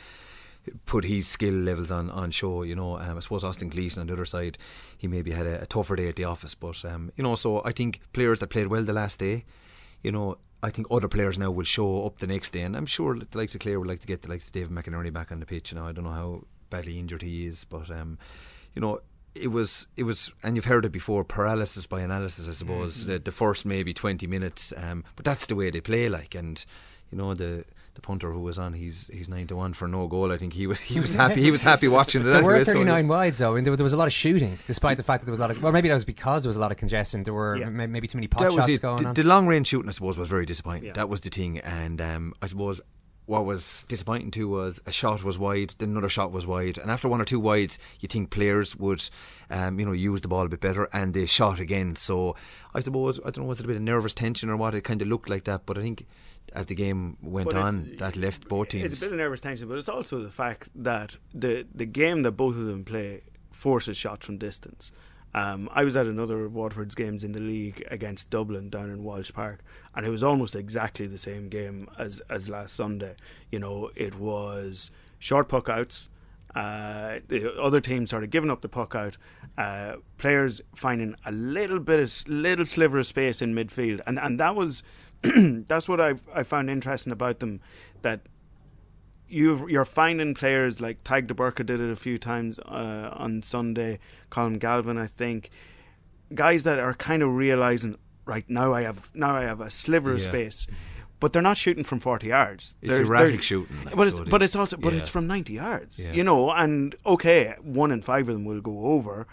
put 0.87 1.05
his 1.05 1.27
skill 1.27 1.55
levels 1.55 1.91
on, 1.91 2.09
on 2.11 2.31
show. 2.31 2.63
You 2.63 2.77
know, 2.77 2.99
um, 2.99 3.17
I 3.17 3.21
suppose 3.21 3.43
Austin 3.43 3.69
Gleeson 3.69 4.01
on 4.01 4.07
the 4.07 4.13
other 4.13 4.27
side, 4.27 4.59
he 4.97 5.09
maybe 5.09 5.33
had 5.33 5.47
a, 5.47 5.63
a 5.63 5.67
tougher 5.67 5.97
day 5.97 6.09
at 6.09 6.17
the 6.17 6.25
office, 6.25 6.55
but 6.55 6.85
um, 6.85 7.11
you 7.17 7.25
know, 7.25 7.35
so 7.35 7.63
I 7.65 7.73
think 7.73 8.01
players 8.13 8.39
that 8.41 8.49
played 8.49 8.69
well 8.69 8.85
the 8.85 8.93
last 8.93 9.19
day, 9.19 9.45
you 10.03 10.13
know. 10.13 10.39
I 10.61 10.71
think 10.71 10.89
other 10.91 11.07
players 11.07 11.39
now 11.39 11.53
will 11.53 11.65
show 11.65 12.05
up 12.05 12.19
the 12.19 12.27
next 12.27 12.51
day, 12.51 12.63
and 12.63 12.77
I'm 12.77 12.85
sure 12.85 13.17
the 13.17 13.39
likes 13.39 13.55
of 13.55 13.61
Clare 13.61 13.79
would 13.79 13.87
like 13.87 14.01
to 14.01 14.09
get 14.09 14.23
the 14.23 14.29
likes 14.29 14.47
of 14.47 14.53
David 14.53 14.73
McInerney 14.73 15.13
back 15.13 15.31
on 15.31 15.39
the 15.39 15.47
pitch. 15.47 15.71
You 15.71 15.79
know, 15.79 15.87
I 15.87 15.93
don't 15.93 16.03
know 16.03 16.11
how 16.11 16.43
badly 16.69 16.99
injured 16.99 17.23
he 17.23 17.47
is, 17.47 17.65
but 17.65 17.89
um, 17.93 18.19
you 18.75 18.83
know, 18.83 19.01
it 19.43 19.49
was 19.49 19.87
it 19.97 20.03
was, 20.05 20.31
and 20.43 20.57
you've 20.57 20.65
heard 20.67 20.85
it 20.85 20.93
before, 20.93 21.25
paralysis 21.25 21.87
by 21.87 22.01
analysis. 22.01 22.49
I 22.49 22.53
suppose 22.53 22.99
Mm-hmm. 23.01 23.11
the, 23.11 23.19
the 23.21 23.33
first 23.33 23.65
maybe 23.65 23.93
20 23.95 24.27
minutes, 24.27 24.73
um, 24.77 25.05
but 25.17 25.25
that's 25.25 25.47
the 25.47 25.55
way 25.55 25.71
they 25.71 25.81
play. 25.81 26.09
Like, 26.09 26.35
and 26.35 26.65
you 27.11 27.19
know 27.19 27.35
the. 27.35 27.65
The 27.95 28.03
punter 28.03 28.31
who 28.31 28.39
was 28.39 28.61
on, 28.61 28.75
he's 28.75 29.09
he's 29.13 29.29
nine 29.29 29.49
to 29.49 29.57
one 29.57 29.73
for 29.75 29.89
no 29.89 30.07
goal. 30.07 30.31
I 30.31 30.37
think 30.37 30.53
he 30.53 30.69
was 30.69 30.79
he 30.79 31.01
was 31.01 31.15
happy. 31.15 31.43
He 31.43 31.51
was 31.51 31.63
happy 31.63 31.89
watching 31.89 32.21
it. 32.21 32.27
There 32.27 32.45
were 32.45 32.53
anyway, 32.53 32.65
so- 32.65 32.73
39 32.75 33.09
wides 33.09 33.39
though, 33.39 33.57
and 33.57 33.67
there, 33.67 33.75
there 33.75 33.83
was 33.83 33.93
a 33.93 33.97
lot 33.97 34.07
of 34.07 34.13
shooting, 34.13 34.57
despite 34.67 34.99
the 34.99 35.03
fact 35.03 35.21
that 35.23 35.27
there 35.27 35.33
was 35.33 35.41
a 35.41 35.43
lot 35.43 35.51
of. 35.51 35.61
Well, 35.61 35.73
maybe 35.73 35.89
that 35.89 35.95
was 35.95 36.05
because 36.05 36.45
there 36.45 36.49
was 36.49 36.55
a 36.55 36.61
lot 36.61 36.71
of 36.71 36.77
congestion. 36.77 37.25
There 37.25 37.35
were 37.35 37.57
Yeah. 37.57 37.67
m- 37.67 37.91
maybe 37.91 38.07
too 38.07 38.17
many 38.19 38.29
pot 38.29 38.39
that 38.43 38.53
shots 38.53 38.69
it. 38.69 38.83
going 38.83 38.99
the, 39.03 39.09
on. 39.09 39.15
the 39.15 39.25
long 39.25 39.49
range 39.49 39.67
shooting, 39.67 39.89
I 39.89 39.93
suppose, 39.93 40.17
was 40.17 40.29
very 40.29 40.47
disappointing. 40.47 40.93
That 40.93 41.09
was 41.09 41.23
the 41.23 41.31
thing, 41.31 41.59
and 41.59 42.01
um, 42.01 42.35
I 42.41 42.47
suppose 42.47 42.81
what 43.29 43.45
was 43.45 43.85
disappointing 43.89 44.31
too 44.31 44.49
was 44.49 44.81
a 44.87 44.93
shot 44.93 45.23
was 45.23 45.39
wide, 45.39 45.75
then 45.77 45.91
another 45.91 46.09
shot 46.09 46.33
was 46.33 46.47
wide, 46.47 46.79
and 46.79 46.91
after 46.91 47.09
one 47.09 47.21
or 47.21 47.27
two 47.27 47.39
wides, 47.39 47.79
you 48.01 48.09
think 48.09 48.31
players 48.31 48.75
would, 48.77 49.07
um, 49.51 49.79
you 49.79 49.85
know, 49.85 49.93
use 49.93 50.23
the 50.23 50.29
ball 50.29 50.47
a 50.47 50.49
bit 50.49 50.61
better, 50.61 50.89
and 50.95 51.13
they 51.13 51.27
shot 51.27 51.61
again. 51.61 51.95
So 51.95 52.37
I 52.75 52.81
suppose 52.81 53.21
I 53.21 53.31
don't 53.31 53.39
know 53.39 53.45
was 53.45 53.61
it 53.61 53.65
a 53.65 53.67
bit 53.69 53.77
of 53.77 53.83
nervous 53.83 54.15
tension 54.15 54.49
or 54.49 54.57
what? 54.57 54.75
It 54.75 54.81
kind 54.81 55.03
of 55.03 55.09
looked 55.09 55.29
like 55.29 55.45
that, 55.45 55.67
but 55.67 55.77
I 55.77 55.83
think 55.83 56.07
as 56.55 56.67
the 56.67 56.75
game 56.75 57.19
went 57.23 57.51
But 57.51 57.57
on, 57.57 57.97
that 57.99 58.17
left 58.17 58.49
both 58.49 58.69
teams. 58.69 58.93
It's 58.93 59.03
a 59.03 59.05
bit 59.05 59.13
of 59.13 59.19
nervous 59.19 59.41
tension, 59.41 59.69
but 59.69 59.77
it's 59.77 59.91
also 59.91 60.23
the 60.23 60.31
fact 60.31 60.71
that 60.75 61.17
the 61.35 61.67
the 61.75 61.87
game 61.87 62.23
that 62.23 62.33
both 62.33 62.57
of 62.57 62.65
them 62.65 62.83
play 62.83 63.25
forces 63.53 63.99
shots 63.99 64.25
from 64.25 64.39
distance. 64.39 64.91
Um, 65.35 65.69
I 65.73 65.85
was 65.85 65.97
at 65.97 66.07
another 66.07 66.45
of 66.45 66.55
Waterford's 66.55 66.95
games 66.95 67.23
in 67.23 67.33
the 67.33 67.41
league 67.41 67.87
against 67.91 68.31
Dublin 68.31 68.71
down 68.71 68.91
in 68.91 69.05
Walsh 69.05 69.33
Park, 69.33 69.61
and 69.95 70.07
it 70.07 70.11
was 70.11 70.23
almost 70.23 70.57
exactly 70.57 71.07
the 71.07 71.19
same 71.19 71.49
game 71.49 71.89
as 71.99 72.21
as 72.31 72.49
last 72.49 72.75
Sunday. 72.75 73.15
You 73.51 73.59
know, 73.59 73.91
it 73.95 74.19
was 74.19 74.91
short 75.19 75.49
puck 75.49 75.69
outs. 75.69 76.09
Uh, 76.55 77.21
the 77.29 77.55
other 77.61 77.81
team 77.81 78.07
started 78.07 78.31
giving 78.31 78.51
up 78.51 78.63
the 78.63 78.69
puck 78.69 78.95
out. 78.95 79.19
Uh, 79.59 79.97
players 80.17 80.61
finding 80.75 81.15
a 81.27 81.33
little 81.33 81.79
bit 81.79 82.01
of 82.01 82.29
little 82.29 82.65
sliver 82.65 82.99
of 82.99 83.07
space 83.07 83.43
in 83.43 83.55
midfield, 83.55 84.01
and 84.07 84.19
and 84.19 84.41
that 84.41 84.57
was 84.57 84.83
that's 85.23 85.89
what 85.89 86.01
I 86.01 86.15
I 86.35 86.43
found 86.43 86.71
interesting 86.71 87.13
about 87.13 87.41
them. 87.41 87.61
That 88.03 88.23
you 89.29 89.69
you're 89.69 89.85
finding 89.85 90.35
players 90.35 90.81
like 90.81 91.05
Tadhg 91.05 91.27
de 91.27 91.35
Búrca 91.35 91.65
did 91.65 91.81
it 91.81 91.91
a 91.91 91.97
few 91.97 92.19
times 92.19 92.59
uh, 92.61 93.11
on 93.13 93.43
Sunday. 93.43 93.99
Colm 94.31 94.59
Galvin, 94.59 94.99
I 94.99 95.07
think, 95.07 95.51
guys 96.35 96.63
that 96.65 96.79
are 96.79 96.95
kind 96.95 97.23
of 97.23 97.35
realizing 97.35 97.97
right 98.25 98.49
now 98.49 98.73
I 98.75 98.83
have 98.83 99.11
now 99.15 99.37
I 99.37 99.43
have 99.43 99.61
a 99.61 99.71
sliver 99.71 100.13
of 100.13 100.21
Yeah. 100.21 100.29
space. 100.29 100.67
But 101.21 101.33
they're 101.33 101.43
not 101.43 101.57
shooting 101.57 101.83
from 101.83 101.99
forty 101.99 102.29
yards. 102.29 102.77
It's 102.81 102.91
They're- 102.91 103.03
erratic 103.03 103.33
they're- 103.33 103.43
shooting, 103.43 103.77
like, 103.85 103.97
but 103.97 104.07
it's 104.07 104.21
but 104.21 104.41
it's 104.41 104.55
also 104.55 104.77
but 104.77 104.93
Yeah. 104.93 105.01
it's 105.01 105.09
from 105.09 105.27
ninety 105.27 105.55
yards. 105.55 105.99
Yeah. 105.99 106.13
You 106.13 106.23
know, 106.23 106.53
and 106.53 106.95
okay, 107.05 107.55
one 107.61 107.91
in 107.91 108.03
five 108.03 108.29
of 108.29 108.35
them 108.35 108.45
will 108.45 108.61
go 108.61 108.85
over. 108.85 109.27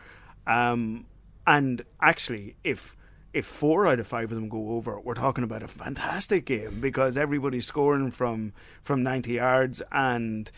Um, 0.48 1.06
and 1.46 1.84
actually, 2.02 2.56
if 2.64 2.96
if 3.36 3.46
four 3.46 3.86
out 3.86 4.00
of 4.00 4.08
five 4.08 4.32
of 4.32 4.36
them 4.36 4.50
go 4.50 4.70
over, 4.72 5.00
we're 5.00 5.14
talking 5.14 5.44
about 5.44 5.62
a 5.62 5.68
fantastic 5.68 6.46
game 6.46 6.80
because 6.80 7.18
everybody's 7.18 7.66
scoring 7.68 8.10
from 8.12 8.54
from 8.82 9.04
ninety 9.04 9.34
yards 9.34 9.82
and 9.92 10.50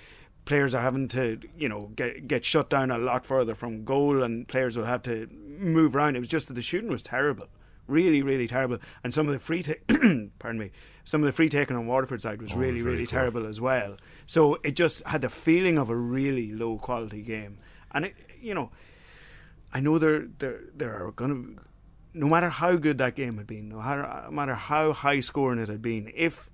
players 0.46 0.74
are 0.74 0.82
having 0.82 1.08
to 1.10 1.40
you 1.58 1.68
know 1.68 1.92
get 1.96 2.28
get 2.28 2.46
shut 2.46 2.70
down 2.70 2.92
a 2.92 2.98
lot 2.98 3.26
further 3.26 3.56
from 3.56 3.84
goal 3.84 4.24
and 4.24 4.48
players 4.48 4.78
will 4.78 4.86
have 4.86 5.02
to 5.04 5.28
move 5.60 5.96
around. 5.96 6.16
It 6.16 6.20
was 6.20 6.28
just 6.30 6.48
that 6.48 6.54
the 6.54 6.62
shooting 6.62 6.90
was 6.92 7.04
terrible. 7.04 7.48
Really, 7.88 8.22
really 8.22 8.48
terrible, 8.48 8.80
and 9.04 9.14
some 9.14 9.28
of 9.30 9.34
the 9.34 9.40
free, 9.40 9.64
ta- 9.64 9.82
pardon 10.40 10.60
me, 10.60 10.72
some 11.06 11.22
of 11.22 11.26
the 11.26 11.32
free 11.32 11.48
taking 11.48 11.78
on 11.78 11.88
Waterford 11.88 12.22
side 12.22 12.42
was 12.42 12.52
Oh, 12.52 12.58
really, 12.58 12.82
really 12.82 13.06
terrible 13.08 13.46
as 13.48 13.62
well. 13.62 13.96
So 14.26 14.56
it 14.62 14.76
just 14.76 15.08
had 15.08 15.22
the 15.22 15.30
feeling 15.30 15.78
of 15.78 15.90
a 15.90 15.96
really 15.96 16.52
low 16.52 16.78
quality 16.78 17.22
game, 17.22 17.60
and 17.94 18.04
it, 18.06 18.14
you 18.42 18.54
know, 18.54 18.72
I 19.74 19.80
know 19.80 19.98
there 20.00 20.28
there 20.40 20.60
there 20.76 20.94
are 21.08 21.12
going 21.12 21.32
to, 21.56 21.62
no 22.18 22.28
matter 22.28 22.50
how 22.50 22.76
good 22.76 22.98
that 22.98 23.16
game 23.16 23.38
had 23.38 23.48
been, 23.48 23.70
no 23.70 23.80
uh, 23.80 24.28
matter, 24.32 24.56
how 24.56 24.94
high 24.94 25.20
scoring 25.20 25.60
it 25.60 25.70
had 25.70 25.82
been, 25.82 26.12
if 26.16 26.50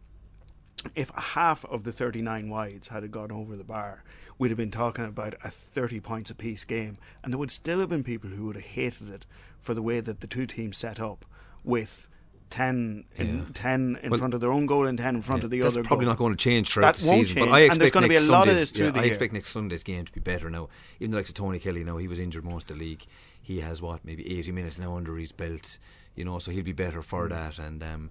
if 0.95 1.09
half 1.15 1.63
of 1.65 1.83
the 1.83 1.91
39 1.91 2.49
wides 2.49 2.87
had 2.89 3.09
gone 3.11 3.31
over 3.31 3.55
the 3.55 3.63
bar, 3.63 4.03
we'd 4.37 4.49
have 4.49 4.57
been 4.57 4.71
talking 4.71 5.05
about 5.05 5.35
a 5.43 5.49
30 5.49 5.99
points 6.01 6.29
apiece 6.31 6.63
game, 6.65 6.97
and 7.23 7.31
there 7.31 7.37
would 7.37 7.51
still 7.51 7.79
have 7.79 7.89
been 7.89 8.03
people 8.03 8.29
who 8.31 8.45
would 8.47 8.55
have 8.55 8.65
hated 8.65 9.09
it 9.09 9.25
for 9.61 9.73
the 9.73 9.81
way 9.81 9.99
that 10.01 10.19
the 10.19 10.27
two 10.27 10.45
teams 10.45 10.77
set 10.77 10.99
up 10.99 11.25
with. 11.63 12.07
10 12.49 13.05
in, 13.15 13.37
Yeah. 13.39 13.43
10 13.55 13.97
in 14.03 14.11
Well, 14.11 14.19
front 14.19 14.35
of 14.35 14.39
their 14.41 14.51
own 14.51 14.67
goal 14.67 14.85
and 14.85 14.95
10 14.95 15.15
in 15.15 15.21
front 15.23 15.43
of 15.43 15.49
the 15.49 15.61
other. 15.63 15.71
That's 15.71 15.87
probably 15.87 16.05
goal. 16.05 16.11
not 16.11 16.19
going 16.19 16.33
to 16.33 16.37
change 16.37 16.69
throughout 16.69 16.93
That 16.97 17.01
the 17.01 17.07
season. 17.07 17.35
change, 17.37 17.47
But 17.49 17.51
I 17.55 17.59
and 17.61 17.65
expect 17.65 17.79
there's 17.79 17.91
going 17.91 18.03
to 18.03 18.09
be 18.09 18.15
a 18.15 18.19
next 18.19 18.29
lot 18.29 18.41
of 18.43 18.49
Sunday's- 18.49 18.59
this 18.61 18.71
through 18.77 18.85
yeah, 18.85 18.91
the 18.91 18.99
I 18.99 19.03
year. 19.03 19.11
expect 19.11 19.33
next 19.33 19.49
Sunday's 19.49 19.81
game 19.83 20.05
to 20.05 20.11
be 20.11 20.19
better 20.19 20.51
now. 20.51 20.69
Even 20.99 21.11
the 21.11 21.17
likes 21.17 21.29
of 21.29 21.35
Tony 21.35 21.57
Kelly 21.57 21.83
now, 21.83 21.97
he 21.97 22.07
was 22.07 22.19
injured 22.19 22.45
most 22.45 22.69
of 22.69 22.77
the 22.77 22.83
league. 22.85 23.07
He 23.43 23.59
has 23.59 23.81
what 23.81 24.03
maybe 24.03 24.39
80 24.39 24.51
minutes 24.53 24.79
now 24.79 24.95
under 24.97 25.15
his 25.17 25.31
belt, 25.31 25.77
you 26.15 26.25
know, 26.25 26.39
so 26.39 26.49
he'll 26.51 26.63
be 26.63 26.71
better 26.71 27.01
for 27.03 27.27
Mm. 27.27 27.29
that. 27.29 27.59
And 27.59 27.83
um, 27.83 28.09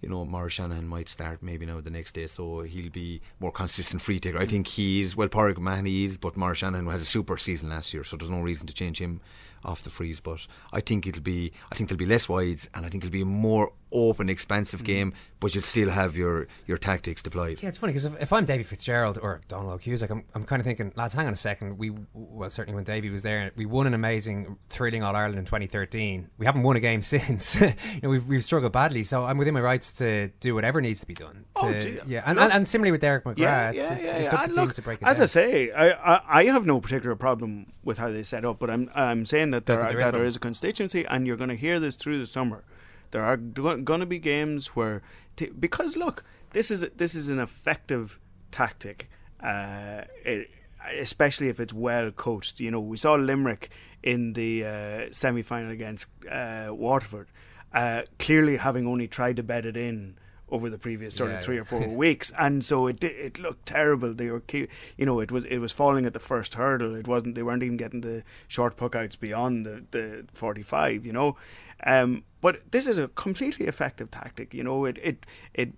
you 0.00 0.08
know, 0.08 0.24
Maurice 0.24 0.52
Shanahan 0.54 0.86
might 0.86 1.08
start 1.08 1.42
maybe 1.42 1.66
now 1.66 1.80
the 1.80 1.90
next 1.90 2.12
day, 2.12 2.28
so 2.28 2.60
he'll 2.62 2.88
be 2.90 3.20
more 3.40 3.50
consistent 3.50 4.00
free 4.00 4.20
taker. 4.20 4.38
I 4.38 4.46
Mm. 4.46 4.50
think 4.50 4.66
he's 4.68 5.16
well, 5.16 5.28
Pauric 5.28 5.58
Mahony 5.58 6.04
is, 6.04 6.16
but 6.16 6.36
Maurice 6.36 6.58
Shanahan 6.58 6.86
had 6.86 7.00
a 7.00 7.04
super 7.04 7.36
season 7.36 7.68
last 7.70 7.92
year, 7.92 8.04
so 8.04 8.16
there's 8.16 8.30
no 8.30 8.40
reason 8.40 8.66
to 8.68 8.72
change 8.72 8.98
him 8.98 9.20
off 9.64 9.82
the 9.82 9.90
freeze. 9.90 10.20
But 10.20 10.46
I 10.72 10.80
think 10.80 11.06
it'll 11.06 11.22
be, 11.22 11.52
I 11.70 11.74
think 11.74 11.88
there'll 11.88 11.98
be 11.98 12.06
less 12.06 12.28
wides, 12.28 12.68
and 12.74 12.84
I 12.84 12.88
think 12.88 13.04
it'll 13.04 13.12
be 13.12 13.22
a 13.22 13.26
more 13.26 13.72
open, 13.92 14.28
expansive 14.28 14.80
mm-hmm. 14.80 14.86
game, 14.86 15.12
but 15.40 15.54
you'll 15.54 15.62
still 15.62 15.90
have 15.90 16.16
your 16.16 16.46
your 16.66 16.78
tactics 16.78 17.22
deployed. 17.22 17.62
Yeah, 17.62 17.68
it's 17.68 17.78
funny 17.78 17.92
because 17.92 18.06
if, 18.06 18.20
if 18.20 18.32
I'm 18.32 18.44
Davy 18.44 18.62
Fitzgerald 18.62 19.18
or 19.20 19.40
Donald 19.48 19.72
O'Hughes, 19.72 20.02
like 20.02 20.10
I'm, 20.10 20.24
I'm 20.34 20.44
kind 20.44 20.60
of 20.60 20.66
thinking, 20.66 20.92
lads, 20.96 21.14
hang 21.14 21.26
on 21.26 21.32
a 21.32 21.36
second. 21.36 21.78
We 21.78 21.92
well, 22.12 22.50
certainly 22.50 22.74
when 22.74 22.84
Davy 22.84 23.10
was 23.10 23.22
there, 23.22 23.50
we 23.56 23.66
won 23.66 23.86
an 23.86 23.94
amazing, 23.94 24.58
thrilling 24.68 25.02
All 25.02 25.14
Ireland 25.14 25.38
in 25.38 25.44
2013. 25.44 26.28
We 26.38 26.46
haven't 26.46 26.62
won 26.62 26.76
a 26.76 26.80
game 26.80 27.02
since. 27.08 27.60
you 27.60 27.72
know, 28.02 28.08
we've, 28.08 28.26
we've 28.26 28.44
struggled 28.44 28.72
badly. 28.72 29.04
So 29.04 29.24
I'm 29.24 29.38
within 29.38 29.54
my 29.54 29.60
rights 29.60 29.92
to 29.94 30.28
do 30.40 30.54
whatever 30.54 30.80
needs 30.80 31.00
to 31.00 31.06
be 31.06 31.14
done. 31.14 31.44
Oh, 31.56 31.72
to, 31.72 31.78
Oh, 31.78 31.78
gee, 31.78 31.98
yeah, 32.06 32.22
and, 32.26 32.38
and, 32.38 32.52
and 32.52 32.68
similarly 32.68 32.92
with 32.92 33.00
Derek 33.00 33.24
McGrath, 33.24 33.38
Yeah, 33.38 33.70
it's, 33.70 33.78
yeah, 33.78 33.94
it's, 33.94 34.08
yeah, 34.08 34.18
it's 34.18 34.32
up 34.32 34.40
to 34.40 34.44
And 34.44 34.54
teams 34.54 34.66
look, 34.66 34.74
to 34.74 34.82
break 34.82 35.02
it 35.02 35.06
As 35.06 35.18
down. 35.18 35.22
I 35.22 35.26
say, 35.26 35.70
I, 35.70 35.90
I 35.90 36.20
I 36.40 36.44
have 36.46 36.66
no 36.66 36.80
particular 36.80 37.14
problem 37.16 37.72
with 37.84 37.98
how 37.98 38.10
they 38.10 38.22
set 38.22 38.44
up, 38.44 38.58
but 38.58 38.70
I'm 38.70 38.90
I'm 38.94 39.24
saying 39.24 39.47
that 39.52 39.66
there, 39.66 39.76
That 39.76 39.84
are, 39.84 39.88
there 39.88 39.98
is 39.98 40.04
that 40.04 40.12
there 40.12 40.24
is 40.24 40.36
a 40.36 40.40
constituency, 40.40 41.04
and 41.06 41.26
you're 41.26 41.36
going 41.36 41.50
to 41.50 41.56
hear 41.56 41.80
this 41.80 41.96
through 41.96 42.18
the 42.18 42.26
summer. 42.26 42.64
There 43.10 43.24
are 43.24 43.36
going 43.36 44.00
to 44.00 44.06
be 44.06 44.18
games 44.18 44.68
where, 44.68 45.02
t- 45.36 45.50
because 45.58 45.96
look, 45.96 46.24
this 46.52 46.70
is 46.70 46.86
this 46.96 47.14
is 47.14 47.28
an 47.28 47.38
effective 47.38 48.18
tactic, 48.50 49.08
uh, 49.42 50.02
it, 50.24 50.50
especially 50.98 51.48
if 51.48 51.60
it's 51.60 51.72
well 51.72 52.10
coached. 52.10 52.60
You 52.60 52.70
know, 52.70 52.80
we 52.80 52.96
saw 52.96 53.14
Limerick 53.14 53.70
in 54.02 54.34
the 54.34 54.64
uh, 54.64 55.00
semi 55.10 55.42
final 55.42 55.70
against 55.70 56.08
uh, 56.30 56.68
Waterford, 56.70 57.28
uh, 57.72 58.02
clearly 58.18 58.56
having 58.56 58.86
only 58.86 59.08
tried 59.08 59.36
to 59.36 59.42
bed 59.42 59.66
it 59.66 59.76
in 59.76 60.18
over 60.50 60.70
the 60.70 60.78
previous 60.78 61.14
sort 61.14 61.30
Yeah, 61.30 61.38
of 61.38 61.44
three 61.44 61.56
yeah. 61.56 61.62
or 61.62 61.64
four 61.64 61.88
weeks, 62.04 62.32
and 62.38 62.64
so 62.64 62.86
it 62.86 63.00
did, 63.00 63.12
it 63.12 63.38
looked 63.38 63.66
terrible. 63.66 64.14
They 64.14 64.30
were, 64.30 64.42
you 64.52 65.06
know, 65.06 65.20
it 65.20 65.30
was 65.30 65.44
it 65.44 65.58
was 65.58 65.72
falling 65.72 66.06
at 66.06 66.12
the 66.12 66.18
first 66.20 66.54
hurdle. 66.54 66.94
It 66.94 67.06
wasn't. 67.08 67.34
They 67.34 67.42
weren't 67.42 67.62
even 67.62 67.76
getting 67.76 68.00
the 68.00 68.24
short 68.46 68.76
puck 68.76 68.94
outs 68.94 69.16
beyond 69.16 69.66
the 69.66 69.84
the 69.90 70.24
forty 70.32 70.62
five. 70.62 71.04
You 71.04 71.12
know, 71.12 71.36
um, 71.84 72.24
but 72.40 72.70
this 72.70 72.86
is 72.86 72.98
a 72.98 73.08
completely 73.08 73.66
effective 73.66 74.10
tactic. 74.10 74.54
You 74.54 74.64
know, 74.64 74.84
it 74.84 74.98
it 75.02 75.26
it 75.54 75.72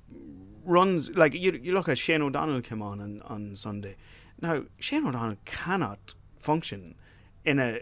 runs 0.64 1.10
like 1.10 1.34
you 1.34 1.58
you 1.62 1.72
look 1.72 1.88
at 1.88 1.98
Shane 1.98 2.22
O'Donnell 2.22 2.62
came 2.62 2.82
on 2.82 3.00
on, 3.00 3.22
on 3.22 3.56
Sunday. 3.56 3.96
Now 4.40 4.64
Shane 4.78 5.06
O'Donnell 5.06 5.36
cannot 5.44 6.14
function 6.38 6.94
in 7.44 7.58
a 7.58 7.80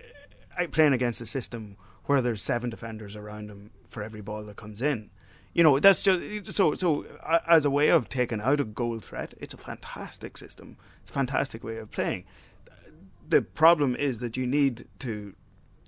playing 0.72 0.92
against 0.92 1.20
a 1.20 1.26
system 1.26 1.76
where 2.04 2.20
there's 2.22 2.42
seven 2.42 2.70
defenders 2.70 3.14
around 3.14 3.50
him 3.50 3.70
for 3.86 4.02
every 4.02 4.20
ball 4.20 4.42
that 4.44 4.56
comes 4.56 4.80
in. 4.82 5.10
You 5.54 5.64
know, 5.64 5.78
that's 5.80 6.02
just 6.02 6.52
so. 6.52 6.74
So, 6.74 7.04
as 7.48 7.64
a 7.64 7.70
way 7.70 7.88
of 7.88 8.08
taking 8.08 8.40
out 8.40 8.60
a 8.60 8.64
goal 8.64 9.00
threat, 9.00 9.34
it's 9.40 9.54
a 9.54 9.56
fantastic 9.56 10.36
system. 10.36 10.76
It's 11.02 11.10
a 11.10 11.14
fantastic 11.14 11.64
way 11.64 11.78
of 11.78 11.90
playing. 11.90 12.24
The 13.28 13.42
problem 13.42 13.96
is 13.96 14.20
that 14.20 14.36
you 14.36 14.46
need 14.46 14.86
to, 15.00 15.34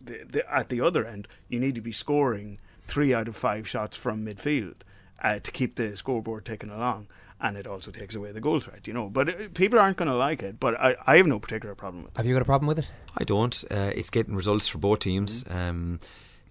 the, 0.02 0.24
the, 0.28 0.52
at 0.52 0.68
the 0.68 0.80
other 0.80 1.06
end, 1.06 1.28
you 1.48 1.60
need 1.60 1.74
to 1.76 1.80
be 1.80 1.92
scoring 1.92 2.58
three 2.82 3.14
out 3.14 3.28
of 3.28 3.36
five 3.36 3.68
shots 3.68 3.96
from 3.96 4.26
midfield 4.26 4.76
uh, 5.22 5.38
to 5.38 5.50
keep 5.50 5.76
the 5.76 5.96
scoreboard 5.96 6.44
ticking 6.44 6.70
along. 6.70 7.06
And 7.42 7.56
it 7.56 7.66
also 7.66 7.90
takes 7.90 8.14
away 8.14 8.32
the 8.32 8.40
goal 8.40 8.60
threat, 8.60 8.86
you 8.86 8.92
know. 8.92 9.08
But 9.08 9.28
uh, 9.28 9.48
people 9.54 9.78
aren't 9.78 9.96
going 9.96 10.10
to 10.10 10.16
like 10.16 10.42
it. 10.42 10.60
But 10.60 10.78
I, 10.78 10.96
I 11.06 11.16
have 11.16 11.26
no 11.26 11.38
particular 11.38 11.74
problem 11.74 12.02
with 12.04 12.12
it. 12.12 12.16
Have 12.18 12.26
you 12.26 12.34
got 12.34 12.42
a 12.42 12.44
problem 12.44 12.66
with 12.66 12.80
it? 12.80 12.90
I 13.16 13.24
don't. 13.24 13.64
Uh, 13.70 13.92
it's 13.94 14.10
getting 14.10 14.34
results 14.34 14.68
for 14.68 14.76
both 14.76 14.98
teams. 14.98 15.44
Um, 15.48 16.00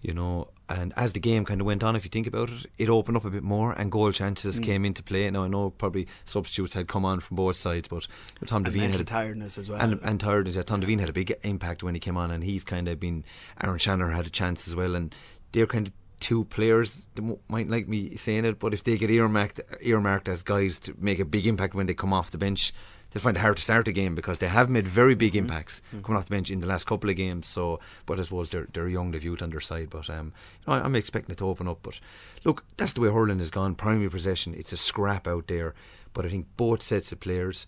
you 0.02 0.14
know, 0.14 0.48
and 0.68 0.92
as 0.96 1.12
the 1.12 1.20
game 1.20 1.44
kind 1.44 1.60
of 1.60 1.66
went 1.66 1.82
on, 1.82 1.96
if 1.96 2.04
you 2.04 2.10
think 2.10 2.26
about 2.26 2.48
it, 2.48 2.66
it 2.78 2.88
opened 2.88 3.16
up 3.16 3.24
a 3.24 3.30
bit 3.30 3.42
more, 3.42 3.72
and 3.72 3.90
goal 3.92 4.12
chances 4.12 4.58
Mm. 4.60 4.64
came 4.64 4.84
into 4.84 5.02
play. 5.02 5.28
Now 5.30 5.44
I 5.44 5.48
know 5.48 5.70
probably 5.70 6.06
substitutes 6.24 6.74
had 6.74 6.88
come 6.88 7.04
on 7.04 7.20
from 7.20 7.36
both 7.36 7.56
sides, 7.56 7.88
but 7.88 8.06
Tom 8.46 8.64
And 8.64 8.72
Devine 8.72 8.90
had 8.90 9.00
a, 9.00 9.04
tiredness 9.04 9.58
as 9.58 9.68
well. 9.68 9.80
and, 9.80 10.00
and 10.02 10.18
tiredness. 10.20 10.56
Yeah, 10.56 10.62
Tom 10.62 10.80
Devine 10.80 11.00
had 11.00 11.08
a 11.08 11.12
big 11.12 11.34
impact 11.42 11.82
when 11.82 11.94
he 11.94 12.00
came 12.00 12.16
on, 12.16 12.30
and 12.30 12.44
he's 12.44 12.64
kind 12.64 12.88
of 12.88 12.98
been. 13.00 13.24
Aaron 13.62 13.78
Shanagher 13.78 14.14
had 14.14 14.26
a 14.26 14.30
chance 14.30 14.66
as 14.68 14.74
well, 14.76 14.94
and 14.94 15.14
they're 15.52 15.66
kind 15.66 15.88
of 15.88 15.92
two 16.20 16.44
players. 16.44 17.06
They 17.14 17.22
might 17.48 17.68
like 17.68 17.88
me 17.88 18.14
saying 18.16 18.44
it, 18.44 18.58
but 18.58 18.72
if 18.74 18.84
they 18.84 18.96
get 18.98 19.10
earmarked 19.10 19.60
earmarked 19.82 20.28
as 20.28 20.42
guys 20.42 20.78
to 20.80 20.94
make 20.98 21.18
a 21.18 21.24
big 21.24 21.46
impact 21.46 21.74
when 21.74 21.86
they 21.86 21.94
come 21.94 22.12
off 22.12 22.30
the 22.30 22.38
bench, 22.38 22.72
they'll 23.10 23.22
find 23.22 23.36
it 23.36 23.40
hard 23.40 23.56
to 23.56 23.62
start 23.62 23.88
a 23.88 23.92
game 23.92 24.14
because 24.14 24.38
they 24.38 24.48
have 24.48 24.68
made 24.70 24.86
very 24.88 25.14
big 25.14 25.32
Mm-hmm. 25.34 25.46
impacts 25.46 25.82
coming 26.02 26.16
off 26.18 26.26
the 26.26 26.30
bench 26.30 26.50
in 26.50 26.60
the 26.60 26.66
last 26.66 26.86
couple 26.86 27.08
of 27.10 27.16
games. 27.16 27.46
So, 27.46 27.80
but 28.06 28.18
I 28.18 28.22
suppose 28.22 28.50
they're 28.50 28.68
they're 28.72 28.88
young, 28.88 29.10
they've 29.10 29.22
youth 29.24 29.42
on 29.42 29.50
their 29.50 29.60
side. 29.60 29.90
But 29.90 30.08
um, 30.10 30.32
you 30.66 30.72
know, 30.72 30.82
I'm 30.82 30.94
expecting 30.96 31.32
it 31.32 31.38
to 31.38 31.46
open 31.46 31.68
up. 31.68 31.78
But 31.82 32.00
look, 32.44 32.64
that's 32.76 32.92
the 32.94 33.00
way 33.00 33.08
hurling 33.10 33.38
has 33.38 33.50
gone. 33.50 33.74
Primary 33.74 34.10
possession, 34.10 34.54
it's 34.54 34.72
a 34.72 34.76
scrap 34.76 35.26
out 35.28 35.46
there. 35.48 35.74
But 36.12 36.24
I 36.26 36.28
think 36.28 36.46
both 36.56 36.82
sets 36.82 37.12
of 37.12 37.20
players. 37.20 37.66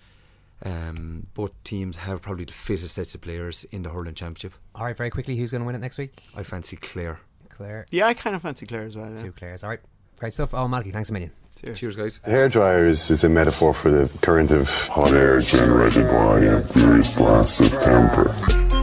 Um, 0.65 1.27
both 1.35 1.51
teams 1.65 1.97
have 1.97 2.23
probably 2.23 2.45
the 2.45 2.53
fittest 2.53 2.95
sets 2.95 3.17
of 3.17 3.21
players 3.21 3.65
in 3.73 3.83
the 3.83 3.91
hurling 3.91 4.15
championship. 4.15 4.53
All 4.77 4.85
right, 4.85 4.97
very 4.97 5.11
quickly, 5.11 5.35
who's 5.37 5.51
going 5.51 5.61
to 5.61 5.67
win 5.67 5.75
it 5.75 5.81
next 5.81 5.99
week? 5.99 6.23
I 6.37 6.45
fancy 6.45 6.77
Clare. 6.77 7.19
Clare. 7.49 7.85
Yeah, 7.91 8.07
I 8.07 8.15
kind 8.15 8.37
of 8.37 8.43
fancy 8.43 8.65
Clare 8.65 8.85
as 8.85 8.97
well. 8.97 9.11
Yeah. 9.11 9.17
Two 9.17 9.33
Clares. 9.33 9.65
All 9.65 9.71
right. 9.71 9.81
Great 10.21 10.33
stuff. 10.35 10.55
Oh, 10.55 10.69
Malky, 10.69 10.93
thanks 10.93 11.11
a 11.11 11.13
million. 11.13 11.33
Cheers, 11.61 11.79
Cheers 11.79 11.97
guys. 11.97 12.21
A 12.25 12.31
hairdryer 12.31 12.89
is, 12.89 13.11
is 13.11 13.25
a 13.25 13.29
metaphor 13.29 13.73
for 13.73 13.91
the 13.91 14.11
current 14.21 14.51
of 14.51 14.69
hot 14.89 15.13
air 15.13 15.41
generated 15.41 16.09
by 16.09 16.41
a 16.41 16.61
furious 16.63 17.11
blasts 17.11 17.61
of 17.61 17.71
temper. 17.83 18.35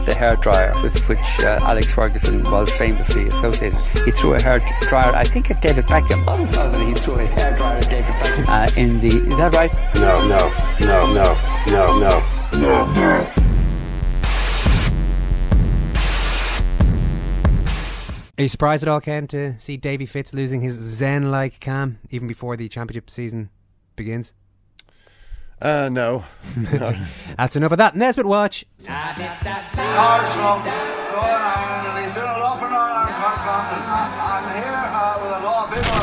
The 0.06 0.12
hairdryer 0.16 0.82
with 0.82 1.06
which 1.08 1.40
uh, 1.40 1.58
Alex 1.62 1.92
Ferguson 1.92 2.42
was 2.44 2.70
famously 2.76 3.26
associated. 3.26 3.78
He 4.04 4.10
threw 4.12 4.34
a 4.34 4.38
hairdryer, 4.38 5.12
I 5.12 5.24
think, 5.24 5.50
at 5.50 5.60
David 5.60 5.84
Beckham. 5.86 6.26
I 6.26 6.32
always 6.32 6.48
thought 6.48 6.72
that 6.72 6.86
he 6.86 6.94
threw 6.94 7.14
a 7.14 7.26
hairdryer 7.26 7.82
at 7.82 7.90
David 7.90 8.14
Beckham 8.14 8.46
uh, 8.48 8.80
in 8.80 9.00
the. 9.00 9.08
Is 9.08 9.36
that 9.36 9.52
right? 9.52 9.72
No, 9.96 10.26
no, 10.26 10.50
no, 10.80 11.12
no, 11.12 11.36
no, 11.68 11.98
no, 11.98 12.58
no, 12.58 12.94
no. 12.94 13.39
Are 18.40 18.42
you 18.42 18.48
surprised 18.48 18.82
at 18.82 18.88
all, 18.88 19.02
Ken, 19.02 19.26
to 19.26 19.58
see 19.58 19.76
Davy 19.76 20.06
Fitz 20.06 20.32
losing 20.32 20.62
his 20.62 20.74
zen-like 20.74 21.60
calm 21.60 21.98
even 22.08 22.26
before 22.26 22.56
the 22.56 22.70
championship 22.70 23.10
season 23.10 23.50
begins? 23.96 24.32
Uh, 25.60 25.90
no. 25.92 26.24
That's 27.36 27.56
enough 27.56 27.72
of 27.72 27.76
that. 27.76 27.96
Nesbitt 27.96 28.24
Watch. 28.24 28.64
Arsenal 28.88 30.56
going 30.56 30.72
on, 30.72 31.84
and 31.84 31.98
he's 32.02 32.14
doing 32.14 32.30
a 32.30 32.38
lot 32.38 32.58
for 32.58 32.70
Northern 32.70 33.12
I'm 34.32 34.48
here 34.56 34.72
uh, 34.72 35.18
with 35.20 35.32
a 35.32 35.40
lot 35.44 35.68
of 35.68 35.74
people. 35.76 36.00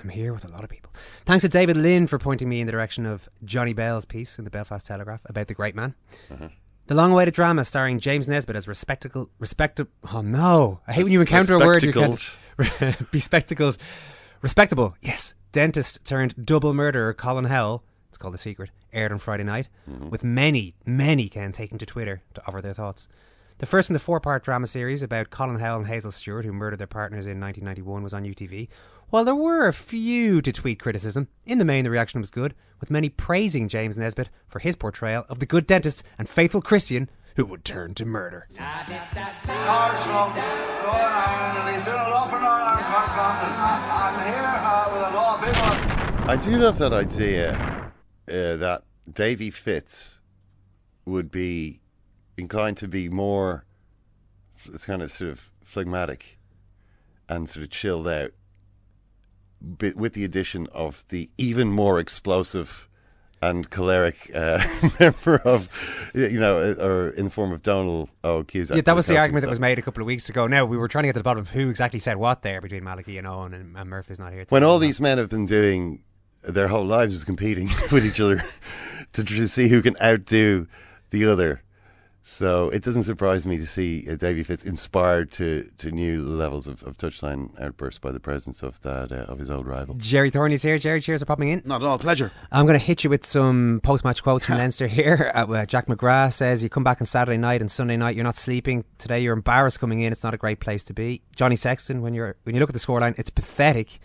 I'm 0.00 0.08
here 0.10 0.32
with 0.32 0.44
a 0.44 0.48
lot 0.52 0.62
of 0.62 0.70
people. 0.70 0.92
Thanks 1.24 1.42
to 1.42 1.48
David 1.48 1.76
Lynn 1.76 2.06
for 2.06 2.20
pointing 2.20 2.48
me 2.48 2.60
in 2.60 2.68
the 2.68 2.72
direction 2.72 3.04
of 3.04 3.28
Johnny 3.42 3.72
Bell's 3.72 4.04
piece 4.04 4.38
in 4.38 4.44
the 4.44 4.50
Belfast 4.52 4.86
Telegraph 4.86 5.22
about 5.26 5.48
the 5.48 5.54
great 5.54 5.74
man. 5.74 5.96
Uh-huh. 6.30 6.50
The 6.86 6.94
long-awaited 6.94 7.32
drama 7.34 7.64
starring 7.64 7.98
James 7.98 8.28
Nesbitt 8.28 8.56
as 8.56 8.68
respectable, 8.68 9.30
respectable. 9.38 9.90
Oh 10.12 10.20
no! 10.20 10.80
I 10.86 10.92
hate 10.92 11.04
when 11.04 11.12
you 11.12 11.20
encounter 11.20 11.54
a 11.54 11.58
word 11.58 11.82
you 11.82 11.92
can't 11.92 12.20
be 13.10 13.18
spectacled. 13.18 13.78
Respectable, 14.42 14.94
yes. 15.00 15.34
Dentist 15.52 16.04
turned 16.04 16.34
double 16.44 16.74
murderer 16.74 17.14
Colin 17.14 17.46
Howell. 17.46 17.82
It's 18.10 18.18
called 18.18 18.34
The 18.34 18.38
Secret. 18.38 18.70
Aired 18.92 19.12
on 19.12 19.18
Friday 19.18 19.44
night, 19.44 19.68
Mm-hmm. 19.90 20.10
with 20.10 20.22
many, 20.22 20.74
many 20.86 21.28
Ken 21.28 21.52
taking 21.52 21.78
to 21.78 21.86
Twitter 21.86 22.22
to 22.34 22.42
offer 22.46 22.60
their 22.60 22.74
thoughts. 22.74 23.08
The 23.58 23.66
first 23.66 23.88
in 23.88 23.94
the 23.94 24.00
four-part 24.00 24.44
drama 24.44 24.66
series 24.66 25.02
about 25.02 25.30
Colin 25.30 25.58
Howell 25.60 25.78
and 25.80 25.86
Hazel 25.88 26.10
Stewart, 26.10 26.44
who 26.44 26.52
murdered 26.52 26.78
their 26.80 26.86
partners 26.86 27.26
in 27.26 27.40
1991, 27.40 28.02
was 28.02 28.12
on 28.12 28.24
UTV. 28.24 28.68
While 29.14 29.24
there 29.24 29.36
were 29.36 29.68
a 29.68 29.72
few 29.72 30.42
to 30.42 30.50
tweet 30.50 30.80
criticism, 30.80 31.28
in 31.46 31.58
the 31.58 31.64
main 31.64 31.84
the 31.84 31.90
reaction 31.90 32.20
was 32.20 32.32
good, 32.32 32.52
with 32.80 32.90
many 32.90 33.08
praising 33.08 33.68
James 33.68 33.96
Nesbitt 33.96 34.28
for 34.48 34.58
his 34.58 34.74
portrayal 34.74 35.24
of 35.28 35.38
the 35.38 35.46
good 35.46 35.68
dentist 35.68 36.02
and 36.18 36.28
faithful 36.28 36.60
Christian 36.60 37.08
who 37.36 37.44
would 37.44 37.64
turn 37.64 37.94
to 37.94 38.04
murder. 38.04 38.48
People. 38.50 38.64
I 46.28 46.36
do 46.42 46.50
love 46.56 46.78
that 46.78 46.92
idea 46.92 47.92
uh, 48.28 48.56
that 48.56 48.82
Davy 49.12 49.52
Fitz 49.52 50.22
would 51.04 51.30
be 51.30 51.82
inclined 52.36 52.78
to 52.78 52.88
be 52.88 53.08
more 53.08 53.64
it's 54.64 54.84
kind 54.84 55.02
of 55.02 55.12
sort 55.12 55.30
of 55.30 55.52
phlegmatic 55.62 56.36
and 57.28 57.48
sort 57.48 57.62
of 57.62 57.70
chilled 57.70 58.08
out 58.08 58.32
with 59.96 60.12
the 60.12 60.24
addition 60.24 60.66
of 60.72 61.04
the 61.08 61.30
even 61.38 61.70
more 61.70 61.98
explosive 61.98 62.88
and 63.42 63.68
choleric 63.68 64.30
uh, 64.34 64.66
member 65.00 65.36
of, 65.44 65.68
you 66.14 66.40
know, 66.40 66.74
or 66.78 67.10
in 67.10 67.24
the 67.24 67.30
form 67.30 67.52
of 67.52 67.62
Donald 67.62 68.10
O'Keefe. 68.22 68.70
Yeah, 68.70 68.80
that 68.80 68.96
was 68.96 69.06
the 69.06 69.18
argument 69.18 69.42
that 69.42 69.50
was 69.50 69.60
made 69.60 69.78
a 69.78 69.82
couple 69.82 70.02
of 70.02 70.06
weeks 70.06 70.28
ago. 70.28 70.46
Now, 70.46 70.64
we 70.64 70.76
were 70.76 70.88
trying 70.88 71.02
to 71.02 71.08
get 71.08 71.12
to 71.12 71.20
the 71.20 71.24
bottom 71.24 71.40
of 71.40 71.50
who 71.50 71.68
exactly 71.68 72.00
said 72.00 72.16
what 72.16 72.42
there 72.42 72.60
between 72.60 72.84
Malachy 72.84 73.18
and 73.18 73.26
Eoin, 73.26 73.54
and, 73.54 73.76
and 73.76 73.90
Murphy's 73.90 74.18
not 74.18 74.32
here. 74.32 74.46
When 74.48 74.64
all 74.64 74.78
these 74.78 75.00
men 75.00 75.18
have 75.18 75.28
been 75.28 75.46
doing 75.46 76.02
their 76.42 76.68
whole 76.68 76.86
lives 76.86 77.14
is 77.14 77.24
competing 77.24 77.70
with 77.92 78.04
each 78.04 78.20
other 78.20 78.44
to, 79.12 79.24
to 79.24 79.48
see 79.48 79.68
who 79.68 79.82
can 79.82 79.96
outdo 80.02 80.66
the 81.10 81.26
other. 81.26 81.62
So 82.26 82.70
it 82.70 82.82
doesn't 82.82 83.02
surprise 83.02 83.46
me 83.46 83.58
to 83.58 83.66
see 83.66 84.06
uh, 84.10 84.14
Davy 84.14 84.42
Fitz 84.44 84.64
inspired 84.64 85.30
to, 85.32 85.70
to 85.76 85.90
new 85.90 86.22
levels 86.24 86.66
of, 86.66 86.82
of 86.84 86.96
touchline 86.96 87.50
outbursts 87.60 87.98
by 87.98 88.12
the 88.12 88.18
presence 88.18 88.62
of 88.62 88.80
that 88.80 89.12
uh, 89.12 89.26
of 89.30 89.38
his 89.38 89.50
old 89.50 89.66
rival. 89.66 89.94
Gerry 89.96 90.30
Thornley's 90.30 90.62
here. 90.62 90.78
Gerry, 90.78 91.02
cheers 91.02 91.20
for 91.20 91.26
popping 91.26 91.50
in. 91.50 91.60
Not 91.66 91.82
at 91.82 91.86
all. 91.86 91.98
Pleasure. 91.98 92.32
I'm 92.50 92.64
going 92.64 92.78
to 92.78 92.84
hit 92.84 93.04
you 93.04 93.10
with 93.10 93.26
some 93.26 93.80
post-match 93.82 94.22
quotes 94.22 94.46
from 94.46 94.56
Leinster 94.58 94.86
here. 94.86 95.32
Uh, 95.34 95.66
Jack 95.66 95.86
McGrath 95.86 96.32
says, 96.32 96.62
"You 96.62 96.70
come 96.70 96.82
back 96.82 97.02
on 97.02 97.06
Saturday 97.06 97.36
night 97.36 97.60
and 97.60 97.70
Sunday 97.70 97.98
night. 97.98 98.16
You're 98.16 98.24
not 98.24 98.36
sleeping 98.36 98.86
today. 98.96 99.20
You're 99.20 99.34
embarrassed 99.34 99.78
coming 99.78 100.00
in. 100.00 100.10
It's 100.10 100.24
not 100.24 100.32
a 100.32 100.38
great 100.38 100.60
place 100.60 100.82
to 100.84 100.94
be." 100.94 101.20
Johnny 101.36 101.56
Sexton, 101.56 102.00
when 102.00 102.14
you're 102.14 102.36
when 102.44 102.54
you 102.54 102.60
look 102.60 102.70
at 102.70 102.74
the 102.74 102.80
scoreline, 102.80 103.18
it's 103.18 103.28
pathetic. 103.28 104.00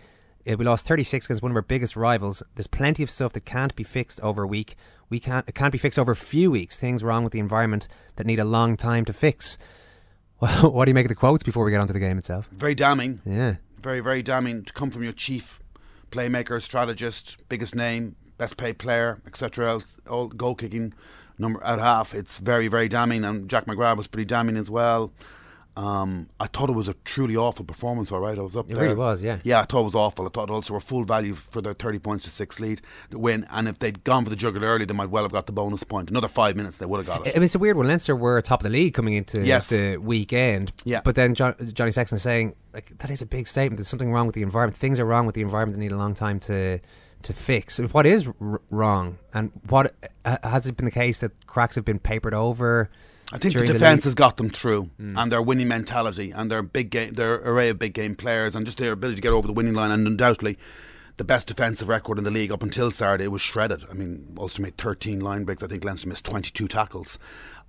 Uh, 0.46 0.58
we 0.58 0.66
lost 0.66 0.86
36 0.86 1.26
against 1.26 1.42
one 1.42 1.52
of 1.52 1.56
our 1.56 1.62
biggest 1.62 1.96
rivals. 1.96 2.44
There's 2.56 2.68
plenty 2.68 3.02
of 3.02 3.10
stuff 3.10 3.32
that 3.32 3.46
can't 3.46 3.74
be 3.78 3.84
fixed 3.86 4.20
over 4.22 4.44
a 4.44 4.48
week. 4.48 4.76
We 5.10 5.20
can't. 5.20 5.48
It 5.48 5.56
can't 5.56 5.72
be 5.72 5.78
fixed 5.78 5.98
over 5.98 6.12
a 6.12 6.16
few 6.16 6.52
weeks. 6.52 6.78
Things 6.78 7.04
wrong 7.04 7.24
with 7.24 7.34
the 7.34 7.40
environment 7.40 7.88
that 8.16 8.28
need 8.28 8.40
a 8.40 8.46
long 8.46 8.78
time 8.78 9.06
to 9.06 9.14
fix. 9.14 9.58
Well, 10.42 10.72
what 10.72 10.86
do 10.86 10.92
you 10.92 10.96
make 10.96 11.04
of 11.04 11.10
the 11.10 11.16
quotes 11.16 11.44
before 11.44 11.66
we 11.66 11.72
get 11.72 11.82
onto 11.82 11.92
the 11.92 12.00
game 12.00 12.18
itself? 12.18 12.48
Very 12.54 12.74
damning. 12.74 13.20
Yeah. 13.26 13.56
Very, 13.82 14.00
very 14.00 14.24
damning 14.24 14.64
to 14.64 14.72
come 14.72 14.90
from 14.90 15.04
your 15.04 15.12
chief 15.12 15.60
playmaker, 16.12 16.62
strategist, 16.62 17.36
biggest 17.50 17.76
name, 17.76 18.16
best 18.38 18.56
paid 18.56 18.78
player, 18.78 19.22
etc. 19.28 19.82
All 20.10 20.30
goal 20.30 20.56
kicking 20.56 20.94
number 21.38 21.62
at 21.62 21.80
half. 21.80 22.14
It's 22.14 22.38
very, 22.38 22.70
very 22.70 22.88
damning. 22.88 23.26
And 23.26 23.50
Jack 23.50 23.66
McGrath 23.66 23.98
was 23.98 24.08
pretty 24.08 24.24
damning 24.24 24.56
as 24.56 24.70
well. 24.70 25.12
Um, 25.80 26.28
I 26.42 26.48
thought 26.48 26.70
it 26.70 26.74
was 26.74 26.90
a 26.90 26.94
truly 27.06 27.38
awful 27.38 27.64
performance. 27.64 28.12
All 28.12 28.20
right, 28.20 28.38
I 28.38 28.42
was 28.42 28.58
up 28.58 28.70
It 28.70 28.74
there. 28.74 28.84
really 28.84 28.96
was, 28.96 29.24
yeah. 29.24 29.38
Yeah, 29.44 29.62
I 29.62 29.66
thought 29.66 29.80
it 29.80 29.86
was 29.86 29.96
awful. 29.96 30.26
I 30.26 30.30
thought 30.30 30.50
also 30.50 30.74
were 30.74 30.82
full 30.82 31.06
value 31.06 31.36
for 31.36 31.62
their 31.62 31.74
thirty 31.74 32.00
points 32.00 32.26
to 32.26 32.32
six 32.32 32.60
lead 32.60 32.82
to 33.12 33.18
win. 33.18 33.48
And 33.50 33.68
if 33.70 33.80
they'd 33.80 34.04
gone 34.04 34.26
for 34.26 34.30
the 34.30 34.36
jugular 34.36 34.68
early, 34.68 34.84
they 34.84 34.94
might 34.94 35.10
well 35.10 35.24
have 35.24 35.32
got 35.32 35.46
the 35.46 35.54
bonus 35.54 35.86
point. 35.86 36.10
Another 36.10 36.28
five 36.28 36.58
minutes, 36.58 36.80
they 36.80 36.86
would 36.86 36.98
have 36.98 37.08
got 37.08 37.26
it. 37.26 37.32
I 37.34 37.40
mean, 37.40 37.44
it's 37.46 37.56
a 37.56 37.60
weird 37.60 37.78
one. 37.78 37.88
Leinster 37.88 38.14
were 38.14 38.42
top 38.42 38.60
of 38.60 38.64
the 38.66 38.70
league 38.70 38.94
coming 38.94 39.14
into 39.14 39.46
Yes. 39.46 39.70
the 39.70 39.96
weekend. 39.96 40.74
Yeah. 40.84 41.00
But 41.02 41.16
then 41.16 41.34
John, 41.34 41.56
Johnny 41.74 41.92
Sexton 41.92 42.18
is 42.18 42.24
saying, 42.24 42.56
like, 42.74 42.98
that 42.98 43.10
is 43.10 43.22
a 43.22 43.26
big 43.26 43.48
statement. 43.48 43.78
There's 43.78 43.88
something 43.88 44.12
wrong 44.12 44.26
with 44.26 44.36
the 44.36 44.42
environment. 44.44 44.76
Things 44.76 45.00
are 45.00 45.06
wrong 45.06 45.26
with 45.26 45.36
the 45.36 45.42
environment 45.42 45.78
that 45.78 45.82
need 45.82 45.94
a 45.94 45.98
long 45.98 46.14
time 46.14 46.42
to 46.42 46.80
to 47.22 47.34
fix. 47.34 47.80
What 47.80 48.06
is 48.06 48.28
r- 48.42 48.62
wrong? 48.70 49.18
And 49.34 49.52
what 49.70 49.94
uh, 50.26 50.38
has 50.44 50.68
it 50.68 50.76
been 50.76 50.86
the 50.86 50.92
case 50.92 51.20
that 51.22 51.32
cracks 51.48 51.76
have 51.76 51.86
been 51.86 52.00
papered 52.00 52.34
over? 52.34 52.90
I 53.32 53.38
think 53.38 53.54
the 53.54 53.66
defence 53.68 53.98
league? 53.98 54.04
has 54.06 54.16
got 54.16 54.38
them 54.38 54.50
through, 54.50 54.90
Mm. 55.00 55.22
and 55.22 55.32
their 55.32 55.42
winning 55.42 55.68
mentality, 55.68 56.32
and 56.32 56.50
their 56.50 56.64
big 56.64 56.90
game, 56.90 57.14
their 57.14 57.36
array 57.36 57.70
of 57.70 57.78
big 57.80 57.94
game 57.94 58.16
players, 58.16 58.56
and 58.56 58.66
just 58.66 58.78
their 58.80 58.92
ability 58.94 59.18
to 59.18 59.22
get 59.22 59.32
over 59.34 59.46
the 59.48 59.54
winning 59.54 59.74
line, 59.74 59.92
and 59.92 60.08
undoubtedly 60.08 60.58
the 61.18 61.24
best 61.26 61.48
defensive 61.48 61.90
record 61.90 62.18
in 62.18 62.24
the 62.24 62.32
league 62.32 62.50
up 62.52 62.64
until 62.64 62.92
Saturday 62.92 63.28
was 63.28 63.42
shredded. 63.42 63.84
I 63.92 63.94
mean, 63.94 64.36
Ulster 64.38 64.62
made 64.62 64.78
13 64.78 65.20
line 65.20 65.44
breaks. 65.44 65.62
I 65.62 65.68
think 65.68 65.84
Leinster 65.84 66.08
missed 66.08 66.24
22 66.24 66.68
tackles. 66.70 67.20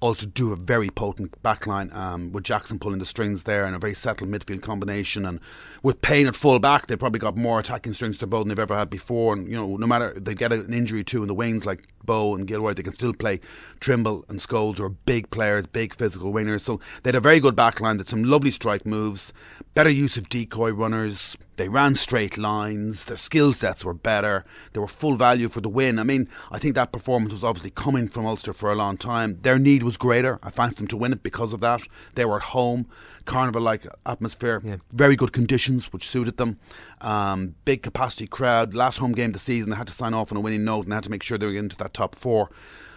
Also, 0.03 0.25
do 0.25 0.51
a 0.51 0.57
very 0.57 0.89
potent 0.89 1.31
backline 1.43 1.95
um, 1.95 2.33
with 2.33 2.43
Jackson 2.43 2.79
pulling 2.79 3.01
the 3.01 3.05
strings 3.05 3.43
there, 3.43 3.67
and 3.67 3.77
a 3.77 3.79
very 3.79 3.93
settled 3.93 4.31
midfield 4.31 4.63
combination. 4.63 5.27
And 5.27 5.41
with 5.83 6.01
Payne 6.01 6.27
at 6.27 6.35
full 6.35 6.59
back, 6.59 6.87
they 6.87 6.97
probably 6.97 7.19
got 7.19 7.37
more 7.37 7.61
attacking 7.61 7.93
strings 7.93 8.17
to 8.19 8.27
bow 8.27 8.39
than 8.39 8.49
they've 8.49 8.59
ever 8.59 8.79
had 8.79 8.89
before. 8.89 9.35
And 9.35 9.47
you 9.47 9.57
know, 9.57 9.77
no 9.77 9.87
matter 9.87 10.19
they 10.19 10.35
get 10.35 10.55
an 10.55 10.73
injury 10.73 11.05
too 11.05 11.21
in 11.21 11.29
the 11.29 11.35
wings 11.35 11.67
like 11.67 11.87
Bowe 12.05 12.35
and 12.35 12.47
Gilroy, 12.47 12.73
they 12.73 12.83
can 12.83 12.95
still 12.95 13.13
play. 13.13 13.41
Trimble 13.81 14.25
and 14.29 14.41
Scholes 14.41 14.79
who 14.79 14.85
are 14.85 14.89
big 14.89 15.31
players, 15.31 15.67
big 15.67 15.95
physical 15.95 16.33
wingers. 16.33 16.63
So 16.63 16.81
they 17.03 17.09
had 17.09 17.15
a 17.15 17.21
very 17.21 17.41
good 17.41 17.57
back 17.57 17.81
line. 17.81 17.99
Did 17.99 18.09
some 18.09 18.25
lovely 18.25 18.51
strike 18.51 18.87
moves, 18.87 19.33
better 19.75 19.91
use 19.91 20.17
of 20.17 20.29
decoy 20.29 20.71
runners. 20.71 21.37
They 21.57 21.69
ran 21.69 21.95
straight 21.95 22.39
lines. 22.39 23.05
Their 23.05 23.19
skill 23.19 23.53
sets 23.53 23.85
were 23.85 23.93
better. 23.93 24.47
They 24.73 24.81
were 24.81 24.89
full 24.89 25.17
value 25.17 25.51
for 25.51 25.61
the 25.61 25.69
win. 25.69 25.99
I 25.99 26.05
mean, 26.05 26.27
I 26.51 26.59
think 26.59 26.75
that 26.75 26.91
performance 26.91 27.35
was 27.35 27.45
obviously 27.45 27.71
coming 27.71 28.09
from 28.09 28.25
Ulster 28.25 28.55
for 28.55 28.73
a 28.73 28.77
long 28.77 28.97
time. 28.97 29.39
Their 29.43 29.59
need 29.59 29.83
was 29.83 29.90
greater. 29.97 30.39
I 30.43 30.51
fancied 30.51 30.79
them 30.79 30.87
to 30.89 30.97
win 30.97 31.13
it 31.13 31.23
because 31.23 31.53
of 31.53 31.61
that. 31.61 31.83
They 32.15 32.25
were 32.25 32.37
at 32.37 32.43
home, 32.43 32.87
carnival-like 33.25 33.87
atmosphere, 34.07 34.61
very 34.93 35.17
good 35.17 35.33
conditions 35.33 35.93
which 35.93 36.09
suited 36.09 36.37
them. 36.37 36.59
Um, 37.01 37.55
big 37.65 37.83
capacity 37.83 38.27
crowd. 38.27 38.75
Last 38.75 38.99
home 38.99 39.13
game 39.13 39.31
of 39.31 39.35
the 39.35 39.39
season, 39.39 39.71
they 39.71 39.77
had 39.77 39.87
to 39.87 39.93
sign 39.93 40.15
off 40.15 40.33
on 40.33 40.39
a 40.39 40.41
winning 40.41 40.65
note 40.65 40.83
and 40.85 40.93
they 40.93 40.97
had 40.97 41.05
to 41.05 41.11
make 41.11 41.23
sure 41.23 41.39
they 41.39 41.47
were 41.47 41.55
into 41.55 41.77
that 41.79 41.95
top 41.95 42.15
four. 42.15 42.51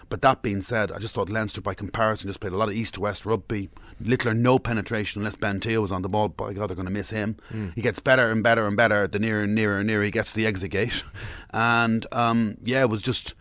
But 0.09 0.21
that 0.21 0.43
being 0.43 0.61
said, 0.61 0.91
I 0.91 0.99
just 0.99 1.15
thought 1.15 1.29
Leinster, 1.29 1.59
by 1.59 1.73
comparison, 1.73 2.29
just 2.29 2.39
played 2.39 2.53
a 2.53 2.57
lot 2.57 2.69
of 2.69 2.75
east 2.75 2.93
to 2.95 3.01
west 3.01 3.25
rugby. 3.25 3.69
Little 3.99 4.29
or 4.31 4.33
no 4.35 4.59
penetration 4.59 5.21
unless 5.21 5.35
Ben 5.35 5.59
Te'o 5.59 5.81
was 5.81 5.91
on 5.91 6.03
the 6.03 6.09
ball. 6.09 6.27
By 6.29 6.53
God, 6.53 6.69
they're 6.69 6.75
going 6.75 6.85
to 6.85 6.91
miss 6.91 7.09
him. 7.09 7.37
Mm. 7.51 7.73
He 7.73 7.81
gets 7.81 7.99
better 7.99 8.29
and 8.29 8.43
better 8.43 8.67
and 8.67 8.77
better 8.77 9.07
the 9.07 9.17
nearer 9.17 9.43
and 9.43 9.55
nearer 9.55 9.79
and 9.79 9.87
nearer 9.87 10.03
he 10.03 10.11
gets 10.11 10.29
to 10.29 10.35
the 10.35 10.45
exit 10.45 10.69
gate. 10.71 11.03
And 11.55 12.05
um, 12.11 12.57
yeah, 12.63 12.81
it 12.81 12.89
was 12.89 13.03
just 13.03 13.35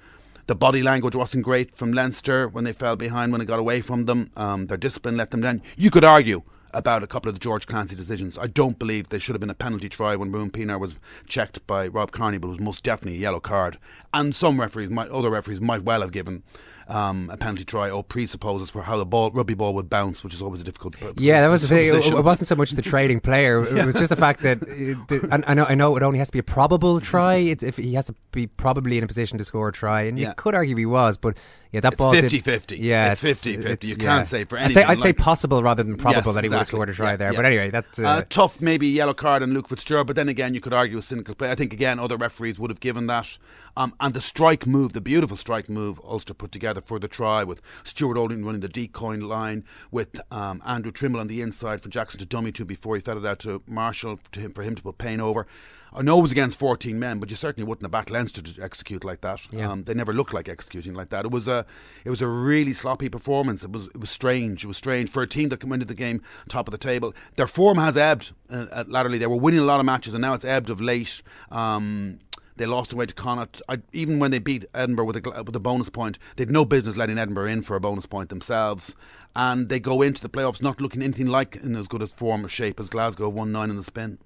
the 0.53 0.57
body 0.57 0.83
language 0.83 1.17
wasn't 1.17 1.43
great 1.43 1.75
from 1.75 1.95
Leinster 1.95 2.47
when 2.47 2.65
they 2.65 2.75
fell 2.75 2.95
behind 2.95 3.33
when 3.33 3.41
it 3.41 3.47
got 3.47 3.59
away 3.59 3.81
from 3.81 4.05
them. 4.05 4.31
Um, 4.37 4.67
their 4.67 4.77
discipline 4.77 5.17
let 5.17 5.31
them 5.31 5.41
down. 5.41 5.63
You 5.79 5.91
could 5.91 6.05
argue 6.05 6.43
about 6.75 7.03
a 7.03 7.07
couple 7.07 7.31
of 7.31 7.35
the 7.35 7.41
George 7.41 7.67
Clancy 7.67 7.97
decisions. 7.97 8.37
I 8.37 8.49
don't 8.49 8.79
believe 8.79 9.09
there 9.09 9.19
should 9.19 9.35
have 9.35 9.41
been 9.41 9.49
a 9.49 9.55
penalty 9.55 9.89
try 9.89 10.15
when 10.15 10.31
Ruan 10.31 10.51
Pienaar 10.51 10.79
was 10.79 10.95
checked 11.27 11.67
by 11.67 11.87
Rob 11.87 12.13
Kearney, 12.13 12.37
but 12.37 12.49
it 12.49 12.51
was 12.51 12.61
most 12.61 12.85
definitely 12.85 13.17
a 13.17 13.23
yellow 13.23 13.41
card. 13.41 13.79
And 14.13 14.37
some 14.37 14.61
referees 14.61 14.91
might, 14.91 15.09
other 15.09 15.31
referees 15.31 15.63
might 15.63 15.85
well 15.85 16.03
have 16.03 16.13
given 16.13 16.43
um, 16.89 17.31
a 17.33 17.37
penalty 17.37 17.65
try 17.65 17.91
or 17.91 18.03
presupposes 18.05 18.71
for 18.71 18.83
how 18.83 18.97
the 18.97 19.05
ball 19.07 19.31
rugby 19.31 19.55
ball 19.55 19.75
would 19.75 19.89
bounce, 19.91 20.23
which 20.25 20.35
is 20.35 20.43
always 20.43 20.61
a 20.61 20.65
difficult. 20.65 20.97
Yeah, 21.19 21.41
that 21.43 21.49
was 21.49 21.63
the 21.63 21.69
thing. 21.69 21.89
It, 21.95 22.07
it 22.07 22.25
wasn't 22.25 22.49
so 22.49 22.57
much 22.57 22.71
the 22.73 22.83
trading 22.83 23.21
player. 23.21 23.63
It 23.63 23.77
Yeah. 23.77 23.85
was 23.87 23.95
just 23.95 24.11
the 24.11 24.17
fact 24.17 24.41
that 24.43 24.63
and 25.31 25.45
I 25.47 25.55
know 25.55 25.65
I 25.65 25.75
know 25.75 25.97
it 25.97 26.03
only 26.03 26.19
has 26.19 26.29
to 26.29 26.33
be 26.33 26.39
a 26.39 26.43
probable 26.43 27.01
try. 27.01 27.37
It's 27.37 27.63
if 27.63 27.77
he 27.77 27.95
has 27.95 28.07
to 28.07 28.15
be 28.33 28.47
probably 28.47 28.99
in 28.99 29.05
a 29.05 29.07
position 29.07 29.39
to 29.39 29.45
score 29.45 29.69
a 29.69 29.73
try, 29.73 30.03
and 30.03 30.19
Yeah. 30.19 30.29
you 30.29 30.35
could 30.37 30.55
argue 30.55 30.77
he 30.77 30.87
was, 30.87 31.17
but 31.17 31.37
yeah, 31.71 31.81
that 31.81 31.93
It's 31.95 31.99
ball 31.99 32.13
did- 32.13 32.25
50-50. 32.31 32.79
Yeah, 32.81 33.13
It's 33.13 33.23
50-50. 33.23 33.59
it's- 33.65 33.89
You 33.89 33.97
yeah. 33.99 34.05
can't 34.05 34.29
say 34.29 34.45
for 34.45 34.59
I'd 34.59 34.75
say, 34.75 34.83
anything 34.83 34.85
I'd 34.91 35.01
say 35.01 35.13
possible 35.15 35.63
rather 35.63 35.83
than 35.83 35.97
probable 35.97 36.29
Yes, 36.33 36.35
that 36.35 36.45
he 36.45 36.51
would 36.51 36.59
have 36.59 36.67
scored 36.67 36.89
a 36.91 36.93
try 36.93 37.11
Yeah, 37.13 37.17
there. 37.17 37.33
But 37.33 37.47
anyway, 37.47 37.71
that's 37.71 37.99
uh, 37.99 38.03
Uh, 38.07 38.23
tough, 38.29 38.61
maybe 38.61 38.89
yellow 38.89 39.15
card 39.15 39.43
on 39.43 39.55
Luke 39.55 39.69
Fitzgerald, 39.71 40.07
but 40.07 40.17
then 40.17 40.29
again, 40.29 40.53
you 40.53 40.61
could 40.61 40.75
argue 40.75 40.99
a 40.99 41.03
cynical 41.03 41.35
play. 41.35 41.51
I 41.51 41.55
think 41.55 41.73
again, 41.73 41.99
other 41.99 42.19
referees 42.19 42.59
would 42.59 42.71
have 42.71 42.81
given 42.81 43.07
that. 43.07 43.39
Um, 43.77 43.95
and 44.01 44.15
the 44.15 44.21
strike 44.21 44.67
move, 44.67 44.93
the 44.93 45.01
beautiful 45.01 45.37
strike 45.37 45.69
move 45.69 46.01
Ulster 46.05 46.35
put 46.35 46.53
together 46.53 46.81
for 46.81 46.99
the 46.99 47.09
try 47.09 47.45
with 47.45 47.63
Stuart 47.85 48.17
Olding 48.17 48.45
running 48.45 48.61
the 48.61 48.69
decoy 48.69 49.17
line 49.17 49.65
with 49.91 50.21
um, 50.31 50.63
Andrew 50.67 50.93
Trimble 50.93 51.21
on 51.21 51.29
the 51.29 51.41
inside 51.41 51.83
for 51.83 51.89
Jackson 51.89 52.21
to 52.21 52.27
dummy 52.27 52.53
to 52.53 52.65
before 52.65 52.97
he 52.97 53.03
fed 53.03 53.17
it 53.17 53.27
out 53.27 53.39
to 53.41 53.63
Marshall 53.67 54.19
to 54.33 54.41
him, 54.41 54.53
for 54.53 54.63
him 54.63 54.75
to 54.75 54.83
put 54.83 54.99
Payne 54.99 55.21
over. 55.21 55.47
I 55.95 56.01
know 56.01 56.19
it 56.19 56.23
was 56.23 56.33
against 56.33 56.59
14 56.59 56.99
men, 56.99 57.19
but 57.19 57.31
you 57.31 57.37
certainly 57.37 57.69
wouldn't 57.69 57.85
have 57.85 57.91
backed 57.91 58.11
Leinster 58.11 58.41
to 58.41 58.63
execute 58.63 59.05
like 59.05 59.21
that. 59.21 59.41
Yeah. 59.51 59.71
Um, 59.71 59.85
they 59.85 59.93
never 59.93 60.15
looked 60.15 60.33
like 60.33 60.49
executing 60.49 60.95
like 60.95 61.11
that. 61.11 61.27
It 61.27 61.31
was 61.31 61.49
a, 61.49 61.67
it 62.05 62.11
was 62.11 62.23
a 62.23 62.27
really 62.27 62.73
sloppy 62.73 63.11
performance. 63.11 63.63
It 63.63 63.73
was, 63.73 63.87
it 63.87 64.01
was 64.01 64.11
strange. 64.11 64.65
It 64.65 64.69
was 64.69 64.79
strange 64.79 65.11
for 65.11 65.23
a 65.23 65.27
team 65.27 65.51
that 65.51 65.61
came 65.61 65.73
into 65.73 65.85
the 65.85 65.95
game 65.95 66.23
top 66.49 66.67
of 66.67 66.73
the 66.73 66.79
table. 66.79 67.15
Their 67.37 67.47
form 67.47 67.77
has 67.77 67.99
ebbed 67.99 68.33
uh, 68.49 68.67
uh, 68.73 68.85
latterly. 68.89 69.19
They 69.19 69.27
were 69.27 69.37
winning 69.37 69.61
a 69.61 69.65
lot 69.65 69.81
of 69.81 69.87
matches, 69.87 70.15
and 70.15 70.23
now 70.23 70.33
it's 70.33 70.47
ebbed 70.47 70.71
of 70.71 70.81
late. 70.81 71.21
Um, 71.51 72.21
they 72.57 72.67
lost 72.67 72.93
away 72.93 73.07
to 73.07 73.15
Connacht. 73.15 73.63
I, 73.69 73.79
even 73.93 74.19
when 74.19 74.31
they 74.31 74.39
beat 74.39 74.65
Edinburgh 74.75 75.07
with 75.07 75.17
a, 75.27 75.43
with 75.45 75.57
a 75.57 75.61
bonus 75.61 75.89
point, 75.89 76.19
they'd 76.37 76.51
no 76.51 76.65
business 76.65 76.97
letting 76.97 77.19
Edinburgh 77.19 77.47
in 77.47 77.63
for 77.63 77.77
a 77.77 77.81
bonus 77.81 78.07
point 78.07 78.29
themselves. 78.29 78.95
And 79.35 79.69
they 79.69 79.81
go 79.81 80.03
into 80.03 80.21
the 80.21 80.29
playoffs 80.29 80.61
not 80.61 80.81
looking 80.81 81.03
anything 81.03 81.27
like 81.29 81.57
in 81.57 81.75
as 81.77 81.89
good 81.89 82.03
a 82.03 82.07
form 82.09 82.45
or 82.45 82.49
shape 82.49 82.79
as 82.81 82.89
Glasgow 82.89 83.29
one 83.29 83.53
nine 83.53 83.71
in 83.71 83.77
the 83.77 83.85
spin. 83.85 84.19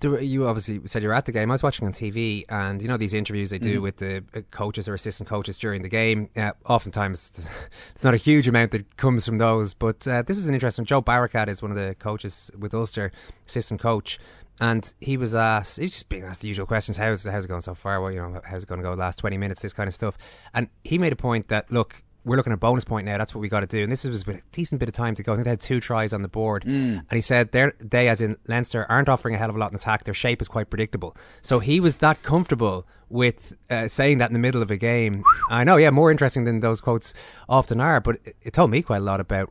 You 0.00 0.46
obviously 0.46 0.80
said 0.86 1.02
you 1.02 1.08
were 1.08 1.14
at 1.14 1.24
the 1.24 1.32
game. 1.32 1.50
I 1.50 1.54
was 1.54 1.62
watching 1.64 1.84
on 1.84 1.92
TV, 1.92 2.44
and 2.48 2.80
you 2.80 2.86
know 2.86 2.96
these 2.96 3.14
interviews 3.14 3.50
they 3.50 3.58
do 3.58 3.80
Mhm. 3.80 3.82
with 3.82 3.96
the 3.96 4.22
uh, 4.32 4.42
coaches 4.52 4.88
or 4.88 4.94
assistant 4.94 5.28
coaches 5.28 5.58
during 5.58 5.82
the 5.82 5.88
game. 5.88 6.28
Uh, 6.36 6.52
oftentimes, 6.68 7.30
there's, 7.30 7.48
there's 7.94 8.04
not 8.04 8.14
a 8.14 8.16
huge 8.16 8.46
amount 8.46 8.70
that 8.70 8.96
comes 8.96 9.26
from 9.26 9.38
those, 9.38 9.74
but 9.74 10.06
uh, 10.06 10.22
this 10.22 10.38
is 10.38 10.46
an 10.46 10.54
interesting. 10.54 10.84
Joe 10.84 11.02
Barakat 11.02 11.48
is 11.48 11.62
one 11.62 11.72
of 11.72 11.76
the 11.76 11.96
coaches 11.98 12.48
with 12.56 12.74
Ulster, 12.74 13.10
assistant 13.48 13.80
coach, 13.80 14.20
and 14.60 14.92
he 15.00 15.16
was 15.16 15.34
asked. 15.34 15.78
He's 15.78 15.92
just 15.92 16.08
being 16.08 16.24
asked 16.24 16.40
the 16.40 16.48
usual 16.48 16.66
questions: 16.66 16.96
How's 16.96 17.24
how's 17.24 17.44
it 17.44 17.48
going 17.48 17.60
so 17.60 17.74
far? 17.74 18.00
Well, 18.00 18.10
you 18.10 18.18
know, 18.18 18.40
how's 18.44 18.62
it 18.62 18.68
going 18.68 18.80
to 18.80 18.84
go 18.84 18.90
the 18.90 19.00
last 19.00 19.18
twenty 19.18 19.38
minutes? 19.38 19.62
This 19.62 19.72
kind 19.72 19.88
of 19.88 19.94
stuff. 19.94 20.18
And 20.54 20.68
he 20.84 20.98
made 20.98 21.12
a 21.12 21.16
point 21.16 21.48
that 21.48 21.70
look. 21.70 22.02
We're 22.24 22.36
looking 22.36 22.52
at 22.52 22.60
bonus 22.60 22.84
point 22.84 23.06
now. 23.06 23.16
That's 23.16 23.34
what 23.34 23.40
we 23.40 23.48
got 23.48 23.60
to 23.60 23.66
do. 23.66 23.82
And 23.82 23.90
this 23.90 24.04
was 24.04 24.26
a 24.28 24.42
decent 24.52 24.80
bit 24.80 24.88
of 24.88 24.94
time 24.94 25.14
to 25.14 25.22
go. 25.22 25.32
I 25.32 25.36
think 25.36 25.44
they 25.44 25.50
had 25.50 25.60
two 25.60 25.80
tries 25.80 26.12
on 26.12 26.20
the 26.20 26.28
board. 26.28 26.64
Mm. 26.64 26.98
And 26.98 27.10
he 27.10 27.22
said 27.22 27.52
they're, 27.52 27.72
they, 27.78 28.08
as 28.08 28.20
in 28.20 28.36
Leinster, 28.46 28.84
aren't 28.90 29.08
offering 29.08 29.34
a 29.34 29.38
hell 29.38 29.48
of 29.48 29.56
a 29.56 29.58
lot 29.58 29.70
in 29.70 29.76
attack. 29.76 30.04
Their 30.04 30.12
shape 30.12 30.42
is 30.42 30.48
quite 30.48 30.68
predictable. 30.68 31.16
So 31.40 31.58
he 31.58 31.80
was 31.80 31.94
that 31.96 32.22
comfortable 32.22 32.86
with 33.08 33.56
uh, 33.70 33.88
saying 33.88 34.18
that 34.18 34.28
in 34.28 34.34
the 34.34 34.40
middle 34.40 34.60
of 34.60 34.70
a 34.70 34.76
game. 34.76 35.24
I 35.48 35.64
know, 35.64 35.76
yeah, 35.76 35.88
more 35.88 36.10
interesting 36.10 36.44
than 36.44 36.60
those 36.60 36.82
quotes 36.82 37.14
often 37.48 37.80
are. 37.80 37.98
But 37.98 38.16
it, 38.24 38.36
it 38.42 38.52
told 38.52 38.72
me 38.72 38.82
quite 38.82 39.00
a 39.00 39.04
lot 39.04 39.20
about 39.20 39.50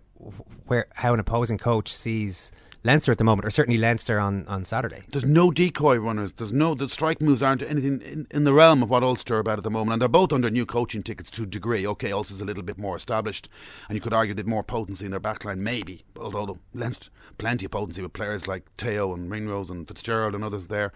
where 0.68 0.88
how 0.94 1.16
an 1.16 1.20
opposing 1.20 1.58
coach 1.58 1.92
sees 1.92 2.52
Leinster 2.84 3.12
at 3.12 3.18
the 3.18 3.24
moment, 3.24 3.46
or 3.46 3.50
certainly 3.50 3.78
Leinster 3.78 4.20
on, 4.20 4.48
on 4.48 4.64
Saturday. 4.64 5.04
There's 5.12 5.26
no 5.26 5.52
decoy 5.52 5.98
runners. 5.98 6.34
There's 6.34 6.54
no 6.54 6.76
the 6.76 6.88
strike 6.90 7.22
moves 7.22 7.44
aren't 7.44 7.62
anything 7.64 8.02
in, 8.02 8.28
in 8.32 8.44
the 8.44 8.54
realm 8.54 8.84
of 8.84 8.90
what 8.90 9.04
Ulster 9.04 9.36
are 9.36 9.40
about 9.40 9.58
at 9.58 9.64
the 9.64 9.72
moment, 9.72 9.94
and 9.94 10.02
they're 10.02 10.10
both 10.10 10.32
under 10.32 10.50
new 10.50 10.66
coaching 10.66 11.04
tickets 11.04 11.30
to 11.32 11.44
a 11.44 11.46
degree. 11.46 11.86
Okay, 11.86 12.12
Ulster's 12.12 12.42
a 12.42 12.46
little 12.46 12.64
bit 12.64 12.78
more 12.78 12.96
established, 12.96 13.50
and 13.90 13.96
you 13.96 14.02
could 14.02 14.14
argue 14.14 14.34
they've 14.34 14.48
more 14.48 14.64
potency 14.64 15.06
in 15.06 15.12
their 15.12 15.20
backline, 15.20 15.58
maybe. 15.58 16.04
Although 16.18 16.58
Leinster 16.74 17.10
plenty 17.38 17.66
of 17.66 17.72
potency 17.72 18.02
with 18.02 18.14
players 18.14 18.48
like 18.48 18.66
Te'o 18.78 19.14
and 19.14 19.30
Ringrose 19.30 19.70
and 19.70 19.88
Fitzgerald 19.88 20.36
and 20.36 20.44
others 20.44 20.68
there. 20.68 20.92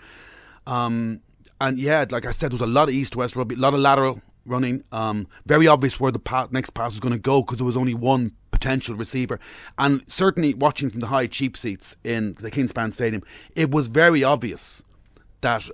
Um, 0.68 1.22
and 1.60 1.78
yeah, 1.78 2.06
like 2.10 2.26
I 2.26 2.32
said, 2.32 2.52
there 2.52 2.56
was 2.56 2.62
a 2.62 2.68
lot 2.68 2.90
of 2.90 2.96
east 2.96 3.16
west 3.16 3.36
rugby, 3.36 3.56
a 3.56 3.60
lot 3.60 3.74
of 3.74 3.80
lateral 3.80 4.22
running. 4.46 4.84
Um, 4.92 5.28
very 5.46 5.68
obvious 5.68 6.00
where 6.00 6.12
the 6.12 6.20
pa- 6.20 6.48
next 6.52 6.74
pass 6.74 6.94
was 6.94 7.00
going 7.00 7.14
to 7.14 7.20
go 7.20 7.42
because 7.42 7.58
there 7.58 7.66
was 7.66 7.78
only 7.78 7.94
one 7.94 8.34
potential 8.62 8.96
receiver. 8.96 9.40
And 9.78 10.04
certainly 10.08 10.54
watching 10.54 10.92
from 10.92 11.00
the 11.00 11.08
high 11.08 11.28
cheap 11.28 11.58
seats 11.58 11.96
in 12.04 12.36
the 12.40 12.52
Kingspan 12.52 12.94
Stadium, 12.94 13.24
it 13.56 13.72
was 13.72 13.88
very 13.88 14.24
obvious 14.24 14.84
that 15.42 15.68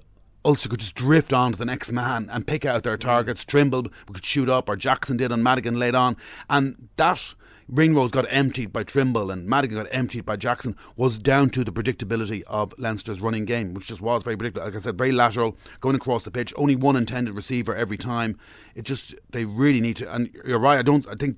Ulster 0.45 0.69
could 0.69 0.79
just 0.79 0.95
drift 0.95 1.33
on 1.33 1.51
to 1.51 1.57
the 1.57 1.65
next 1.65 1.91
man 1.91 2.29
and 2.31 2.47
pick 2.47 2.63
out 2.63 2.83
their 2.83 2.97
targets. 2.97 3.43
Mm. 3.43 3.47
Trimble 3.47 3.83
could 4.13 4.25
shoot 4.25 4.47
up, 4.47 4.69
or 4.69 4.77
Jackson 4.77 5.17
did, 5.17 5.33
and 5.33 5.43
Madigan 5.43 5.77
laid 5.77 5.95
on. 5.95 6.15
And 6.49 6.87
that 6.95 7.33
Ringrose 7.67 8.11
got 8.11 8.25
emptied 8.29 8.71
by 8.71 8.83
Trimble 8.83 9.29
and 9.29 9.45
Madigan 9.45 9.77
got 9.77 9.87
emptied 9.91 10.25
by 10.25 10.37
Jackson 10.37 10.73
was 10.95 11.17
down 11.17 11.49
to 11.49 11.65
the 11.65 11.71
predictability 11.73 12.43
of 12.47 12.73
Leinster's 12.77 13.19
running 13.19 13.43
game, 13.43 13.73
which 13.73 13.87
just 13.87 13.99
was 13.99 14.23
very 14.23 14.37
predictable. 14.37 14.65
Like 14.65 14.77
I 14.77 14.79
said, 14.79 14.97
very 14.97 15.11
lateral, 15.11 15.57
going 15.81 15.97
across 15.97 16.23
the 16.23 16.31
pitch, 16.31 16.53
only 16.55 16.77
one 16.77 16.95
intended 16.95 17.35
receiver 17.35 17.75
every 17.75 17.97
time. 17.97 18.39
It 18.75 18.85
just, 18.85 19.15
they 19.31 19.43
really 19.43 19.81
need 19.81 19.97
to, 19.97 20.13
and 20.13 20.33
you're 20.45 20.59
right, 20.59 20.79
I 20.79 20.81
don't, 20.81 21.05
I 21.09 21.15
think 21.15 21.37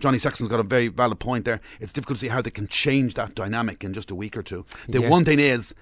Johnny 0.00 0.18
Sexton's 0.18 0.48
got 0.48 0.60
a 0.60 0.64
very 0.64 0.88
valid 0.88 1.18
point 1.18 1.44
there. 1.44 1.60
It's 1.80 1.92
difficult 1.92 2.18
to 2.18 2.20
see 2.20 2.28
how 2.28 2.40
they 2.42 2.50
can 2.50 2.68
change 2.68 3.14
that 3.14 3.34
dynamic 3.34 3.82
in 3.84 3.92
just 3.92 4.10
a 4.10 4.14
week 4.14 4.36
or 4.36 4.42
two. 4.42 4.64
The 4.88 5.00
Yeah. 5.00 5.08
one 5.08 5.24
thing 5.24 5.40
is, 5.40 5.74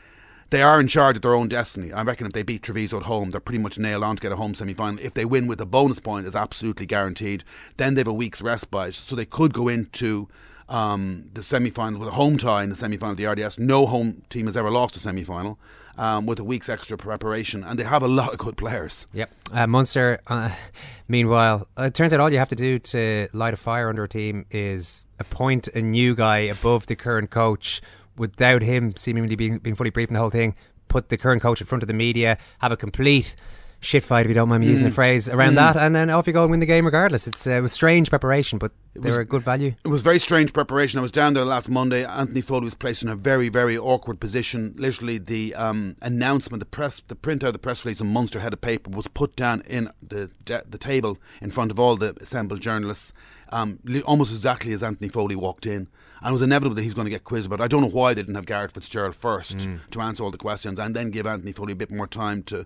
they 0.51 0.63
are 0.63 0.79
in 0.79 0.87
charge 0.89 1.17
of 1.17 1.23
their 1.23 1.35
own 1.35 1.49
destiny. 1.49 1.93
I 1.93 2.03
reckon 2.03 2.27
if 2.27 2.33
they 2.33 2.43
beat 2.45 2.63
Treviso 2.63 2.99
at 2.99 3.03
home, 3.03 3.31
they're 3.31 3.41
pretty 3.41 3.59
much 3.59 3.79
nailed 3.79 4.05
on 4.05 4.17
to 4.17 4.23
get 4.23 4.31
a 4.33 4.37
home 4.37 4.55
semi 4.55 4.75
final. 4.75 4.99
If 5.05 5.15
they 5.15 5.25
win 5.25 5.47
with 5.49 5.61
a 5.61 5.67
bonus 5.67 5.99
point, 5.99 6.27
it's 6.27 6.37
absolutely 6.37 6.87
guaranteed. 6.87 7.43
Then 7.79 7.95
they 7.95 8.01
have 8.01 8.07
a 8.09 8.13
week's 8.13 8.41
respite, 8.41 8.95
so 8.95 9.17
they 9.17 9.25
could 9.25 9.53
go 9.53 9.69
into 9.69 10.29
um, 10.69 11.25
the 11.35 11.43
semi 11.43 11.71
final 11.71 11.99
with 12.01 12.09
a 12.09 12.13
home 12.13 12.39
tie 12.39 12.63
in 12.65 12.71
the 12.71 12.77
semi 12.77 12.97
final 12.97 13.13
of 13.13 13.17
the 13.19 13.27
RDS. 13.27 13.59
No 13.59 13.87
home 13.87 14.23
team 14.31 14.47
has 14.47 14.57
ever 14.57 14.71
lost 14.71 14.97
a 14.97 15.01
semi 15.01 15.23
final. 15.25 15.59
Um, 15.99 16.27
with 16.27 16.39
a 16.41 16.45
week's 16.45 16.69
extra 16.69 16.99
preparation, 16.99 17.65
and 17.65 17.79
they 17.79 17.85
have 17.85 18.03
a 18.03 18.09
lot 18.09 18.33
of 18.35 18.39
good 18.39 18.59
players. 18.59 19.07
Yep. 19.15 19.31
Uh, 19.51 19.67
Munster, 19.67 20.21
uh, 20.27 20.51
meanwhile, 21.09 21.69
uh, 21.79 21.85
it 21.85 21.95
turns 21.95 22.13
out 22.13 22.21
all 22.21 22.31
you 22.31 22.37
have 22.37 22.51
to 22.51 22.55
do 22.55 22.79
to 22.79 23.29
light 23.33 23.55
a 23.55 23.57
fire 23.57 23.89
under 23.89 24.05
a 24.05 24.09
team 24.09 24.45
is 24.51 25.07
appoint 25.19 25.69
a 25.69 25.81
new 25.81 26.15
guy 26.15 26.41
above 26.41 26.87
the 26.87 26.97
current 26.97 27.31
coach 27.31 27.81
without 28.15 28.61
him 28.61 28.95
seemingly 28.95 29.37
being, 29.37 29.57
being 29.57 29.75
fully 29.75 29.89
briefed 29.89 30.11
in 30.11 30.15
the 30.15 30.21
whole 30.21 30.29
thing. 30.29 30.55
Put 30.89 31.09
the 31.09 31.17
current 31.17 31.41
coach 31.41 31.63
in 31.63 31.67
front 31.67 31.83
of 31.83 31.87
the 31.87 31.95
media, 31.95 32.37
have 32.59 32.73
a 32.73 32.77
complete 32.77 33.35
shit 33.81 34.03
fight, 34.03 34.27
if 34.27 34.29
you 34.29 34.35
don't 34.35 34.49
mind 34.49 34.63
me 34.63 34.69
using 34.69 34.87
Mm. 34.87 34.89
the 34.89 34.95
phrase, 34.95 35.29
around 35.29 35.53
Mm. 35.53 35.57
that, 35.57 35.77
and 35.77 35.95
then 35.95 36.11
off 36.11 36.27
you 36.27 36.33
go 36.33 36.43
and 36.43 36.51
win 36.51 36.61
the 36.61 36.67
game 36.67 36.85
regardless. 36.85 37.27
It's, 37.29 37.47
uh, 37.47 37.51
it 37.53 37.61
was 37.61 37.73
strange 37.73 38.09
preparation, 38.11 38.59
but 38.59 38.73
they 38.95 39.09
was- 39.11 39.17
were 39.17 39.23
a 39.23 39.25
good 39.25 39.43
value. 39.43 39.75
It 39.85 39.89
was 39.89 40.03
very 40.03 40.19
strange 40.19 40.53
preparation. 40.53 40.99
I 40.99 41.03
was 41.03 41.13
down 41.13 41.35
there 41.35 41.45
last 41.45 41.69
Monday. 41.69 42.05
Anthony 42.05 42.41
Foley 42.41 42.65
was 42.65 42.75
placed 42.75 43.03
in 43.03 43.09
a 43.09 43.15
very, 43.15 43.49
very 43.49 43.77
awkward 43.77 44.19
position. 44.19 44.75
Literally, 44.79 45.19
the 45.19 45.55
um, 45.55 45.97
announcement, 46.03 46.61
the 46.61 46.67
press, 46.67 47.03
the 47.09 47.15
printout 47.15 47.49
of 47.49 47.53
the 47.53 47.59
press 47.59 47.85
release 47.85 48.01
on 48.01 48.13
Munster 48.13 48.41
head 48.41 48.53
of 48.55 48.61
paper 48.61 48.91
was 48.91 49.07
put 49.09 49.37
down 49.37 49.61
in 49.69 49.91
the 50.07 50.31
the 50.47 50.79
table 50.79 51.19
in 51.43 51.51
front 51.51 51.71
of 51.71 51.79
all 51.79 51.97
the 51.97 52.15
assembled 52.21 52.61
journalists, 52.61 53.13
um, 53.51 53.79
almost 54.05 54.33
exactly 54.33 54.73
as 54.73 54.83
Anthony 54.83 55.09
Foley 55.11 55.37
walked 55.37 55.67
in. 55.67 55.87
And 56.23 56.31
it 56.31 56.33
was 56.33 56.43
inevitable 56.43 56.75
that 56.77 56.83
he 56.83 56.89
was 56.89 56.95
going 56.95 57.05
to 57.05 57.11
get 57.11 57.25
quizzed 57.25 57.47
about. 57.47 57.61
it. 57.61 57.65
I 57.65 57.69
don't 57.69 57.83
know 57.83 57.89
why 57.89 58.15
they 58.15 58.23
didn't 58.23 58.35
have 58.37 58.47
Garrett 58.47 58.73
Fitzgerald 58.73 59.15
first 59.15 59.59
Mm. 59.59 59.81
to 59.91 60.01
answer 60.01 60.25
all 60.25 60.31
the 60.31 60.39
questions, 60.39 60.79
and 60.79 60.97
then 60.97 61.11
give 61.11 61.27
Anthony 61.27 61.53
Foley 61.53 61.73
a 61.75 61.77
bit 61.77 61.91
more 61.91 62.07
time 62.07 62.43
to 62.45 62.65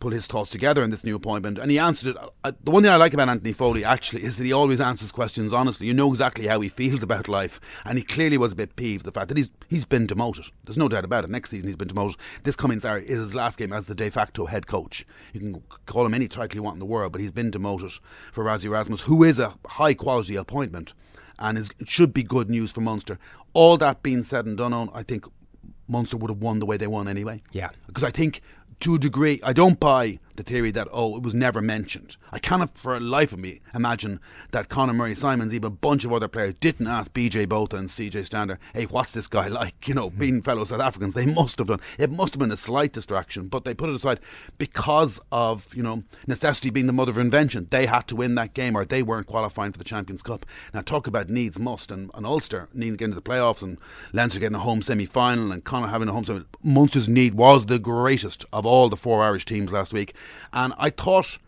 put 0.00 0.12
his 0.12 0.26
thoughts 0.26 0.50
together 0.50 0.82
in 0.82 0.90
this 0.90 1.04
new 1.04 1.14
appointment. 1.14 1.58
And 1.58 1.70
he 1.70 1.78
answered 1.78 2.16
it. 2.16 2.22
I, 2.42 2.50
the 2.50 2.70
one 2.70 2.82
thing 2.82 2.90
I 2.90 2.96
like 2.96 3.14
about 3.14 3.28
Anthony 3.28 3.52
Foley 3.52 3.84
actually 3.84 4.24
is 4.24 4.36
that 4.36 4.44
he 4.44 4.52
always 4.52 4.80
answers 4.80 5.12
questions 5.12 5.52
honestly. 5.52 5.86
You 5.86 5.94
know 5.94 6.10
exactly 6.10 6.46
how 6.46 6.60
he 6.60 6.68
feels 6.68 7.02
about 7.02 7.28
life, 7.28 7.60
and 7.84 7.98
he 7.98 8.04
clearly 8.04 8.38
was 8.38 8.52
a 8.52 8.56
bit 8.56 8.76
peeved 8.76 9.04
the 9.04 9.12
fact 9.12 9.28
that 9.28 9.36
he's 9.36 9.50
he's 9.68 9.84
been 9.84 10.06
demoted. 10.06 10.46
There's 10.64 10.78
no 10.78 10.88
doubt 10.88 11.04
about 11.04 11.24
it. 11.24 11.30
Next 11.30 11.50
season 11.50 11.68
he's 11.68 11.76
been 11.76 11.88
demoted. 11.88 12.16
This 12.42 12.56
coming 12.56 12.80
Saturday 12.80 13.06
is 13.06 13.18
his 13.18 13.34
last 13.34 13.58
game 13.58 13.72
as 13.72 13.86
the 13.86 13.94
de 13.94 14.10
facto 14.10 14.46
head 14.46 14.66
coach. 14.66 15.06
You 15.32 15.40
can 15.40 15.62
call 15.86 16.06
him 16.06 16.14
any 16.14 16.28
title 16.28 16.56
you 16.56 16.62
want 16.62 16.76
in 16.76 16.80
the 16.80 16.86
world, 16.86 17.12
but 17.12 17.20
he's 17.20 17.30
been 17.30 17.50
demoted 17.50 17.92
for 18.32 18.44
Rassie 18.44 18.64
Erasmus, 18.64 19.02
who 19.02 19.22
is 19.22 19.38
a 19.38 19.54
high 19.66 19.94
quality 19.94 20.36
appointment 20.36 20.94
and 21.40 21.58
is, 21.58 21.70
it 21.78 21.88
should 21.88 22.12
be 22.12 22.22
good 22.22 22.50
news 22.50 22.70
for 22.70 22.82
Munster. 22.82 23.18
All 23.54 23.76
that 23.78 24.02
being 24.02 24.22
said 24.22 24.46
and 24.46 24.56
done, 24.56 24.72
on 24.72 24.90
I 24.94 25.02
think 25.02 25.24
Munster 25.88 26.16
would 26.16 26.30
have 26.30 26.38
won 26.38 26.60
the 26.60 26.66
way 26.66 26.76
they 26.76 26.86
won 26.86 27.08
anyway. 27.08 27.42
Yeah. 27.52 27.70
Because 27.86 28.04
I 28.04 28.10
think, 28.10 28.42
to 28.80 28.94
a 28.94 28.98
degree, 28.98 29.40
I 29.42 29.52
don't 29.52 29.78
buy 29.78 30.18
the 30.36 30.42
theory 30.42 30.70
that, 30.72 30.88
oh, 30.92 31.16
it 31.16 31.22
was 31.22 31.34
never 31.34 31.60
mentioned. 31.60 32.16
I 32.32 32.38
cannot 32.38 32.76
for 32.76 32.98
the 32.98 33.04
life 33.04 33.32
of 33.32 33.38
me 33.38 33.60
imagine 33.74 34.20
that 34.52 34.68
Conor 34.68 34.92
Murray 34.92 35.14
Simons, 35.14 35.54
even 35.54 35.68
a 35.68 35.70
bunch 35.70 36.04
of 36.04 36.12
other 36.12 36.28
players, 36.28 36.54
didn't 36.60 36.86
ask 36.86 37.12
BJ 37.12 37.48
Botha 37.48 37.76
and 37.76 37.88
CJ 37.88 38.24
Stander, 38.24 38.58
hey, 38.74 38.84
what's 38.84 39.12
this 39.12 39.26
guy 39.26 39.48
like? 39.48 39.74
You 39.90 39.94
know, 39.94 40.10
hmm. 40.10 40.18
being 40.18 40.42
fellow 40.42 40.64
South 40.64 40.80
Africans, 40.80 41.14
they 41.14 41.26
must 41.26 41.58
have 41.58 41.66
done. 41.66 41.80
It 41.98 42.12
must 42.12 42.34
have 42.34 42.38
been 42.38 42.52
a 42.52 42.56
slight 42.56 42.92
distraction, 42.92 43.48
but 43.48 43.64
they 43.64 43.74
put 43.74 43.90
it 43.90 43.96
aside 43.96 44.20
because 44.56 45.18
of, 45.32 45.66
you 45.74 45.82
know, 45.82 46.04
necessity 46.28 46.70
being 46.70 46.86
the 46.86 46.92
mother 46.92 47.10
of 47.10 47.18
invention. 47.18 47.66
They 47.70 47.86
had 47.86 48.06
to 48.08 48.16
win 48.16 48.36
that 48.36 48.54
game 48.54 48.76
or 48.76 48.84
they 48.84 49.02
weren't 49.02 49.26
qualifying 49.26 49.72
for 49.72 49.78
the 49.78 49.84
Champions 49.84 50.22
Cup. 50.22 50.46
Now, 50.72 50.82
talk 50.82 51.08
about 51.08 51.28
needs 51.28 51.58
must 51.58 51.90
and, 51.90 52.08
and 52.14 52.24
Ulster 52.24 52.68
needing 52.72 52.92
to 52.92 52.98
get 52.98 53.04
into 53.06 53.16
the 53.16 53.22
playoffs 53.22 53.62
and 53.62 53.78
Leinster 54.12 54.38
getting 54.38 54.54
a 54.54 54.60
home 54.60 54.80
semi 54.80 55.06
final 55.06 55.50
and 55.50 55.64
Connacht 55.64 55.90
having 55.90 56.08
a 56.08 56.12
home 56.12 56.24
semi 56.24 56.44
Munster's 56.62 57.08
need 57.08 57.34
was 57.34 57.66
the 57.66 57.78
greatest 57.78 58.44
of 58.52 58.64
all 58.64 58.88
the 58.88 58.96
four 58.96 59.22
Irish 59.22 59.44
teams 59.44 59.72
last 59.72 59.92
week. 59.92 60.14
And 60.52 60.72
I 60.78 60.90
thought 60.90 61.38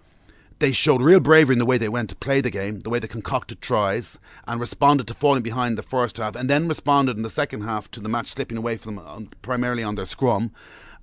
they 0.58 0.72
showed 0.72 1.02
real 1.02 1.18
bravery 1.18 1.54
in 1.54 1.58
the 1.58 1.66
way 1.66 1.76
they 1.76 1.88
went 1.88 2.08
to 2.10 2.16
play 2.16 2.40
the 2.40 2.50
game, 2.50 2.80
the 2.80 2.90
way 2.90 3.00
they 3.00 3.08
concocted 3.08 3.60
tries, 3.60 4.18
and 4.46 4.60
responded 4.60 5.08
to 5.08 5.14
falling 5.14 5.42
behind 5.42 5.76
the 5.76 5.82
first 5.82 6.18
half, 6.18 6.36
and 6.36 6.48
then 6.48 6.68
responded 6.68 7.16
in 7.16 7.24
the 7.24 7.30
second 7.30 7.62
half 7.62 7.90
to 7.90 8.00
the 8.00 8.08
match 8.08 8.28
slipping 8.28 8.56
away 8.56 8.76
from 8.76 8.94
them, 8.94 9.28
primarily 9.42 9.82
on 9.82 9.96
their 9.96 10.06
scrum, 10.06 10.52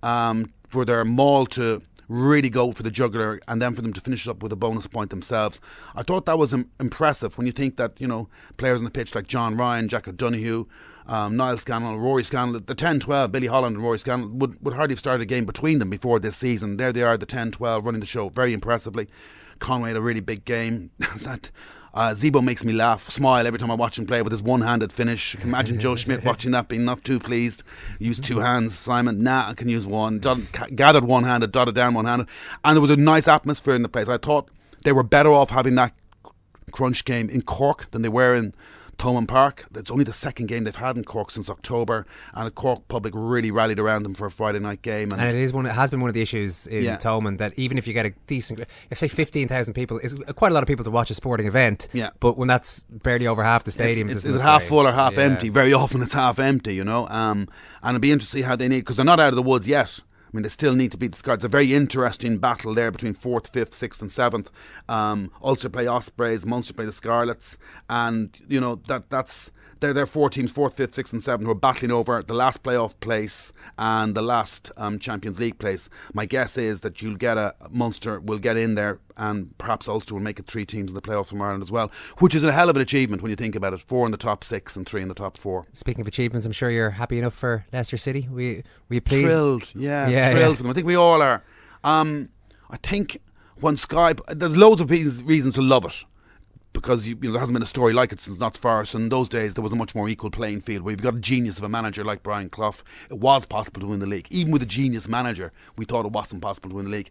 um, 0.01 0.53
for 0.69 0.85
their 0.85 1.03
maul 1.03 1.45
to 1.45 1.81
really 2.09 2.49
go 2.49 2.71
for 2.71 2.83
the 2.83 2.91
jugular, 2.91 3.39
and 3.47 3.61
then 3.61 3.73
for 3.73 3.81
them 3.81 3.93
to 3.93 4.01
finish 4.01 4.27
up 4.27 4.43
with 4.43 4.51
a 4.51 4.57
bonus 4.57 4.87
point 4.87 5.11
themselves. 5.11 5.61
I 5.95 6.03
thought 6.03 6.25
that 6.25 6.37
was 6.37 6.53
Im- 6.53 6.69
impressive 6.79 7.37
when 7.37 7.47
you 7.47 7.53
think 7.53 7.77
that 7.77 7.93
you 7.99 8.07
know 8.07 8.27
players 8.57 8.79
on 8.79 8.83
the 8.83 8.91
pitch 8.91 9.15
like 9.15 9.27
John 9.27 9.55
Ryan, 9.55 9.87
Jack 9.87 10.07
O'Donoghue. 10.07 10.67
Um, 11.07 11.37
Niall 11.37 11.57
Scannell, 11.57 11.97
Rory 11.97 12.23
Scannell, 12.23 12.59
the 12.59 12.75
10 12.75 12.99
12, 12.99 13.31
Billy 13.31 13.47
Holland 13.47 13.75
and 13.75 13.83
Rory 13.83 13.97
Scannell 13.97 14.27
would, 14.27 14.63
would 14.63 14.75
hardly 14.75 14.93
have 14.93 14.99
started 14.99 15.23
a 15.23 15.25
game 15.25 15.43
between 15.43 15.79
them 15.79 15.89
before 15.89 16.19
this 16.19 16.37
season. 16.37 16.77
There 16.77 16.93
they 16.93 17.01
are, 17.01 17.17
the 17.17 17.25
10 17.25 17.49
12, 17.49 17.83
running 17.83 17.99
the 17.99 18.05
show 18.05 18.29
very 18.29 18.53
impressively. 18.53 19.07
Conway 19.57 19.89
had 19.89 19.97
a 19.97 20.01
really 20.01 20.19
big 20.19 20.45
game. 20.45 20.91
that 21.21 21.49
uh, 21.93 22.09
Zebo 22.11 22.43
makes 22.43 22.63
me 22.63 22.73
laugh, 22.73 23.09
smile 23.09 23.45
every 23.47 23.59
time 23.59 23.71
I 23.71 23.75
watch 23.75 23.97
him 23.97 24.05
play 24.05 24.21
with 24.21 24.31
his 24.31 24.41
one-handed 24.41 24.91
finish. 24.91 25.35
Can 25.35 25.49
imagine 25.49 25.79
Joe 25.79 25.95
Schmidt 25.97 26.23
watching 26.23 26.51
that, 26.51 26.67
being 26.67 26.85
not 26.85 27.03
too 27.03 27.19
pleased. 27.19 27.63
Use 27.99 28.19
two 28.19 28.39
hands, 28.39 28.77
Simon. 28.77 29.23
Nah, 29.23 29.49
I 29.49 29.53
can 29.53 29.69
use 29.69 29.85
one. 29.85 30.19
Dot, 30.19 30.39
gathered 30.75 31.03
one-handed, 31.03 31.51
dotted 31.51 31.75
down 31.75 31.93
one-handed, 31.93 32.27
and 32.63 32.75
there 32.75 32.81
was 32.81 32.91
a 32.91 32.97
nice 32.97 33.27
atmosphere 33.27 33.75
in 33.75 33.81
the 33.81 33.89
place. 33.89 34.07
I 34.07 34.17
thought 34.17 34.49
they 34.83 34.91
were 34.91 35.03
better 35.03 35.33
off 35.33 35.49
having 35.49 35.75
that 35.75 35.93
crunch 36.71 37.05
game 37.05 37.29
in 37.29 37.41
Cork 37.41 37.89
than 37.91 38.01
they 38.01 38.09
were 38.09 38.35
in 38.35 38.53
Thomond 38.99 39.27
Park. 39.27 39.65
That's 39.71 39.89
only 39.89 40.03
the 40.03 40.13
second 40.13 40.47
game 40.47 40.65
they've 40.65 40.75
had 40.75 40.97
in 40.97 41.03
Cork 41.03 41.31
since 41.31 41.49
October, 41.49 42.05
and 42.35 42.45
the 42.45 42.51
Cork 42.51 42.87
public 42.89 43.13
really 43.15 43.49
rallied 43.49 43.79
around 43.79 44.03
them 44.03 44.13
for 44.13 44.27
a 44.27 44.31
Friday 44.31 44.59
night 44.59 44.81
game. 44.83 45.11
And, 45.11 45.19
and 45.21 45.29
it 45.35 45.41
is 45.41 45.53
one. 45.53 45.65
It 45.65 45.71
has 45.71 45.89
been 45.89 46.01
one 46.01 46.09
of 46.09 46.13
the 46.13 46.21
issues 46.21 46.67
in 46.67 46.83
Yeah. 46.83 46.97
Thomond 46.97 47.37
that 47.39 47.57
even 47.57 47.77
if 47.77 47.87
you 47.87 47.93
get 47.93 48.05
a 48.05 48.11
decent, 48.27 48.59
I 48.91 48.95
say 48.95 49.07
fifteen 49.07 49.47
thousand 49.47 49.73
people 49.73 49.97
is 49.99 50.15
quite 50.35 50.51
a 50.51 50.53
lot 50.53 50.61
of 50.63 50.67
people 50.67 50.83
to 50.85 50.91
watch 50.91 51.09
a 51.09 51.15
sporting 51.15 51.47
event. 51.47 51.87
Yeah. 51.93 52.09
But 52.19 52.37
when 52.37 52.47
that's 52.47 52.83
barely 52.89 53.25
over 53.25 53.43
half 53.43 53.63
the 53.63 53.71
stadium, 53.71 54.09
It's, 54.09 54.17
it's, 54.17 54.25
is 54.25 54.35
it 54.35 54.41
half 54.41 54.59
great. 54.61 54.69
full 54.69 54.87
or 54.87 54.91
half 54.91 55.13
Yeah. 55.13 55.23
empty? 55.23 55.49
Very 55.49 55.73
often 55.73 56.01
it's 56.03 56.13
half 56.13 56.37
empty, 56.37 56.75
you 56.75 56.83
know. 56.83 57.07
Um, 57.07 57.47
and 57.81 57.95
it'll 57.95 57.99
be 58.01 58.11
interesting 58.11 58.39
to 58.39 58.43
see 58.43 58.47
how 58.47 58.55
they 58.55 58.67
need 58.67 58.81
because 58.81 58.97
they're 58.97 59.05
not 59.05 59.19
out 59.19 59.29
of 59.29 59.35
the 59.37 59.41
woods 59.41 59.67
yet. 59.67 59.99
I 60.31 60.37
mean, 60.37 60.43
they 60.43 60.49
still 60.49 60.75
need 60.75 60.91
to 60.91 60.97
beat 60.97 61.11
the 61.13 61.17
Scarlets. 61.17 61.43
It's 61.43 61.49
a 61.49 61.49
very 61.49 61.73
interesting 61.73 62.37
battle 62.37 62.75
there 62.75 62.91
between 62.91 63.15
fourth, 63.15 63.51
fifth, 63.51 63.73
sixth, 63.73 64.01
and 64.01 64.11
seventh. 64.11 64.51
Um, 64.87 65.31
Ulster 65.43 65.69
play 65.69 65.87
Ospreys, 65.87 66.45
Munster 66.45 66.73
play 66.73 66.85
the 66.85 66.91
Scarlets, 66.91 67.57
and 67.89 68.37
you 68.47 68.59
know 68.59 68.75
that 68.87 69.09
that's 69.09 69.51
they're, 69.79 69.93
they're 69.93 70.05
four 70.05 70.29
teams, 70.29 70.51
fourth, 70.51 70.75
fifth, 70.75 70.95
sixth, 70.95 71.13
and 71.13 71.23
seventh, 71.23 71.45
who 71.45 71.51
are 71.51 71.55
battling 71.55 71.91
over 71.91 72.21
the 72.21 72.33
last 72.33 72.63
playoff 72.63 72.93
place 72.99 73.53
and 73.77 74.15
the 74.15 74.21
last 74.21 74.71
um, 74.77 74.99
Champions 74.99 75.39
League 75.39 75.59
place. 75.59 75.89
My 76.13 76.25
guess 76.25 76.57
is 76.57 76.81
that 76.81 77.01
you'll 77.01 77.15
get 77.15 77.37
a 77.37 77.55
Munster 77.69 78.19
will 78.19 78.39
get 78.39 78.57
in 78.57 78.75
there, 78.75 78.99
and 79.17 79.57
perhaps 79.57 79.87
Ulster 79.87 80.13
will 80.13 80.21
make 80.21 80.39
it 80.39 80.47
three 80.47 80.65
teams 80.65 80.91
in 80.91 80.95
the 80.95 81.01
playoffs 81.01 81.27
from 81.27 81.41
Ireland 81.41 81.63
as 81.63 81.71
well, 81.71 81.91
which 82.19 82.35
is 82.35 82.43
a 82.43 82.51
hell 82.51 82.69
of 82.69 82.75
an 82.75 82.81
achievement 82.81 83.21
when 83.21 83.29
you 83.29 83.35
think 83.35 83.55
about 83.55 83.73
it. 83.73 83.81
Four 83.81 84.05
in 84.05 84.11
the 84.11 84.17
top 84.17 84.43
six 84.43 84.75
and 84.75 84.87
three 84.87 85.01
in 85.01 85.07
the 85.07 85.13
top 85.13 85.37
four. 85.37 85.67
Speaking 85.73 86.01
of 86.01 86.07
achievements, 86.07 86.45
I'm 86.45 86.51
sure 86.51 86.69
you're 86.69 86.91
happy 86.91 87.17
enough 87.17 87.33
for 87.33 87.65
Leicester 87.71 87.97
City. 87.97 88.27
We 88.29 88.63
were 88.89 88.95
you 88.95 89.01
pleased? 89.01 89.27
Thrilled, 89.27 89.67
yeah, 89.75 90.07
yeah, 90.07 90.31
thrilled 90.31 90.51
yeah. 90.51 90.55
for 90.55 90.63
them. 90.63 90.71
I 90.71 90.73
think 90.73 90.87
we 90.87 90.95
all 90.95 91.21
are. 91.21 91.43
Um, 91.83 92.29
I 92.69 92.77
think 92.77 93.21
when 93.61 93.77
Sky, 93.77 94.13
there's 94.29 94.55
loads 94.55 94.81
of 94.81 94.89
reasons 94.89 95.55
to 95.55 95.61
love 95.61 95.85
it 95.85 96.05
because 96.73 97.05
you, 97.07 97.17
you 97.21 97.27
know, 97.27 97.33
there 97.33 97.39
hasn't 97.39 97.55
been 97.55 97.63
a 97.63 97.67
story 97.67 97.93
like 97.93 98.11
it 98.11 98.19
since 98.19 98.39
Notts 98.39 98.57
Forest. 98.57 98.93
And 98.95 99.03
in 99.03 99.09
those 99.09 99.27
days, 99.27 99.53
there 99.53 99.63
was 99.63 99.73
a 99.73 99.75
much 99.75 99.95
more 99.95 100.07
equal 100.07 100.31
playing 100.31 100.61
field 100.61 100.83
where 100.83 100.91
you've 100.91 101.01
got 101.01 101.15
a 101.15 101.19
genius 101.19 101.57
of 101.57 101.63
a 101.63 101.69
manager 101.69 102.03
like 102.03 102.23
Brian 102.23 102.49
Clough. 102.49 102.75
It 103.09 103.17
was 103.17 103.45
possible 103.45 103.81
to 103.81 103.87
win 103.87 103.99
the 103.99 104.07
league. 104.07 104.27
Even 104.29 104.51
with 104.51 104.61
a 104.61 104.67
genius 104.67 105.07
manager, 105.07 105.51
we 105.77 105.85
thought 105.85 106.05
it 106.05 106.11
wasn't 106.11 106.41
possible 106.41 106.69
to 106.69 106.75
win 106.75 106.85
the 106.85 106.91
league. 106.91 107.09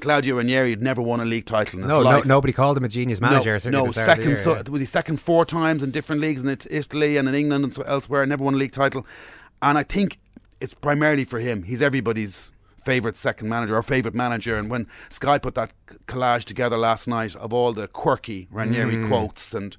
Claudio 0.00 0.36
Ranieri 0.36 0.70
had 0.70 0.82
never 0.82 1.02
won 1.02 1.20
a 1.20 1.24
league 1.24 1.46
title 1.46 1.78
in 1.78 1.82
his 1.82 1.88
No, 1.88 2.02
no, 2.02 2.20
nobody 2.20 2.52
called 2.52 2.76
him 2.76 2.84
a 2.84 2.88
genius 2.88 3.20
manager. 3.20 3.58
No, 3.70 3.80
no 3.80 3.86
the 3.86 3.92
start 3.92 4.08
of 4.10 4.16
the 4.16 4.22
second. 4.22 4.28
year, 4.28 4.36
so, 4.36 4.54
yeah. 4.54 4.62
Was 4.70 4.80
he 4.80 4.86
second 4.86 5.16
four 5.20 5.44
times 5.44 5.82
in 5.82 5.90
different 5.90 6.20
leagues 6.20 6.40
in 6.40 6.48
Italy 6.48 7.16
and 7.16 7.28
in 7.28 7.34
England 7.34 7.64
and 7.64 7.72
so 7.72 7.82
elsewhere? 7.82 8.24
Never 8.24 8.44
won 8.44 8.54
a 8.54 8.58
league 8.58 8.72
title, 8.72 9.04
and 9.60 9.76
I 9.76 9.82
think 9.82 10.18
it's 10.60 10.74
primarily 10.74 11.24
for 11.24 11.40
him. 11.40 11.64
He's 11.64 11.82
everybody's 11.82 12.52
favourite 12.88 13.16
second 13.16 13.48
manager 13.48 13.76
or 13.76 13.82
favourite 13.82 14.14
manager. 14.14 14.56
And 14.58 14.70
when 14.70 14.86
Sky 15.10 15.36
put 15.38 15.54
that 15.56 15.72
collage 16.06 16.44
together 16.44 16.78
last 16.78 17.06
night 17.06 17.36
of 17.36 17.52
all 17.52 17.72
the 17.74 17.86
quirky 17.86 18.48
Ranieri 18.50 18.96
Mm. 18.96 19.08
quotes 19.08 19.52
and 19.52 19.76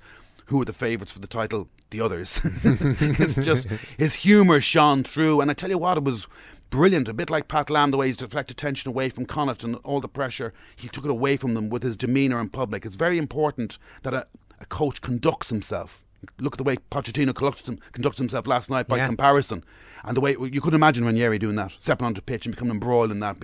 who 0.47 0.61
are 0.61 0.65
the 0.65 0.73
favourites 0.73 1.11
for 1.13 1.19
the 1.19 1.27
title, 1.27 1.67
the 1.89 2.01
others. 2.01 2.39
it's 2.63 3.35
just 3.35 3.67
his 3.97 4.13
humour 4.15 4.61
shone 4.61 5.03
through, 5.03 5.41
and 5.41 5.49
I 5.49 5.53
tell 5.55 5.69
you 5.71 5.77
what, 5.79 5.97
it 5.97 6.03
was 6.03 6.27
brilliant. 6.69 7.07
A 7.07 7.13
bit 7.13 7.29
like 7.31 7.47
Pat 7.47 7.69
Lam, 7.71 7.89
the 7.91 7.97
way 7.97 8.07
he's 8.07 8.17
deflected 8.17 8.57
attention 8.57 8.89
away 8.89 9.09
from 9.09 9.25
Connacht 9.25 9.63
and 9.63 9.75
all 9.77 10.01
the 10.01 10.07
pressure, 10.07 10.53
he 10.75 10.87
took 10.87 11.05
it 11.05 11.11
away 11.11 11.35
from 11.37 11.55
them 11.55 11.69
with 11.69 11.81
his 11.83 11.97
demeanour 11.97 12.39
in 12.39 12.49
public. 12.49 12.85
It's 12.85 12.95
very 12.95 13.17
important 13.17 13.79
that 14.03 14.13
a, 14.13 14.27
a 14.59 14.65
coach 14.65 15.01
conducts 15.01 15.49
himself. 15.49 16.05
Look 16.39 16.53
at 16.53 16.57
the 16.57 16.63
way 16.63 16.75
Pochettino 16.91 17.33
conducts, 17.33 18.17
himself 18.17 18.45
last 18.45 18.69
night 18.69 18.87
by 18.87 18.97
Yeah. 18.97 19.05
comparison, 19.07 19.63
and 20.03 20.17
the 20.17 20.21
way 20.21 20.31
you 20.39 20.59
couldn't 20.59 20.75
imagine 20.75 21.05
Ranieri 21.05 21.39
doing 21.39 21.55
that, 21.55 21.71
stepping 21.77 22.05
onto 22.05 22.19
the 22.19 22.25
pitch 22.25 22.45
and 22.45 22.53
becoming 22.53 22.73
embroiled 22.73 23.11
in 23.11 23.19
that, 23.21 23.37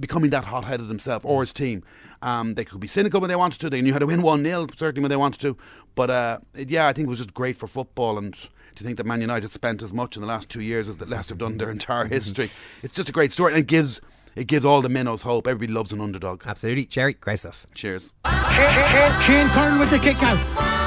becoming 0.00 0.30
that 0.30 0.44
hot-headed 0.44 0.88
himself 0.88 1.24
or 1.24 1.42
his 1.42 1.52
team. 1.52 1.82
Um, 2.22 2.54
they 2.54 2.64
could 2.64 2.78
be 2.80 2.86
cynical 2.86 3.20
when 3.20 3.28
they 3.28 3.36
wanted 3.36 3.60
to. 3.60 3.70
They 3.70 3.82
knew 3.82 3.92
how 3.92 3.98
to 3.98 4.06
win 4.06 4.22
one 4.22 4.44
0 4.44 4.68
certainly 4.76 5.02
when 5.02 5.10
they 5.10 5.16
wanted 5.16 5.40
to. 5.40 5.56
But 5.96 6.10
uh, 6.10 6.38
yeah, 6.54 6.86
I 6.86 6.92
think 6.92 7.06
it 7.06 7.10
was 7.10 7.18
just 7.18 7.34
great 7.34 7.56
for 7.56 7.66
football. 7.66 8.16
And 8.18 8.34
to 8.76 8.84
think 8.84 8.96
that 8.96 9.06
Man 9.06 9.20
United 9.20 9.50
spent 9.50 9.82
as 9.82 9.92
much 9.92 10.16
in 10.16 10.22
the 10.22 10.28
last 10.28 10.48
two 10.48 10.60
years 10.60 10.88
as 10.88 10.98
that 10.98 11.08
Leicester 11.08 11.32
have 11.32 11.38
done 11.38 11.58
their 11.58 11.70
entire 11.70 12.06
history, 12.06 12.50
it's 12.82 12.94
just 12.94 13.08
a 13.08 13.12
great 13.12 13.32
story. 13.32 13.52
And 13.54 13.60
it 13.60 13.66
gives 13.66 14.00
it 14.36 14.46
gives 14.46 14.64
all 14.64 14.82
the 14.82 14.88
minnows 14.88 15.22
hope. 15.22 15.46
Everybody 15.46 15.72
loves 15.72 15.92
an 15.92 16.00
underdog. 16.00 16.42
Absolutely, 16.46 16.86
Gerry, 16.86 17.14
great 17.14 17.38
stuff. 17.38 17.66
Cheers. 17.74 18.12
Shane 18.24 19.48
Curran 19.48 19.78
with 19.78 19.90
the 19.90 19.98
kick 19.98 20.22
out. 20.22 20.83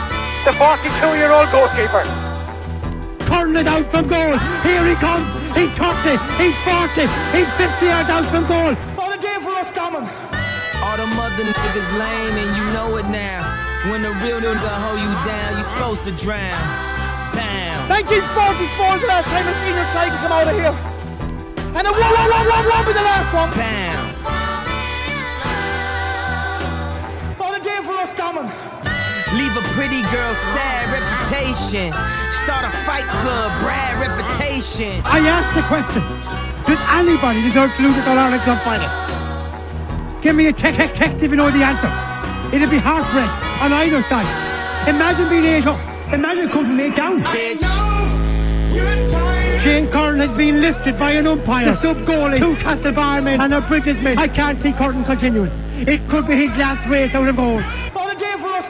The 0.47 0.53
42-year-old 0.53 1.51
goalkeeper. 1.51 2.07
Curran 3.27 3.59
it 3.59 3.67
out 3.67 3.83
from 3.91 4.07
goal. 4.07 4.39
Here 4.63 4.79
he 4.87 4.95
comes. 4.95 5.27
He's 5.51 5.67
30. 5.75 6.15
He's 6.39 6.55
40. 6.63 7.03
He's 7.35 7.51
50 7.59 7.83
yards 7.83 8.07
out 8.07 8.23
from 8.31 8.47
goal. 8.47 8.71
What 8.95 9.11
a 9.11 9.19
day 9.19 9.35
for 9.43 9.51
us 9.59 9.75
coming. 9.75 10.07
All 10.79 10.95
the 10.95 11.03
mother 11.19 11.43
niggas 11.43 11.91
lame 11.99 12.39
and 12.39 12.55
you 12.55 12.63
know 12.71 12.95
it 12.95 13.11
now. 13.11 13.43
When 13.91 13.99
the 14.01 14.15
real 14.23 14.39
nigga 14.39 14.71
hold 14.87 15.03
you 15.03 15.11
down, 15.27 15.59
you're 15.59 15.67
supposed 15.67 16.07
to 16.07 16.15
drown. 16.15 16.55
Bam. 17.35 17.91
1944 17.91 18.95
is 18.95 19.01
the 19.03 19.07
last 19.11 19.27
time 19.27 19.43
a 19.43 19.55
senior 19.67 19.83
tiger 19.91 20.15
come 20.23 20.31
out 20.31 20.47
of 20.47 20.55
here. 20.55 20.71
And 21.75 21.83
a 21.83 21.91
one, 21.91 21.99
one, 21.99 22.29
one, 22.31 22.47
one, 22.47 22.65
one 22.71 22.87
be 22.87 22.95
the 22.95 23.03
last 23.03 23.35
one. 23.35 23.51
Bam. 23.51 23.99
What 27.35 27.51
a 27.51 27.61
day 27.61 27.83
for 27.83 27.99
us 27.99 28.13
coming. 28.13 28.47
Leave 29.37 29.55
a 29.55 29.61
pretty 29.77 30.01
girl 30.09 30.33
sad 30.57 30.89
reputation. 30.89 31.93
Start 32.33 32.65
a 32.65 32.73
fight 32.89 33.05
club, 33.21 33.53
Brad 33.61 33.93
reputation. 34.01 34.99
I 35.05 35.19
asked 35.19 35.53
the 35.53 35.61
question. 35.69 36.01
Did 36.65 36.79
anybody 36.89 37.43
deserve 37.43 37.71
to 37.77 37.83
lose 37.83 37.95
at 37.97 38.07
All 38.07 38.17
Ireland 38.17 38.41
Club 38.41 38.59
final? 38.65 38.89
Give 40.21 40.35
me 40.35 40.47
a 40.47 40.53
text, 40.53 40.79
text, 40.79 40.95
text 40.95 41.21
if 41.21 41.29
you 41.29 41.37
know 41.37 41.51
the 41.51 41.63
answer. 41.63 41.87
It'll 42.55 42.69
be 42.69 42.79
heartbreak 42.79 43.29
on 43.61 43.71
either 43.73 44.01
side. 44.09 44.25
Imagine 44.89 45.29
being 45.29 45.45
eight 45.45 45.67
up. 45.67 45.79
Imagine 46.11 46.49
coming 46.49 46.71
from 46.71 46.79
eight 46.79 46.95
down. 46.95 47.23
Shane 49.61 49.87
Curran 49.89 50.19
has 50.19 50.35
been 50.35 50.61
lifted 50.61 50.97
by 50.97 51.11
an 51.11 51.27
umpire, 51.27 51.69
a 51.69 51.77
sub 51.77 51.97
goalie, 51.97 52.39
two 52.39 52.55
Castle 52.55 52.91
barmen 52.91 53.39
and 53.39 53.53
a 53.53 53.61
British 53.61 54.01
man. 54.01 54.17
I 54.17 54.27
can't 54.27 54.59
see 54.61 54.71
Curran 54.73 55.03
continuing. 55.03 55.51
It 55.75 56.07
could 56.09 56.25
be 56.25 56.35
his 56.35 56.57
last 56.57 56.87
race 56.87 57.13
out 57.13 57.27
of 57.27 57.35
goal. 57.35 57.61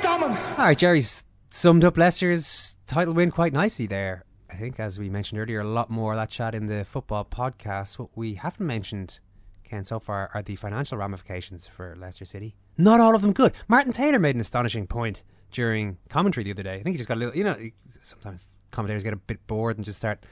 What 0.03 0.15
a 0.19 0.19
day 0.19 0.19
for 0.19 0.31
us 0.31 0.39
coming. 0.39 0.57
All 0.59 0.65
right, 0.65 0.77
Gerry's 0.77 1.23
summed 1.49 1.83
up 1.83 1.97
Leicester's 1.97 2.75
title 2.87 3.13
win 3.13 3.31
quite 3.31 3.53
nicely 3.53 3.87
there. 3.87 4.23
I 4.49 4.55
think, 4.55 4.79
as 4.79 4.97
we 4.97 5.09
mentioned 5.09 5.39
earlier, 5.41 5.59
a 5.59 5.63
lot 5.65 5.89
more 5.89 6.13
of 6.13 6.17
that 6.17 6.29
chat 6.29 6.55
in 6.55 6.67
the 6.67 6.85
football 6.85 7.25
podcast. 7.25 7.99
What 7.99 8.09
we 8.15 8.35
haven't 8.35 8.65
mentioned, 8.65 9.19
Ken, 9.63 9.83
so 9.83 9.99
far 9.99 10.29
are 10.33 10.41
the 10.41 10.55
financial 10.55 10.97
ramifications 10.97 11.67
for 11.67 11.95
Leicester 11.97 12.25
City. 12.25 12.55
Not 12.77 12.99
all 12.99 13.15
of 13.15 13.21
them 13.21 13.33
good. 13.33 13.53
Martin 13.67 13.91
Tyler 13.91 14.19
made 14.19 14.35
an 14.35 14.41
astonishing 14.41 14.87
point 14.87 15.21
during 15.51 15.97
commentary 16.09 16.43
the 16.43 16.51
other 16.51 16.63
day. 16.63 16.75
I 16.75 16.83
think 16.83 16.93
he 16.93 16.97
just 16.97 17.07
got 17.09 17.17
a 17.17 17.19
little, 17.19 17.35
you 17.35 17.43
know, 17.43 17.57
sometimes 18.01 18.55
commentators 18.71 19.03
get 19.03 19.13
a 19.13 19.17
bit 19.17 19.45
bored 19.47 19.77
and 19.77 19.85
just 19.85 19.97
start 19.97 20.23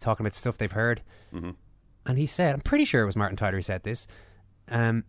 talking 0.00 0.24
about 0.26 0.34
stuff 0.34 0.58
they've 0.58 0.72
heard. 0.72 1.02
Mhm. 1.32 1.54
And 2.06 2.18
he 2.18 2.26
said, 2.26 2.54
I'm 2.54 2.60
pretty 2.60 2.84
sure 2.84 3.02
it 3.02 3.06
was 3.06 3.16
Martin 3.16 3.36
Tyler 3.36 3.56
who 3.56 3.62
said 3.62 3.82
this, 3.82 4.06
um, 4.68 5.04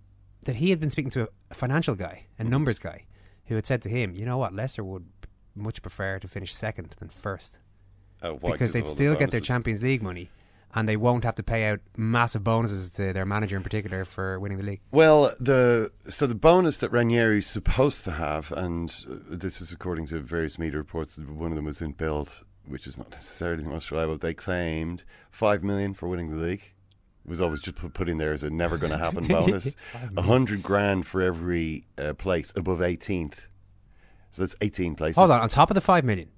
that 0.46 0.58
he 0.58 0.70
had 0.70 0.80
been 0.80 0.90
speaking 0.90 1.12
to 1.12 1.24
a, 1.24 1.28
a 1.52 1.54
financial 1.56 1.96
guy, 1.96 2.26
a 2.38 2.44
numbers 2.44 2.78
guy, 2.80 3.06
who 3.50 3.56
had 3.56 3.66
said 3.66 3.82
to 3.82 3.90
him, 3.90 4.16
you 4.16 4.26
know 4.26 4.38
what, 4.38 4.54
Leicester 4.56 4.84
would 4.84 5.06
much 5.56 5.82
prefer 5.82 6.20
to 6.20 6.28
finish 6.28 6.56
second 6.56 6.96
than 7.00 7.10
first. 7.10 7.60
Oh, 8.22 8.34
why? 8.36 8.52
because 8.54 8.60
'Cause 8.70 8.74
they'd 8.74 8.80
all 8.84 8.90
the 8.90 8.96
still 8.96 9.16
get 9.16 9.32
their? 9.32 9.42
Champions 9.42 9.84
League 9.84 10.02
money 10.02 10.30
and 10.76 10.88
they 10.88 10.96
won't 10.98 11.24
have 11.24 11.36
to 11.36 11.44
pay 11.44 11.66
out 11.70 11.80
massive 11.98 12.44
bonuses 12.44 12.92
to 12.94 13.12
their 13.12 13.26
manager 13.26 13.58
in 13.58 13.64
particular 13.64 14.06
for 14.06 14.40
winning 14.40 14.58
the 14.60 14.64
league. 14.64 14.82
Well, 14.92 15.34
the 15.40 15.92
so 16.10 16.28
the 16.28 16.36
bonus 16.36 16.78
that 16.78 16.92
Ranieri's 16.92 17.48
supposed 17.48 18.06
to 18.06 18.12
have, 18.12 18.52
and 18.52 18.90
uh, 19.10 19.16
this 19.30 19.62
is 19.62 19.72
according 19.72 20.06
to 20.08 20.20
various 20.20 20.60
media 20.60 20.78
reports, 20.78 21.18
one 21.18 21.52
of 21.52 21.56
them 21.56 21.66
was 21.66 21.82
in 21.82 21.94
Bild, 21.94 22.44
which 22.68 22.86
is 22.86 22.98
not 22.98 23.10
necessarily 23.20 23.64
the 23.64 23.70
most 23.70 23.90
reliable. 23.92 24.18
They 24.18 24.34
claimed 24.36 25.04
five 25.32 25.64
million 25.64 25.94
for 25.96 26.08
winning 26.08 26.30
the 26.30 26.38
league, 26.38 26.72
was 27.30 27.40
always 27.40 27.62
just 27.62 27.78
put, 27.94 28.10
in 28.10 28.18
there 28.18 28.34
as 28.34 28.44
a 28.44 28.50
never 28.50 28.78
going 28.78 28.92
to 28.92 28.98
happen 28.98 29.28
bonus. 29.28 29.76
A 30.18 30.22
hundred 30.22 30.64
grand 30.64 31.06
for 31.06 31.22
every 31.22 31.84
uh, 31.98 32.14
place 32.14 32.52
above 32.56 32.80
18th. 32.80 33.36
So 34.32 34.42
that's 34.42 34.56
18 34.62 34.96
places. 34.96 35.18
Hold 35.18 35.32
on, 35.32 35.42
on 35.42 35.50
top 35.50 35.72
of 35.72 35.76
the 35.76 35.82
five 35.82 36.04
million. 36.04 36.30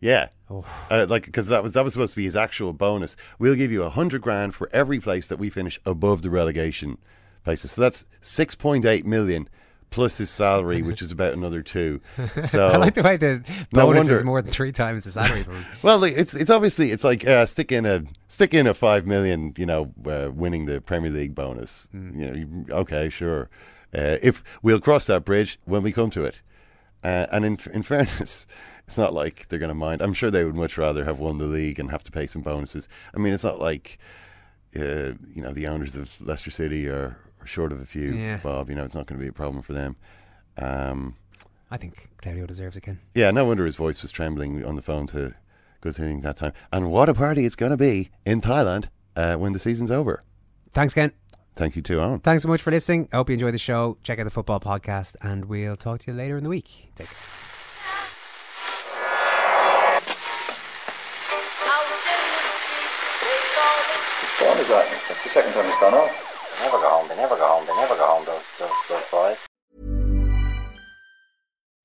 Yeah. 0.00 0.28
Oh. 0.50 0.64
Uh, 0.90 1.06
like 1.08 1.24
because 1.24 1.48
that 1.48 1.62
was 1.62 1.72
that 1.72 1.84
was 1.84 1.92
supposed 1.92 2.12
to 2.12 2.16
be 2.16 2.24
his 2.24 2.36
actual 2.36 2.72
bonus. 2.72 3.16
We'll 3.38 3.56
give 3.56 3.72
you 3.72 3.82
a 3.82 3.90
hundred 3.90 4.22
grand 4.22 4.54
for 4.54 4.68
every 4.72 5.00
place 5.00 5.26
that 5.26 5.38
we 5.38 5.50
finish 5.50 5.80
above 5.84 6.22
the 6.22 6.30
relegation 6.30 6.98
places. 7.44 7.72
So 7.72 7.82
that's 7.82 8.04
six 8.20 8.54
point 8.54 8.84
eight 8.84 9.04
million 9.04 9.48
plus 9.90 10.18
his 10.18 10.30
salary, 10.30 10.82
which 10.82 11.00
is 11.02 11.10
about 11.12 11.32
another 11.32 11.62
two. 11.62 12.00
So 12.44 12.68
I 12.68 12.76
like 12.76 12.94
the 12.94 13.02
way 13.02 13.16
the 13.16 13.42
no 13.72 13.86
bonus 13.86 14.00
wonder- 14.00 14.16
is 14.16 14.24
more 14.24 14.42
than 14.42 14.52
three 14.52 14.72
times 14.72 15.04
the 15.04 15.10
salary. 15.10 15.46
well, 15.82 16.02
it's 16.04 16.34
it's 16.34 16.50
obviously 16.50 16.90
it's 16.92 17.04
like 17.04 17.26
uh, 17.26 17.46
stick 17.46 17.72
in 17.72 17.86
a 17.86 18.02
stick 18.28 18.54
in 18.54 18.66
a 18.66 18.74
five 18.74 19.06
million, 19.06 19.54
you 19.56 19.66
know, 19.66 19.92
uh, 20.06 20.30
winning 20.32 20.66
the 20.66 20.80
Premier 20.80 21.10
League 21.10 21.34
bonus. 21.34 21.88
You 21.92 22.00
know, 22.00 22.76
okay, 22.76 23.08
sure. 23.08 23.48
Uh, 23.94 24.18
if 24.22 24.44
we'll 24.62 24.80
cross 24.80 25.06
that 25.06 25.24
bridge 25.24 25.58
when 25.64 25.82
we 25.82 25.92
come 25.92 26.10
to 26.10 26.24
it, 26.24 26.40
uh, 27.02 27.26
and 27.32 27.44
in 27.44 27.58
in 27.72 27.82
fairness, 27.92 28.46
it's 28.86 28.98
not 28.98 29.14
like 29.14 29.48
they're 29.48 29.58
going 29.58 29.68
to 29.68 29.74
mind. 29.74 30.02
I'm 30.02 30.14
sure 30.14 30.30
they 30.30 30.44
would 30.44 30.54
much 30.54 30.76
rather 30.78 31.04
have 31.04 31.18
won 31.20 31.38
the 31.38 31.46
league 31.46 31.78
and 31.78 31.90
have 31.90 32.04
to 32.04 32.12
pay 32.12 32.26
some 32.26 32.42
bonuses. 32.42 32.88
I 33.14 33.18
mean, 33.18 33.32
it's 33.32 33.44
not 33.44 33.58
like 33.60 33.98
uh, 34.76 35.12
you 35.32 35.42
know 35.42 35.52
the 35.52 35.66
owners 35.66 35.96
of 35.96 36.10
Leicester 36.20 36.50
City 36.50 36.86
are 36.88 37.16
short 37.44 37.72
of 37.72 37.80
a 37.80 37.86
few. 37.86 38.12
Yeah. 38.12 38.38
Bob, 38.38 38.68
you 38.70 38.76
know, 38.76 38.84
it's 38.84 38.94
not 38.94 39.06
going 39.06 39.18
to 39.18 39.22
be 39.22 39.28
a 39.28 39.32
problem 39.32 39.62
for 39.62 39.72
them. 39.72 39.96
Um, 40.56 41.16
I 41.70 41.76
think 41.76 42.08
Claudio 42.22 42.46
deserves 42.46 42.76
it, 42.76 42.80
Ken. 42.82 42.98
yeah, 43.14 43.30
no 43.30 43.44
wonder 43.44 43.64
his 43.64 43.76
voice 43.76 44.02
was 44.02 44.10
trembling 44.10 44.64
on 44.64 44.74
the 44.76 44.82
phone 44.82 45.06
to 45.08 45.34
Gus 45.80 45.98
Hiddink 45.98 46.22
that 46.22 46.36
time. 46.36 46.52
And 46.72 46.90
what 46.90 47.08
a 47.08 47.14
party 47.14 47.44
it's 47.44 47.56
going 47.56 47.70
to 47.70 47.76
be 47.76 48.10
in 48.24 48.40
Thailand 48.40 48.86
uh, 49.16 49.36
when 49.36 49.52
the 49.52 49.58
season's 49.58 49.90
over. 49.90 50.24
Thanks, 50.72 50.94
Ken. 50.94 51.12
Thank 51.56 51.76
you 51.76 51.82
too, 51.82 51.96
Eoin. 51.98 52.22
Thanks 52.22 52.42
so 52.44 52.48
much 52.48 52.62
for 52.62 52.70
listening. 52.70 53.08
I 53.12 53.16
hope 53.16 53.28
you 53.30 53.34
enjoy 53.34 53.50
the 53.50 53.58
show. 53.58 53.98
Check 54.02 54.18
out 54.20 54.24
the 54.24 54.30
football 54.30 54.60
podcast, 54.60 55.16
and 55.20 55.44
we'll 55.46 55.76
talk 55.76 56.00
to 56.00 56.10
you 56.12 56.16
later 56.16 56.36
in 56.36 56.44
the 56.44 56.50
week. 56.50 56.92
Take 56.94 57.08
care. 57.08 57.16
Whose 64.20 64.30
phone 64.38 64.58
is 64.58 64.68
that? 64.68 64.86
That's 65.08 65.22
the 65.22 65.28
second 65.30 65.52
time 65.52 65.66
it's 65.66 65.78
gone 65.80 65.94
off. 65.94 66.27
Never 66.60 66.78
go 66.78 66.88
home. 66.88 67.08
They 67.08 67.16
never 67.16 67.36
go 67.36 67.46
home. 67.46 67.66
They 67.66 67.76
never 67.76 67.94
go 67.94 68.06
home. 68.06 68.24
Those 68.26 68.42
those 68.58 68.70
those 68.88 69.02
boys. 69.10 69.36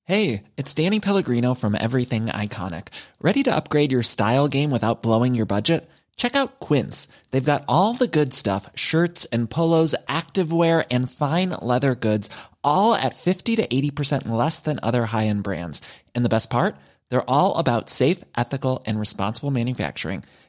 Hey, 0.06 0.42
it's 0.58 0.74
Danny 0.74 1.00
Pellegrino 1.00 1.54
from 1.54 1.74
Everything 1.74 2.26
Iconic. 2.26 2.88
Ready 3.20 3.42
to 3.44 3.56
upgrade 3.56 3.90
your 3.90 4.02
style 4.02 4.48
game 4.48 4.70
without 4.70 5.02
blowing 5.02 5.34
your 5.34 5.46
budget? 5.46 5.88
Check 6.16 6.36
out 6.36 6.60
Quince. 6.60 7.08
They've 7.30 7.44
got 7.44 7.64
all 7.66 7.94
the 7.94 8.06
good 8.06 8.34
stuff 8.34 8.68
shirts 8.74 9.24
and 9.26 9.50
polos, 9.50 9.94
activewear, 10.06 10.84
and 10.90 11.10
fine 11.10 11.50
leather 11.62 11.94
goods, 11.94 12.28
all 12.62 12.94
at 12.94 13.14
50 13.14 13.56
to 13.56 13.66
80% 13.66 14.28
less 14.28 14.60
than 14.60 14.78
other 14.82 15.06
high 15.06 15.26
end 15.26 15.42
brands. 15.42 15.80
And 16.14 16.24
the 16.24 16.28
best 16.28 16.50
part? 16.50 16.76
They're 17.10 17.30
all 17.30 17.56
about 17.56 17.88
safe, 17.88 18.22
ethical, 18.36 18.82
and 18.86 19.00
responsible 19.00 19.50
manufacturing. 19.50 20.24